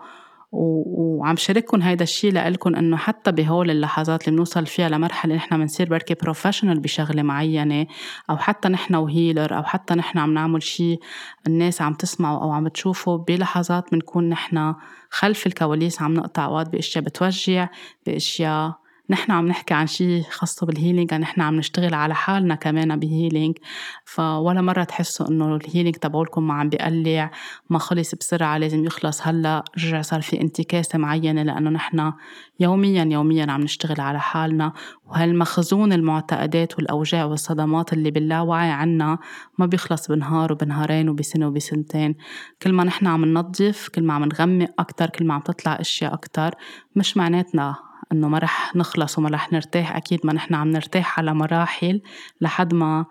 وعم 0.52 1.36
شارككم 1.36 1.82
هيدا 1.82 2.04
الشيء 2.04 2.34
لإلكم 2.34 2.76
إنه 2.76 2.98
حتى 2.98 3.32
بهول 3.32 3.72
اللحظات 3.72 4.22
اللي 4.22 4.36
بنوصل 4.36 4.66
فيها 4.66 4.90
لمرحلة 4.90 5.36
نحن 5.36 5.58
بنصير 5.58 5.90
بركي 5.90 6.14
بروفيشنال 6.14 6.80
بشغلة 6.80 7.24
معينة 7.24 7.88
أو 8.30 8.38
حتى 8.38 8.70
نحن 8.70 8.96
وهيلر 8.96 9.58
أو 9.58 9.64
حتى 9.64 9.96
نحن 9.96 10.18
عم 10.18 10.34
نعمل 10.34 10.64
شيء 10.64 11.00
الناس 11.48 11.82
عم 11.82 11.94
تسمعه 11.94 12.44
أو 12.44 12.52
عم 12.52 12.68
تشوفه 12.68 13.18
بلحظات 13.18 13.92
بنكون 13.92 14.30
نحن 14.30 14.76
خلف 15.10 15.48
الكواليس 15.48 16.02
عم 16.02 16.14
نقطع 16.14 16.46
أوقات 16.46 16.70
بأشياء 16.70 17.04
بتوجع 17.04 17.70
بأشياء 18.06 18.87
نحن 19.10 19.32
عم 19.32 19.48
نحكي 19.48 19.74
عن 19.74 19.88
شيء 19.88 20.24
خاصة 20.30 20.66
بال 20.66 20.76
healing 20.76 21.14
نحن 21.14 21.42
عم 21.42 21.56
نشتغل 21.56 21.94
على 21.94 22.16
حالنا 22.16 22.56
كمان 22.56 23.00
ب 23.00 23.07
healing 23.07 23.58
فولا 24.06 24.62
مرة 24.62 24.84
تحسوا 24.84 25.28
إنه 25.28 25.56
ال 25.56 25.61
healing 25.61 25.96
تبعولكم 25.96 26.48
ما 26.48 26.54
عم 26.54 26.70
بيقلع 26.70 27.32
ما 27.70 27.80
خلص 27.80 28.16
بسرعة 28.16 28.58
لازم 28.58 28.86
يخلص. 28.86 29.28
هلأ 29.28 29.64
رجع 29.78 30.02
صار 30.02 30.22
في 30.22 30.42
انتكاسة 30.42 31.00
معينة 31.00 31.44
لأنه 31.44 31.70
نحن 31.70 32.14
يوميا 32.60 33.04
يوميا 33.04 33.52
عم 33.52 33.62
نشتغل 33.62 34.02
على 34.02 34.20
حالنا. 34.20 34.74
وهالمخزون 35.06 35.94
المعتقدات 35.94 36.76
والأوجاع 36.76 37.26
والصدمات 37.26 37.94
اللي 37.94 38.12
باللاوعي 38.12 38.70
عنا 38.70 39.18
ما 39.58 39.66
بيخلص 39.66 40.08
بنهار 40.08 40.52
وبنهارين 40.52 41.10
وبسنة 41.10 41.48
وبسنتين. 41.48 42.16
كل 42.62 42.74
ما 42.74 42.84
نحن 42.84 43.08
عم 43.08 43.26
ننظف 43.26 43.90
كل 43.90 44.04
ما 44.04 44.14
عم 44.14 44.24
نغمق 44.24 44.70
أكتر 44.80 45.10
كل 45.10 45.26
ما 45.26 45.34
عم 45.34 45.42
تطلع 45.42 45.78
أشياء 45.80 46.14
أكتر 46.14 46.56
مش 46.96 47.18
معناتنا 47.18 47.87
إنه 48.12 48.28
ما 48.28 48.38
رح 48.38 48.76
نخلص 48.76 49.18
وما 49.18 49.30
رح 49.30 49.54
نرتاح. 49.54 49.96
أكيد 49.96 50.20
ما 50.26 50.34
نحن 50.34 50.56
عم 50.56 50.70
نرتاح 50.72 51.20
على 51.20 51.34
مراحل 51.34 52.02
لحد 52.42 52.74
ما 52.74 53.06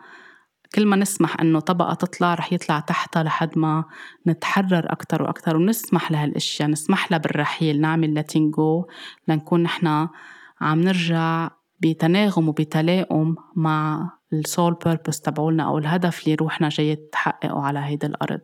كل 0.74 0.86
ما 0.86 0.96
نسمح 0.96 1.40
إنه 1.40 1.60
طبقة 1.60 1.94
تطلع 1.94 2.34
رح 2.34 2.52
يطلع 2.52 2.80
تحتها 2.80 3.22
لحد 3.22 3.58
ما 3.58 3.84
نتحرر 4.26 4.92
أكثر 4.92 5.22
وأكثر 5.22 5.56
ونسمح 5.56 6.10
لهالأشياء 6.12 6.68
نسمح 6.68 7.10
لها 7.10 7.18
بالرحيل 7.18 7.80
نعمل 7.80 8.14
لاتين 8.14 8.50
جو 8.50 8.86
لنكون 9.28 9.62
نحن 9.62 10.08
عم 10.60 10.80
نرجع 10.80 11.50
بتناغم 11.80 12.48
وبتلائم 12.48 13.36
مع 13.56 14.10
السول 14.32 14.74
بيربس 14.84 15.20
تبعولنا 15.20 15.66
أو 15.66 15.78
الهدف 15.78 16.24
اللي 16.24 16.34
روحنا 16.34 16.68
جاي 16.68 16.96
تحققه 17.12 17.60
على 17.62 17.78
هيدي 17.78 18.06
الأرض. 18.06 18.40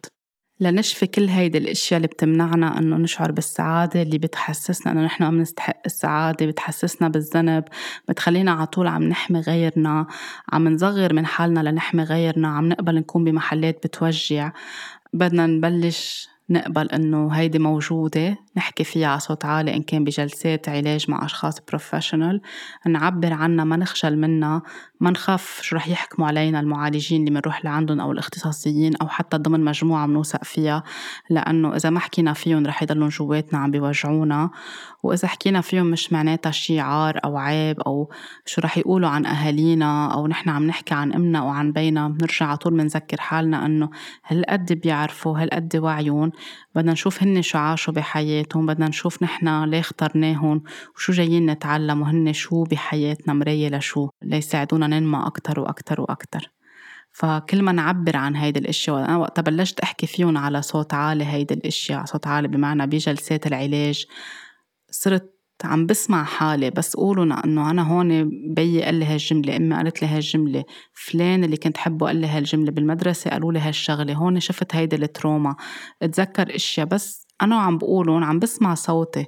لنشفي 0.62 1.06
كل 1.06 1.28
هيدي 1.28 1.58
الأشياء 1.58 1.96
اللي 1.96 2.08
بتمنعنا 2.08 2.78
إنه 2.78 2.96
نشعر 2.96 3.32
بالسعادة 3.32 4.02
اللي 4.02 4.18
بتحسسنا 4.18 4.92
إنه 4.92 5.04
نحن 5.04 5.24
عم 5.24 5.40
نستحق 5.40 5.80
السعادة 5.86 6.46
بتحسسنا 6.46 7.08
بالذنب 7.08 7.64
بتخلينا 8.08 8.52
على 8.52 8.66
طول 8.66 8.86
عم 8.86 9.02
نحمي 9.02 9.40
غيرنا 9.40 10.06
عم 10.52 10.68
نصغر 10.68 11.12
من 11.12 11.26
حالنا 11.26 11.60
لنحمي 11.60 12.02
غيرنا 12.02 12.48
عم 12.48 12.68
نقبل 12.68 12.94
نكون 12.94 13.24
بمحلات 13.24 13.86
بتوجع. 13.86 14.52
بدنا 15.12 15.46
نبلش 15.46 16.28
نقبل 16.50 16.90
إنه 16.90 17.28
هيدي 17.32 17.58
موجودة 17.58 18.38
نحكي 18.56 18.84
فيها 18.84 19.08
على 19.08 19.20
صوت 19.20 19.44
عالي 19.44 19.74
إن 19.74 19.82
كان 19.82 20.04
بجلسات 20.04 20.68
علاج 20.68 21.10
مع 21.10 21.24
أشخاص 21.24 21.60
بروفيشنال 21.68 22.40
نعبر 22.86 23.32
عنها 23.32 23.64
ما 23.64 23.76
نخجل 23.76 24.18
منها 24.18 24.62
ما 25.02 25.10
نخاف 25.10 25.60
شو 25.62 25.76
رح 25.76 25.88
يحكموا 25.88 26.28
علينا 26.28 26.60
المعالجين 26.60 27.20
اللي 27.20 27.40
بنروح 27.40 27.64
لعندهم 27.64 28.00
أو 28.00 28.12
الاختصاصيين 28.12 28.96
أو 28.96 29.08
حتى 29.08 29.36
ضمن 29.36 29.64
مجموعة 29.64 30.06
بنوثق 30.06 30.44
فيها. 30.44 30.82
لأنه 31.30 31.76
إذا 31.76 31.90
ما 31.90 32.00
حكينا 32.00 32.32
فيهم 32.32 32.66
رح 32.66 32.82
يضلون 32.82 33.08
جواتنا 33.08 33.58
عم 33.58 33.70
بيوجعونا. 33.70 34.50
وإذا 35.02 35.28
حكينا 35.28 35.60
فيهم 35.60 35.86
مش 35.86 36.12
معناتها 36.12 36.50
شي 36.50 36.80
عار 36.80 37.20
أو 37.24 37.36
عيب 37.36 37.80
أو 37.80 38.10
شو 38.46 38.60
رح 38.60 38.78
يقولوا 38.78 39.08
عن 39.08 39.26
أهالينا 39.26 40.14
أو 40.14 40.26
نحن 40.26 40.50
عم 40.50 40.66
نحكي 40.66 40.94
عن 40.94 41.12
أمنا 41.12 41.42
وعن 41.42 41.72
بينا 41.72 42.08
بنرجع 42.08 42.46
على 42.46 42.56
طول 42.56 42.72
بنذكر 42.72 43.20
حالنا 43.20 43.66
إنه 43.66 43.90
هالقد 44.26 44.72
بيعرفوا 44.72 45.38
هالقد 45.38 45.76
وعيون 45.76 46.32
بدنا 46.74 46.92
نشوف 46.92 47.22
هن 47.22 47.42
شو 47.42 47.58
عاشوا 47.58 47.94
بحياتهم 47.94 48.66
بدنا 48.66 48.88
نشوف 48.88 49.22
نحن 49.22 49.64
ليه 49.64 49.80
اخترناهم 49.80 50.62
وشو 50.96 51.12
جايين 51.12 51.46
نتعلم 51.46 52.00
وهن 52.00 52.32
شو 52.32 52.64
بحياتنا 52.64 53.34
مراية 53.34 53.68
لشو 53.68 54.08
ليساعدونا 54.22 54.86
ننمى 54.86 55.22
أكتر 55.26 55.60
وأكتر 55.60 56.00
وأكتر. 56.00 56.50
فكل 57.12 57.62
ما 57.62 57.72
نعبر 57.72 58.16
عن 58.16 58.36
هيدي 58.36 58.60
الأشياء 58.60 58.96
وأنا 58.96 59.16
وقت 59.16 59.40
بلشت 59.40 59.80
أحكي 59.80 60.06
فيهم 60.06 60.38
على 60.38 60.62
صوت 60.62 60.94
عالي 60.94 61.24
هيدي 61.24 61.54
الأشياء 61.54 62.04
صوت 62.04 62.26
عالي 62.26 62.48
بمعنى 62.48 62.86
بجلسات 62.86 63.46
العلاج. 63.46 64.06
صرت 64.90 65.31
عم 65.64 65.86
بسمع 65.86 66.24
حالي 66.24 66.70
بس 66.70 66.96
قولوا 66.96 67.24
إنه 67.44 67.70
أنا 67.70 67.82
هون 67.82 68.30
بيي 68.54 68.82
قال 68.82 68.94
لي 68.94 69.04
هالجملة 69.04 69.56
إمي 69.56 69.76
قالت 69.76 70.02
لي 70.02 70.08
هالجملة 70.08 70.64
فلان 70.92 71.44
اللي 71.44 71.56
كنت 71.56 71.76
حبه 71.76 72.06
قال 72.06 72.16
لي 72.16 72.26
هالجملة 72.26 72.70
بالمدرسة 72.70 73.30
قالوا 73.30 73.52
لي 73.52 73.58
هالشغلة 73.58 74.14
هون 74.14 74.40
شفت 74.40 74.74
هيدي 74.74 74.96
ال 74.96 75.04
trauma. 75.04 75.56
اتذكر 76.02 76.56
إشياء 76.56 76.86
بس 76.86 77.26
أنا 77.42 77.56
عم 77.56 77.78
بقولهم 77.78 78.24
عم 78.24 78.38
بسمع 78.38 78.74
صوتي. 78.74 79.26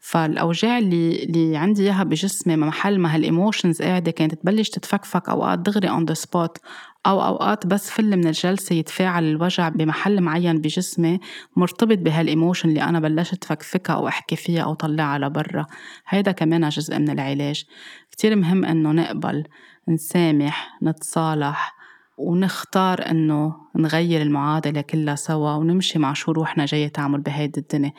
فالأوجاع 0.00 0.78
اللي 0.78 1.22
اللي 1.22 1.56
عندي 1.56 1.82
إياها 1.82 2.04
بجسمي 2.04 2.56
محل 2.56 2.98
ما 2.98 3.14
هال 3.14 3.28
emotions 3.28 3.82
قاعدة 3.82 4.10
كانت 4.10 4.34
تبلش 4.34 4.68
تتفكفك 4.68 5.28
أوقات 5.28 5.58
دغري 5.58 5.90
on 5.90 6.04
the 6.04 6.14
spot 6.14 6.58
أو 7.06 7.24
أوقات 7.24 7.66
بس 7.66 7.90
فل 7.90 8.16
من 8.16 8.26
الجلسة 8.26 8.74
يتفاعل 8.74 9.24
الوجع 9.24 9.68
بمحل 9.68 10.20
معين 10.20 10.60
بجسمي 10.60 11.20
مرتبط 11.56 11.98
بهالإيموشن 11.98 12.68
اللي 12.68 12.82
أنا 12.82 13.00
بلشت 13.00 13.44
فكفكها 13.44 13.96
أو 13.96 14.08
أحكي 14.08 14.36
فيها 14.36 14.62
أو 14.62 14.74
طلعها 14.74 15.18
لبرا. 15.18 15.66
هيدا 16.08 16.32
كمان 16.32 16.68
جزء 16.68 16.98
من 16.98 17.10
العلاج. 17.10 17.64
كتير 18.10 18.36
مهم 18.36 18.64
إنه 18.64 18.92
نقبل 18.92 19.44
نسامح 19.88 20.78
نتصالح 20.82 21.78
ونختار 22.18 23.10
إنه 23.10 23.54
نغير 23.76 24.22
المعادلة 24.22 24.80
كلها 24.80 25.14
سوا 25.14 25.52
ونمشي 25.52 25.98
مع 25.98 26.12
شو 26.12 26.32
روحنا 26.32 26.64
جاية 26.64 26.88
تعمل 26.88 27.20
بهيدي 27.20 27.60
الدنيا. 27.60 27.92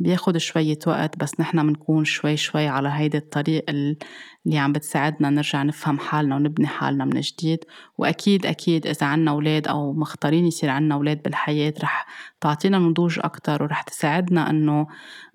بياخد 0.00 0.36
شوية 0.36 0.78
وقت 0.86 1.18
بس 1.18 1.40
نحن 1.40 1.66
بنكون 1.66 2.04
شوي 2.04 2.36
شوي 2.36 2.66
على 2.68 2.88
هيدا 2.88 3.18
الطريق 3.18 3.64
اللي 3.68 4.58
عم 4.58 4.72
بتساعدنا 4.72 5.30
نرجع 5.30 5.62
نفهم 5.62 5.98
حالنا 5.98 6.36
ونبني 6.36 6.66
حالنا 6.66 7.04
من 7.04 7.20
جديد. 7.20 7.58
وأكيد 7.98 8.46
أكيد 8.46 8.86
إذا 8.86 9.06
عنا 9.06 9.30
أولاد 9.30 9.68
أو 9.68 9.92
مختارين 9.92 10.46
يصير 10.46 10.70
عنا 10.70 10.94
أولاد 10.94 11.22
بالحياة 11.22 11.74
رح 11.82 12.06
تعطينا 12.40 12.78
نضوج 12.78 13.18
أكتر 13.22 13.62
ورح 13.62 13.82
تساعدنا 13.82 14.50
إنه 14.50 14.86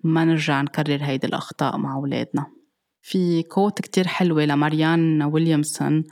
ما 0.04 0.26
نرجع 0.26 0.62
نكرر 0.62 1.04
هيدي 1.04 1.28
الأخطاء 1.28 1.78
مع 1.78 1.96
أولادنا. 1.96 2.46
في 3.02 3.44
كوت 3.44 3.82
كتير 3.82 4.08
حلوة 4.08 4.46
لماريان 4.46 5.24
ويليامسون 5.24 6.04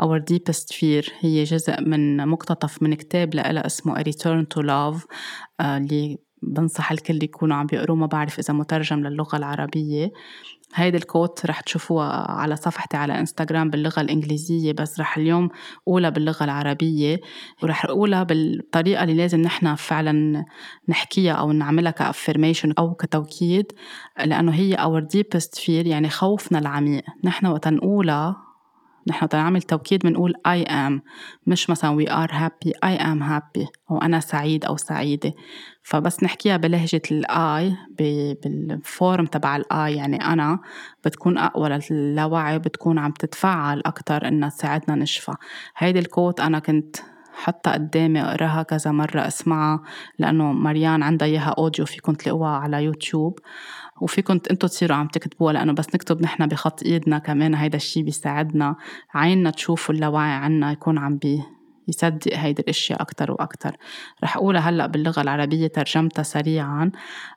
Our 0.00 0.18
Deepest 0.18 0.72
Fear 0.72 1.12
هي 1.20 1.44
جزء 1.44 1.80
من 1.80 2.28
مقتطف 2.28 2.82
من 2.82 2.94
كتاب 2.94 3.34
لها 3.34 3.66
اسمه 3.66 3.94
A 3.94 4.02
Return 4.02 4.46
to 4.54 4.62
Love 4.62 5.06
آه، 5.60 5.76
اللي 5.76 6.18
بنصح 6.48 6.92
الكل 6.92 7.22
يكونوا 7.22 7.56
عم 7.56 7.66
بيقروه. 7.66 7.96
ما 7.96 8.06
بعرف 8.06 8.38
إذا 8.38 8.54
مترجم 8.54 8.98
للغة 8.98 9.36
العربية. 9.36 10.12
هيدي 10.74 10.96
الكوت 10.96 11.46
رح 11.46 11.60
تشوفوها 11.60 12.30
على 12.30 12.56
صفحتي 12.56 12.96
على 12.96 13.20
إنستغرام 13.20 13.70
باللغة 13.70 14.00
الإنجليزية 14.00 14.72
بس 14.72 15.00
رح 15.00 15.16
اليوم 15.16 15.48
أولى 15.88 16.10
باللغة 16.10 16.44
العربية. 16.44 17.20
ورح 17.62 17.84
أقولها 17.84 18.22
بالطريقة 18.22 19.02
اللي 19.02 19.14
لازم 19.14 19.40
نحن 19.40 19.74
فعلا 19.74 20.44
نحكيها 20.88 21.32
أو 21.32 21.52
نعملها 21.52 21.92
ك 21.92 21.99
affirmation 21.99 22.72
أو 22.78 22.94
كتوكيد 22.94 23.72
لأنه 24.24 24.52
هي 24.52 24.76
our 24.76 25.16
deepest 25.16 25.58
fear 25.64 25.68
يعني 25.68 26.08
خوفنا 26.08 26.58
العميق. 26.58 27.04
نحن 27.24 27.46
وقت 27.46 27.68
نقولها 27.68 28.53
نحن 29.06 29.28
نعمل 29.32 29.62
توكيد 29.62 30.00
بنقول 30.00 30.34
I 30.48 30.68
am 30.68 31.00
مش 31.46 31.70
مثلا 31.70 32.04
we 32.04 32.08
are 32.08 32.30
happy 32.32 32.70
I 32.70 32.98
am 33.00 33.22
happy 33.22 33.66
أو 33.90 33.98
أنا 34.02 34.20
سعيد 34.20 34.64
أو 34.64 34.76
سعيدة. 34.76 35.32
فبس 35.82 36.22
نحكيها 36.22 36.56
بلهجة 36.56 37.02
ال 37.10 37.76
I 37.98 38.16
بال 38.16 38.53
form 38.53 39.26
تبع 39.26 39.56
ال 39.56 39.75
I 39.75 39.94
يعني 39.94 40.24
أنا 40.24 40.58
بتكون 41.04 41.38
أقوى 41.38 41.80
لللاوعي 41.90 42.58
بتكون 42.58 42.98
عم 42.98 43.12
تتفعل 43.12 43.82
أكتر 43.86 44.28
إنها 44.28 44.48
تساعدنا 44.48 44.96
نشفى. 44.96 45.32
هيدي 45.76 45.98
الكوت 45.98 46.40
أنا 46.40 46.58
كنت 46.58 46.96
حتى 47.34 47.70
قدامي 47.70 48.22
أقراها 48.22 48.62
كذا 48.62 48.90
مرة 48.90 49.26
أسمعها 49.26 49.82
لأنه 50.18 50.52
مريان 50.52 51.02
عندها 51.02 51.28
إياها 51.28 51.54
أوديو 51.58 51.86
فيكم 51.86 52.12
تلاقوها 52.12 52.50
على 52.50 52.84
يوتيوب. 52.84 53.38
وفيكم 54.00 54.34
أنتم 54.34 54.54
تصيروا 54.54 54.96
عم 54.96 55.08
تكتبوها 55.08 55.52
لأنه 55.52 55.72
بس 55.72 55.86
نكتب 55.94 56.22
نحن 56.22 56.46
بخط 56.46 56.82
إيدنا 56.82 57.18
كمان 57.18 57.54
هيدا 57.54 57.76
الشيء 57.76 58.02
بيساعدنا 58.02 58.76
عيننا 59.14 59.50
تشوف 59.50 59.90
اللاوعي 59.90 60.30
عنا 60.30 60.72
يكون 60.72 60.98
عم 60.98 61.16
بي 61.16 61.42
يصدق 61.88 62.34
هيدي 62.34 62.62
الاشياء 62.62 63.02
أكثر 63.02 63.32
وأكثر 63.32 63.76
رح 64.24 64.36
أقولها 64.36 64.60
هلأ 64.60 64.86
باللغة 64.86 65.20
العربية 65.20 65.66
ترجمتها 65.66 66.22
سريعا 66.22 66.90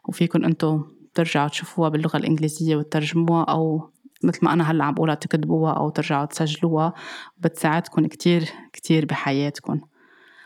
وفيكم 0.05 0.45
أنتم 0.45 0.83
ترجعوا 1.13 1.47
تشوفوها 1.47 1.89
باللغة 1.89 2.17
الإنجليزية 2.17 2.75
وترجموها 2.75 3.43
أو 3.43 3.89
مثل 4.23 4.39
ما 4.45 4.53
أنا 4.53 4.71
هلأ 4.71 4.83
عم 4.83 4.93
بقولها 4.93 5.15
تكتبوها 5.15 5.73
أو 5.73 5.89
ترجعوا 5.89 6.25
تسجلوها 6.25 6.93
بتساعدكم 7.37 8.07
كتير 8.07 8.49
كتير 8.73 9.05
بحياتكم 9.05 9.81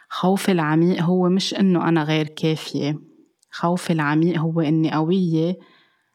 خوفي 0.10 0.52
العميق 0.52 1.02
هو 1.02 1.30
مش 1.30 1.54
إنه 1.54 1.90
أنا 1.90 2.04
غير 2.04 2.28
كافية 2.28 3.00
خوفي 3.52 3.94
العميق 3.94 4.38
هو 4.40 4.62
إني 4.62 4.92
قوية 4.92 5.58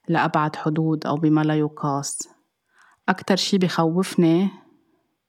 لأبعد 0.09 0.57
حدود 0.57 1.07
أو 1.07 1.15
بما 1.17 1.41
لا 1.41 1.55
يقاس. 1.55 2.29
أكتر 3.09 3.37
شي 3.37 3.59
بخوفني 3.59 4.51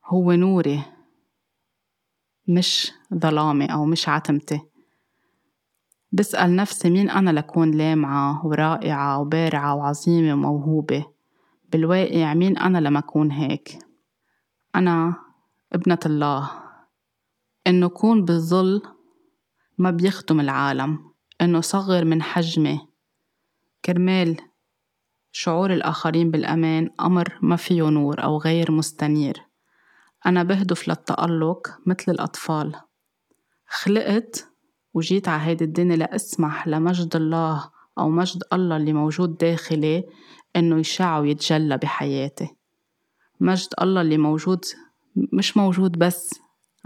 هو 0.05 0.31
نوري 0.31 0.81
مش 2.47 2.91
ظلامي 3.13 3.65
أو 3.65 3.85
مش 3.85 4.09
عتمتي. 4.09 4.61
بسأل 6.11 6.55
نفسي 6.55 6.89
مين 6.89 7.09
أنا 7.09 7.29
لكون 7.29 7.71
لامعة 7.71 8.45
ورائعة 8.45 9.19
وبارعة 9.19 9.75
وعظيمة 9.75 10.33
وموهوبة. 10.33 11.05
بالواقع 11.71 12.33
مين 12.33 12.57
أنا 12.57 12.77
لما 12.77 12.99
أكون 12.99 13.31
هيك؟ 13.31 13.79
أنا 14.75 15.15
ابنة 15.73 15.99
الله. 16.05 16.51
إنه 17.67 17.87
كون 17.87 18.25
بالظل 18.25 18.81
ما 19.77 19.91
بيخدم 19.91 20.39
العالم. 20.39 21.11
إنه 21.41 21.61
صغر 21.61 22.05
من 22.05 22.21
حجمي. 22.21 22.87
كرمال 23.85 24.37
شعور 25.39 25.73
الآخرين 25.73 26.31
بالأمان 26.31 26.89
أمر 27.01 27.37
ما 27.41 27.55
فيه 27.55 27.83
نور 27.83 28.23
أو 28.23 28.37
غير 28.37 28.71
مستنير. 28.71 29.41
أنا 30.25 30.43
بهدف 30.43 30.87
للتألق 30.87 31.67
مثل 31.85 32.11
الأطفال. 32.11 32.75
خلقت 33.67 34.47
وجيت 34.93 35.27
على 35.27 35.41
هيدي 35.41 35.63
الدنيا 35.63 35.95
لأسمح 35.95 36.67
لمجد 36.67 37.15
الله 37.15 37.69
أو 37.97 38.09
مجد 38.09 38.43
الله 38.53 38.77
اللي 38.77 38.93
موجود 38.93 39.37
داخلي 39.37 40.03
إنه 40.55 40.79
يشع 40.79 41.19
ويتجلى 41.19 41.77
بحياتي. 41.77 42.47
مجد 43.39 43.69
الله 43.81 44.01
اللي 44.01 44.17
موجود 44.17 44.65
مش 45.33 45.57
موجود 45.57 45.91
بس 45.91 46.39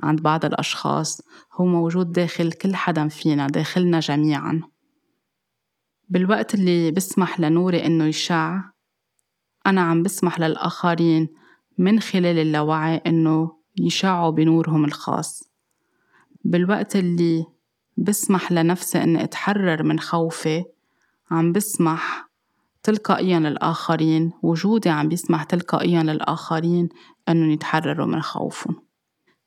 عند 0.03 0.21
بعض 0.21 0.45
الأشخاص 0.45 1.21
هو 1.53 1.65
موجود 1.65 2.11
داخل 2.11 2.51
كل 2.51 2.75
حدا 2.75 3.07
فينا 3.07 3.47
داخلنا 3.47 3.99
جميعا. 3.99 4.61
بالوقت 6.11 6.53
اللي 6.53 6.91
بسمح 6.91 7.39
لنوري 7.39 7.85
إنه 7.85 8.05
يشع 8.05 8.61
أنا 9.67 9.81
عم 9.81 10.03
بسمح 10.03 10.39
للآخرين 10.39 11.29
من 11.77 11.99
خلال 11.99 12.39
اللاوعي 12.39 12.95
إنه 12.95 13.51
يشعوا 13.79 14.31
بنورهم 14.31 14.85
الخاص. 14.85 15.43
بالوقت 16.43 16.95
اللي 16.95 17.45
بسمح 17.97 18.51
لنفسي 18.51 19.03
إني 19.03 19.23
أتحرر 19.23 19.83
من 19.83 19.99
خوفي 19.99 20.63
عم 21.31 21.51
بسمح 21.51 22.29
تلقائيا 22.83 23.39
للآخرين 23.39 24.31
وجودي 24.43 24.89
عم 24.89 25.07
بيسمح 25.07 25.43
تلقائيا 25.43 26.03
للآخرين 26.03 26.89
أنهم 27.29 27.51
يتحرروا 27.51 28.07
من 28.07 28.21
خوفهم. 28.21 28.75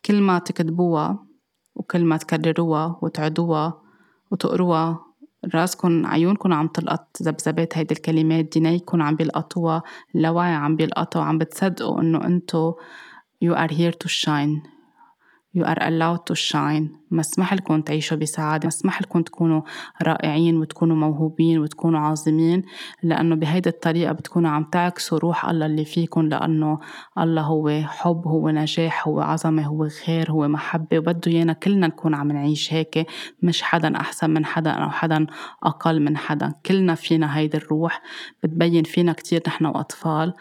كل 0.05 0.21
ما 0.21 0.39
تكتبوها 0.39 1.27
وكل 1.75 2.05
ما 2.05 2.17
تكرروها 2.17 2.99
وتعدوها 3.03 3.83
وتقروها 4.31 5.14
راسكن 5.55 6.07
عيونكن 6.07 6.53
عم 6.53 6.67
تلقط 6.67 7.17
ذبذبات 7.23 7.79
هيدي 7.79 7.95
الكلمات. 7.95 8.53
دينيكن 8.53 9.01
عم 9.01 9.17
بيلقطوها. 9.17 9.83
اللاوعي 10.15 10.55
عم 10.55 10.77
بيلقطوا 10.77 11.23
عم 11.23 11.39
بتصدقوا 11.39 12.01
إنه 12.01 12.27
أنتو 12.27 12.75
you 13.45 13.55
are 13.55 13.73
here 13.73 13.93
to 14.05 14.09
shine. 14.09 14.74
You 15.57 15.63
are 15.65 15.79
allowed 15.89 16.27
to 16.27 16.35
shine. 16.35 16.89
مسمح 17.11 17.55
لكم 17.55 17.81
تعيشوا 17.81 18.17
بسعادة. 18.17 18.67
مسمح 18.67 19.03
لكم 19.03 19.23
تكونوا 19.23 19.63
رائعين 20.03 20.57
وتكونوا 20.57 20.97
موهوبين 20.97 21.59
وتكونوا 21.59 22.01
عظيمين 22.01 22.63
لأنه 23.03 23.35
بهيدي 23.35 23.69
الطريقة 23.69 24.13
بتكونوا 24.13 24.51
عم 24.51 24.65
تعكسوا 24.65 25.19
روح 25.19 25.49
الله 25.49 25.67
اللي 25.67 25.85
فيكم 25.85 26.29
لأنه 26.29 26.79
الله 27.19 27.43
هو 27.43 27.83
حب 27.87 28.23
هو 28.27 28.51
نجاح 28.51 29.09
هو 29.09 29.21
عظمة 29.21 29.63
هو 29.67 29.89
خير 29.89 30.31
هو 30.31 30.49
محبة 30.49 30.99
وبده 30.99 31.33
إيانا 31.33 31.53
كلنا 31.53 31.87
نكون 31.87 32.15
عم 32.15 32.33
نعيش 32.33 32.73
هيك. 32.73 33.07
مش 33.43 33.63
حدا 33.63 33.97
أحسن 33.97 34.31
من 34.31 34.45
حدا 34.45 34.71
أو 34.71 34.91
حدا 34.91 35.27
أقل 35.63 36.03
من 36.03 36.17
حدا. 36.17 36.53
كلنا 36.67 36.95
فينا 36.95 37.37
هيدي 37.39 37.57
الروح. 37.57 38.03
بتبين 38.43 38.85
فينا 38.85 39.13
كتير 39.13 39.43
نحن 39.47 39.67
وأطفال. 39.67 40.35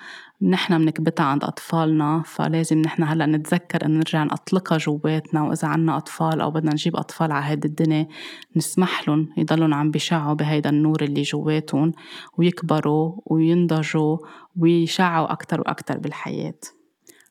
نحن 0.43 0.77
بنكبتها 0.77 1.23
عند 1.23 1.43
أطفالنا 1.43 2.23
فلازم 2.25 2.81
نحن 2.81 3.03
هلأ 3.03 3.25
نتذكر 3.25 3.85
إن 3.85 3.97
نرجع 3.97 4.23
نطلقها 4.23 4.77
جواتنا 4.77 5.41
وإذا 5.43 5.67
عنا 5.67 5.97
أطفال 5.97 6.41
أو 6.41 6.51
بدنا 6.51 6.71
نجيب 6.71 6.95
أطفال 6.95 7.31
على 7.31 7.45
هيدي 7.45 7.67
الدنيا 7.67 8.07
نسمح 8.55 9.07
لهم 9.07 9.29
يضلون 9.37 9.73
عم 9.73 9.91
بيشعوا 9.91 10.33
بهيدا 10.33 10.69
النور 10.69 11.03
اللي 11.03 11.21
جواتهم 11.21 11.91
ويكبروا 12.37 13.15
وينضجوا 13.25 14.17
ويشعوا 14.57 15.31
أكتر 15.31 15.59
وأكتر 15.61 15.97
بالحياة. 15.97 16.59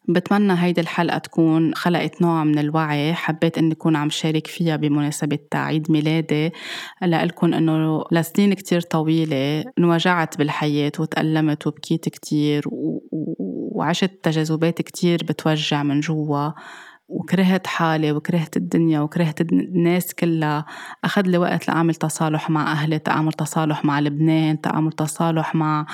بتمنى 0.09 0.53
هيدي 0.59 0.81
الحلقة 0.81 1.19
تكون 1.19 1.75
خلقت 1.75 2.23
نوع 2.23 2.45
من 2.45 2.59
الوعي 2.59 3.15
حبيت 3.15 3.59
إني 3.59 3.73
أكون 3.73 3.97
عم 3.97 4.11
شارك 4.11 4.47
فيها 4.47 4.77
بمناسبة 4.77 5.39
عيد 5.55 5.91
ميلادي. 5.91 6.51
لألكن 7.03 7.55
إنه 7.55 8.05
لسنين 8.13 8.55
كتير 8.55 8.81
طويلة 8.81 9.65
انوجعت 9.79 10.39
بالحياة 10.39 10.93
وتألمت 10.99 11.67
وبكيت 11.67 12.09
كتير 12.09 12.65
وعشت 13.75 14.11
تجاذبات 14.23 14.83
كتير 14.83 15.19
بتوجع 15.25 15.83
من 15.83 16.01
جوا. 16.01 16.51
وكرهت 17.13 17.67
حالي 17.67 18.13
وكرهت 18.13 18.57
الدنيا 18.57 19.01
وكرهت 19.01 19.41
الناس 19.41 20.15
كلها. 20.15 20.67
أخذ 21.05 21.23
لي 21.23 21.39
وقت 21.39 21.69
لأعمل 21.69 21.95
تصالح 21.95 22.51
مع 22.51 22.73
أهلي 22.73 22.99
تأعمل 22.99 23.33
تصالح 23.33 23.85
مع 23.85 24.01
لبنان 24.01 24.61
تأعمل 24.61 24.93
تصالح 24.93 25.55
مع 25.55 25.87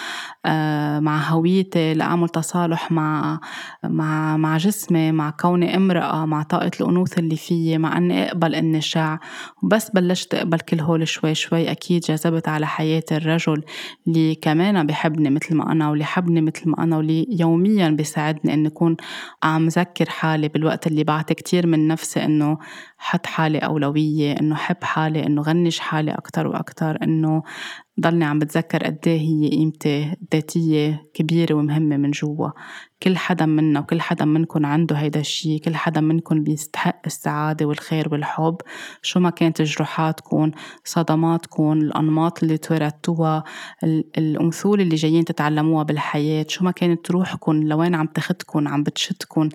آه 0.46 1.00
مع 1.00 1.18
هويتي 1.18 1.94
لأعمل 1.94 2.28
تصالح 2.28 2.92
مع 2.92 3.40
مع 3.84 4.36
مع 4.36 4.56
جسمي 4.56 5.12
مع 5.12 5.30
كوني 5.30 5.76
امرأة 5.76 6.26
مع 6.26 6.42
طاقة 6.42 6.70
الأنوثة 6.80 7.20
اللي 7.20 7.36
فيي 7.36 7.78
مع 7.78 7.96
أني 7.96 8.28
أقبل 8.28 8.54
إني 8.54 8.80
شع 8.80 9.18
وبس 9.62 9.90
بلشت 9.90 10.34
أقبل 10.34 10.60
كل 10.60 10.80
هول 10.80 11.08
شوي 11.08 11.34
شوي 11.34 11.70
أكيد 11.70 12.02
جذبت 12.02 12.48
على 12.48 12.66
حياتي 12.66 13.16
الرجل 13.16 13.62
اللي 14.06 14.34
كمان 14.34 14.86
بحبني 14.86 15.30
مثل 15.30 15.54
ما 15.56 15.72
أنا 15.72 15.90
واللي 15.90 16.04
حبني 16.04 16.40
مثل 16.40 16.70
ما 16.70 16.82
أنا 16.84 16.96
واللي 16.96 17.26
يوميا 17.30 17.88
بيساعدني 17.88 18.54
إني 18.54 18.68
أكون 18.68 18.96
عم 19.42 19.68
ذكر 19.68 20.10
حالي 20.10 20.48
بالوقت 20.48 20.86
اللي 20.86 21.04
بعت 21.08 21.32
كتير 21.32 21.66
من 21.66 21.88
نفسي 21.88 22.24
إنه 22.24 22.58
حط 22.98 23.26
حالي 23.26 23.58
أولوية 23.58 24.32
إنه 24.40 24.54
حب 24.54 24.84
حالي 24.84 25.26
إنه 25.26 25.42
غنج 25.42 25.78
حالي 25.78 26.10
أكتر 26.10 26.46
وأكتر 26.46 26.98
إنه 27.02 27.42
ضلني 28.00 28.24
عم 28.24 28.38
بتذكر 28.38 28.84
قد 28.84 28.98
إيه 29.06 29.20
هي 29.20 29.48
قيمتي 29.50 30.16
الذاتية 30.22 31.10
كبيرة 31.14 31.54
ومهمة 31.54 31.96
من 31.96 32.10
جوا. 32.10 32.50
كل 33.02 33.16
حدا 33.16 33.46
منا 33.46 33.80
وكل 33.80 34.00
حدا 34.00 34.24
منكم 34.24 34.66
عنده 34.66 34.96
هيدا 34.96 35.20
الشي 35.20 35.58
كل 35.58 35.74
حدا 35.76 36.00
منكم 36.00 36.42
بيستحق 36.44 37.00
السعادة 37.06 37.66
والخير 37.66 38.08
والحب. 38.12 38.56
شو 39.02 39.20
ما 39.20 39.30
كانت 39.30 39.62
جروحاتكم 39.62 40.50
صدماتكم 40.84 41.72
الأنماط 41.72 42.42
اللي 42.42 42.58
تورثتوها 42.58 43.44
الأمثول 44.18 44.80
اللي 44.80 44.96
جايين 44.96 45.24
تتعلموها 45.24 45.82
بالحياة 45.82 46.46
شو 46.48 46.64
ما 46.64 46.70
كانت 46.70 47.10
روحكم 47.10 47.62
لوين 47.62 47.94
عم 47.94 48.06
تاخدكم 48.06 48.68
عم 48.68 48.82
بتشدكم 48.82 49.48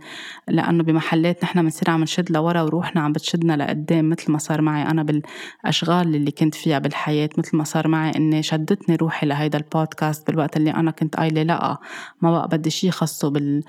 لأنه 0.48 0.84
بمحلات 0.84 1.44
نحن 1.44 1.62
بنصير 1.62 1.90
عم 1.90 2.02
نشد 2.04 2.32
لورا 2.32 2.62
وروحنا 2.62 3.02
عم 3.02 3.12
بتشدنا 3.14 3.58
لقدام 3.58 4.10
مثل 4.10 4.32
ما 4.32 4.38
صار 4.38 4.62
معي 4.62 4.84
أنا 4.84 5.04
بالأشغال 5.04 6.16
اللي 6.16 6.32
كنت 6.32 6.56
فيها 6.56 6.80
بالحياة 6.80 7.30
مثل 7.38 7.58
ما 7.58 7.64
صار 7.64 7.88
معي 7.88 8.12
إني 8.16 8.44
شدتني 8.44 8.96
روحي 8.96 9.28
لهيدا 9.28 9.58
البودكاست 9.58 10.28
بالوقت 10.28 10.58
اللي 10.58 10.72
أنا 10.72 10.92
كنت 10.92 11.16
قايلة 11.16 11.44
لأ 11.44 11.78
ما 12.22 12.32
بقى 12.32 12.48
بدي 12.58 12.70
شي 12.70 12.92
خصه 12.92 13.33
بال 13.34 13.64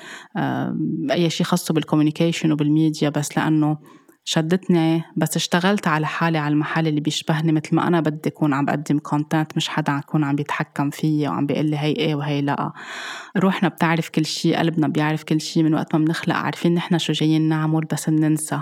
أي 1.10 1.30
شي 1.30 1.44
خصه 1.44 1.74
بال 1.74 1.85
communication 1.85 2.52
وبالميديا 2.52 3.08
بس 3.08 3.38
لأنه 3.38 3.78
شدتني 4.26 5.02
بس 5.16 5.36
اشتغلت 5.36 5.88
على 5.88 6.06
حالي 6.06 6.38
على 6.38 6.52
المحل 6.52 6.86
اللي 6.88 7.00
بيشبهني 7.00 7.52
مثل 7.52 7.76
ما 7.76 7.88
أنا 7.88 8.00
بدي 8.00 8.28
أكون 8.28 8.52
عم 8.52 8.64
بقدم 8.64 8.98
content 8.98 9.56
مش 9.56 9.68
حدا 9.68 10.00
يكون 10.04 10.24
عم 10.24 10.36
بيتحكم 10.36 10.90
فيي 10.90 11.28
وعم 11.28 11.46
بيقول 11.46 11.66
لي 11.66 11.76
هي 11.78 11.92
إيه 11.92 12.14
وهي 12.14 12.40
لأ. 12.40 12.72
روحنا 13.36 13.68
بتعرف 13.68 14.08
كل 14.08 14.26
شي 14.26 14.54
قلبنا 14.54 14.88
بيعرف 14.88 15.24
كل 15.24 15.40
شي 15.40 15.62
من 15.62 15.74
وقت 15.74 15.94
ما 15.94 16.04
بنخلق 16.04 16.34
عارفين 16.36 16.74
نحن 16.74 16.98
شو 16.98 17.12
جايين 17.12 17.48
نعمل 17.48 17.84
بس 17.92 18.10
بننسى. 18.10 18.60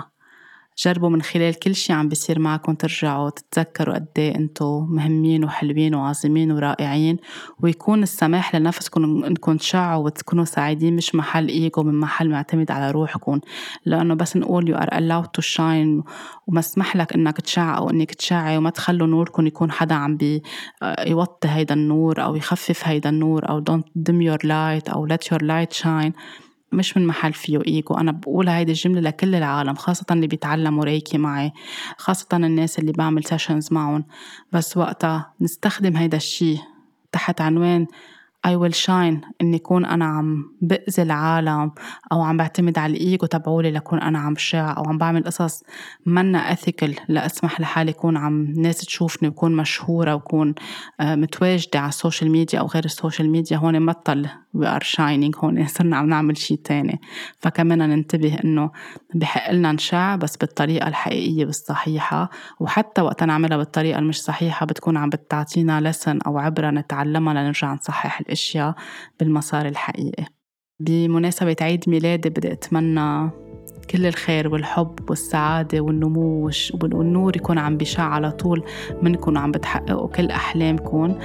جربوا 0.77 1.09
من 1.09 1.21
خلال 1.21 1.59
كل 1.59 1.75
شي 1.75 1.93
عم 1.93 2.09
بيصير 2.09 2.39
معكم 2.39 2.73
ترجعوا 2.73 3.29
تتذكروا 3.29 3.95
قد 3.95 4.07
إيه 4.17 4.35
إنتو 4.35 4.79
مهمين 4.79 5.45
وحلوين 5.45 5.95
وعظيمين 5.95 6.51
ورائعين 6.51 7.17
ويكون 7.59 8.03
السماح 8.03 8.55
لنفسكم 8.55 9.23
إنكم 9.23 9.57
تشعوا 9.57 10.05
وتكونوا 10.05 10.45
سعيدين. 10.45 10.95
مش 10.95 11.15
محل 11.15 11.47
إيجو 11.47 11.83
من 11.83 11.99
محل 11.99 12.29
معتمد 12.29 12.71
على 12.71 12.91
روحكم. 12.91 13.39
لأنه 13.85 14.13
بس 14.13 14.37
نقول 14.37 14.69
you 14.69 14.75
are 14.75 14.89
allowed 14.89 15.27
to 15.33 15.41
shine 15.41 16.03
ومسمح 16.47 16.95
لك 16.95 17.13
إنك 17.13 17.41
تشع 17.41 17.77
أو 17.77 17.89
إنك 17.89 18.13
تشعي 18.13 18.57
وما 18.57 18.69
تخلوا 18.69 19.07
نوركم 19.07 19.47
يكون 19.47 19.71
حدا 19.71 19.95
عم 19.95 20.17
بي 20.17 20.43
آه، 20.83 21.09
يوطي 21.09 21.47
هيدا 21.47 21.75
النور 21.75 22.23
أو 22.23 22.35
يخفف 22.35 22.87
هيدا 22.87 23.09
النور 23.09 23.49
أو 23.49 23.63
don't 23.63 24.01
dim 24.09 24.21
your 24.21 24.45
light 24.45 24.93
أو 24.93 25.07
let 25.07 25.21
your 25.21 25.39
light 25.39 25.73
shine. 25.73 26.13
مش 26.73 26.97
من 26.97 27.07
محل 27.07 27.33
فيه 27.33 27.61
إيجو. 27.67 27.95
أنا 27.95 28.11
بقول 28.11 28.49
هيدي 28.49 28.71
الجملة 28.71 29.01
لكل 29.01 29.35
العالم 29.35 29.75
خاصة 29.75 30.05
اللي 30.11 30.27
بيتعلموا 30.27 30.83
Reiki 30.83 31.17
معي 31.17 31.51
خاصة 31.97 32.27
الناس 32.33 32.79
اللي 32.79 32.91
بعمل 32.91 33.23
sessions 33.23 33.73
معهم. 33.73 34.05
بس 34.51 34.77
وقتها 34.77 35.33
نستخدم 35.41 35.97
هيدا 35.97 36.17
الشي 36.17 36.57
تحت 37.11 37.41
عنوان 37.41 37.87
I 38.47 38.55
will 38.55 38.75
shine 38.85 39.25
إني 39.41 39.59
كون 39.59 39.85
أنا 39.85 40.05
عم 40.05 40.51
بأذي 40.61 41.01
العالم 41.01 41.71
أو 42.11 42.21
عم 42.21 42.37
بعتمد 42.37 42.77
على 42.77 42.93
الإيجو 42.93 43.25
تبعولي 43.25 43.71
لكون 43.71 43.99
أنا 43.99 44.19
عم 44.19 44.35
شاع 44.35 44.77
أو 44.77 44.83
عم 44.83 44.97
بعمل 44.97 45.23
قصص 45.23 45.63
منا 46.05 46.55
ethical 46.55 46.91
لأسمح 47.07 47.61
لحالي 47.61 47.93
كون 47.93 48.17
عم 48.17 48.53
ناس 48.57 48.77
تشوفني 48.77 49.29
وكون 49.29 49.55
مشهورة 49.55 50.15
وكون 50.15 50.55
آه، 50.99 51.15
متواجدة 51.15 51.79
على 51.79 51.89
ال 51.89 51.95
social 51.95 52.31
media 52.31 52.59
أو 52.59 52.65
غير 52.65 52.85
ال 52.85 52.91
social 52.91 53.29
media 53.29 53.57
هون 53.57 53.85
بطل 53.85 54.29
we 54.57 54.65
are 54.65 54.83
shining 54.83 55.43
هون 55.43 55.67
صرنا 55.67 55.97
عم 55.97 56.09
نعمل 56.09 56.37
شي 56.37 56.55
تاني. 56.55 57.01
فكمان 57.39 57.89
ننتبه 57.89 58.39
إنه 58.43 58.71
بحق 59.15 59.51
لنا 59.51 59.71
نشع 59.71 60.15
بس 60.15 60.37
بالطريقة 60.37 60.87
الحقيقية 60.87 61.45
والصحيحة 61.45 62.29
وحتى 62.59 63.01
وقت 63.01 63.23
نعملها 63.23 63.57
بالطريقة 63.57 63.99
المش 63.99 64.21
صحيحة 64.21 64.65
بتكون 64.65 64.97
عم 64.97 65.09
بتعطينا 65.09 65.81
لسن 65.81 66.19
أو 66.21 66.37
عبرة 66.37 66.69
نتعلمها 66.69 67.33
لنرجع 67.33 67.73
نصحح 67.73 68.19
الأشياء 68.19 68.75
بالمسار 69.19 69.65
الحقيقي. 69.65 70.25
بمناسبة 70.79 71.55
عيد 71.61 71.89
ميلادي 71.89 72.29
بدي 72.29 72.51
أتمنى 72.51 73.42
كل 73.89 74.05
الخير 74.05 74.47
والحب 74.47 74.99
والسعادة 75.09 75.81
والنمو 75.81 76.49
والنور 76.83 77.35
يكون 77.35 77.57
عم 77.57 77.77
بيشع 77.77 78.03
على 78.03 78.31
طول. 78.31 78.63
منكم 79.01 79.35
وعم 79.35 79.51
بتحققوا 79.51 80.07
كل 80.07 80.31
أحلامكم. 80.31 81.15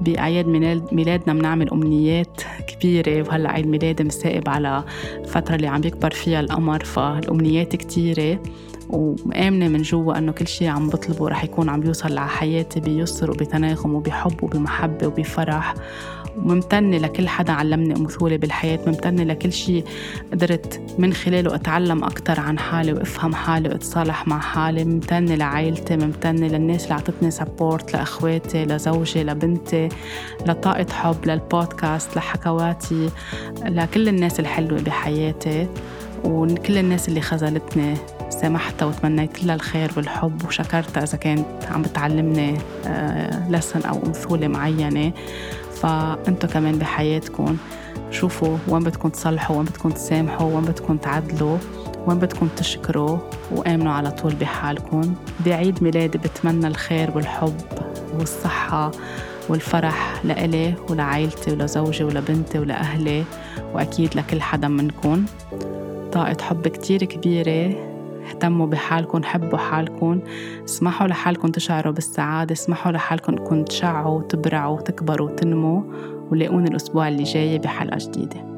بأعياد 0.00 0.46
ميلادنا 0.92 1.34
بنعمل 1.34 1.70
أمنيات 1.70 2.42
كبيرة 2.68 3.28
وهلأ 3.28 3.50
عيد 3.50 3.66
ميلادي 3.66 4.04
مسائب 4.04 4.48
على 4.48 4.84
الفترة 5.18 5.54
اللي 5.54 5.66
عم 5.66 5.80
يكبر 5.84 6.10
فيها 6.10 6.40
القمر 6.40 6.84
فالأمنيات 6.84 7.76
كتيرة. 7.76 8.38
ومآمنة 8.90 9.68
من 9.68 9.82
جوا 9.82 10.18
إنه 10.18 10.32
كل 10.32 10.46
شيء 10.46 10.68
عم 10.68 10.88
بطلبه 10.88 11.28
رح 11.28 11.44
يكون 11.44 11.68
عم 11.68 11.80
بيوصل 11.80 12.18
على 12.18 12.28
حياتي 12.28 12.80
بيسر 12.80 13.30
وبتناغم 13.30 13.94
وبحب 13.94 14.42
وبمحبة 14.42 15.06
وبفرح. 15.06 15.74
وممتنة 16.36 16.98
لكل 16.98 17.28
حدا 17.28 17.52
علمني 17.52 17.96
أمثولة 17.96 18.36
بالحياة 18.36 18.78
ممتنة 18.86 19.24
لكل 19.24 19.52
شيء 19.52 19.84
قدرت 20.32 20.80
من 20.98 21.12
خلاله 21.12 21.54
أتعلم 21.54 22.04
أكتر 22.04 22.40
عن 22.40 22.58
حالي 22.58 22.92
وأفهم 22.92 23.34
حالي 23.34 23.68
وأتصالح 23.68 24.28
مع 24.28 24.38
حالي. 24.38 24.84
ممتنة 24.84 25.34
لعائلتي 25.34 25.96
ممتنة 25.96 26.46
للناس 26.46 26.84
اللي 26.84 26.94
عطتني 26.94 27.30
سبورت 27.30 27.92
لأخواتي 27.92 28.64
لزوجي 28.64 29.24
لبنتي 29.24 29.88
لطاقة 30.46 30.86
حب 30.92 31.16
للبودكاست 31.26 32.16
لحكواتي 32.16 33.10
لكل 33.64 34.08
الناس 34.08 34.40
الحلوة 34.40 34.80
بحياتي. 34.80 35.68
وكل 36.24 36.78
الناس 36.78 37.08
اللي 37.08 37.20
خذلتني 37.20 37.94
سامحتها 38.30 38.86
وتمنيت 38.86 39.44
لها 39.44 39.54
الخير 39.54 39.90
والحب. 39.96 40.44
وشكرتها 40.46 41.02
إذا 41.02 41.18
كانت 41.18 41.46
عم 41.70 41.82
بتعلمني 41.82 42.54
لسن 43.50 43.80
آه، 43.84 43.88
أو 43.88 44.06
أمثولة 44.06 44.48
معينة. 44.48 45.12
فأنتوا 45.82 46.48
كمان 46.48 46.78
بحياتكم 46.78 47.56
شوفوا 48.10 48.58
وين 48.68 48.82
بدكم 48.82 49.08
تصلحوا 49.08 49.56
وين 49.56 49.64
بدكم 49.64 49.90
تسامحوا 49.90 50.54
وين 50.54 50.64
بدكم 50.64 50.96
تعدلوا 50.96 51.58
وين 52.06 52.18
بدكم 52.18 52.48
تشكروا 52.56 53.18
وآمنوا 53.52 53.92
على 53.92 54.10
طول 54.10 54.34
بحالكم. 54.34 55.14
بعيد 55.46 55.82
ميلادي 55.82 56.18
بتمنى 56.18 56.66
الخير 56.66 57.10
والحب 57.14 57.60
والصحة 58.18 58.90
والفرح 59.48 60.20
لإلي 60.24 60.74
ولعائلتي 60.90 61.52
ولزوجي 61.52 62.04
ولبنتي 62.04 62.58
ولأهلي 62.58 63.24
وأكيد 63.74 64.16
لكل 64.16 64.42
حدا 64.42 64.68
منكم. 64.68 65.24
طاقة 66.12 66.36
حب 66.42 66.68
كتير 66.68 67.04
كبيرة 67.04 67.85
اهتموا 68.26 68.66
بحالكم 68.66 69.22
حبوا 69.22 69.58
حالكم 69.58 70.20
اسمحوا 70.64 71.06
لحالكم 71.06 71.48
تشعروا 71.48 71.92
بالسعادة 71.92 72.52
اسمحوا 72.52 72.92
لحالكم 72.92 73.32
انكم 73.32 73.64
تشعوا 73.64 74.18
وتبرعوا 74.18 74.78
وتكبروا 74.78 75.30
وتنموا 75.30 75.82
ولاقوني 76.30 76.68
الأسبوع 76.68 77.08
اللي 77.08 77.22
جاي 77.22 77.58
بحلقة 77.58 77.98
جديدة. 78.00 78.55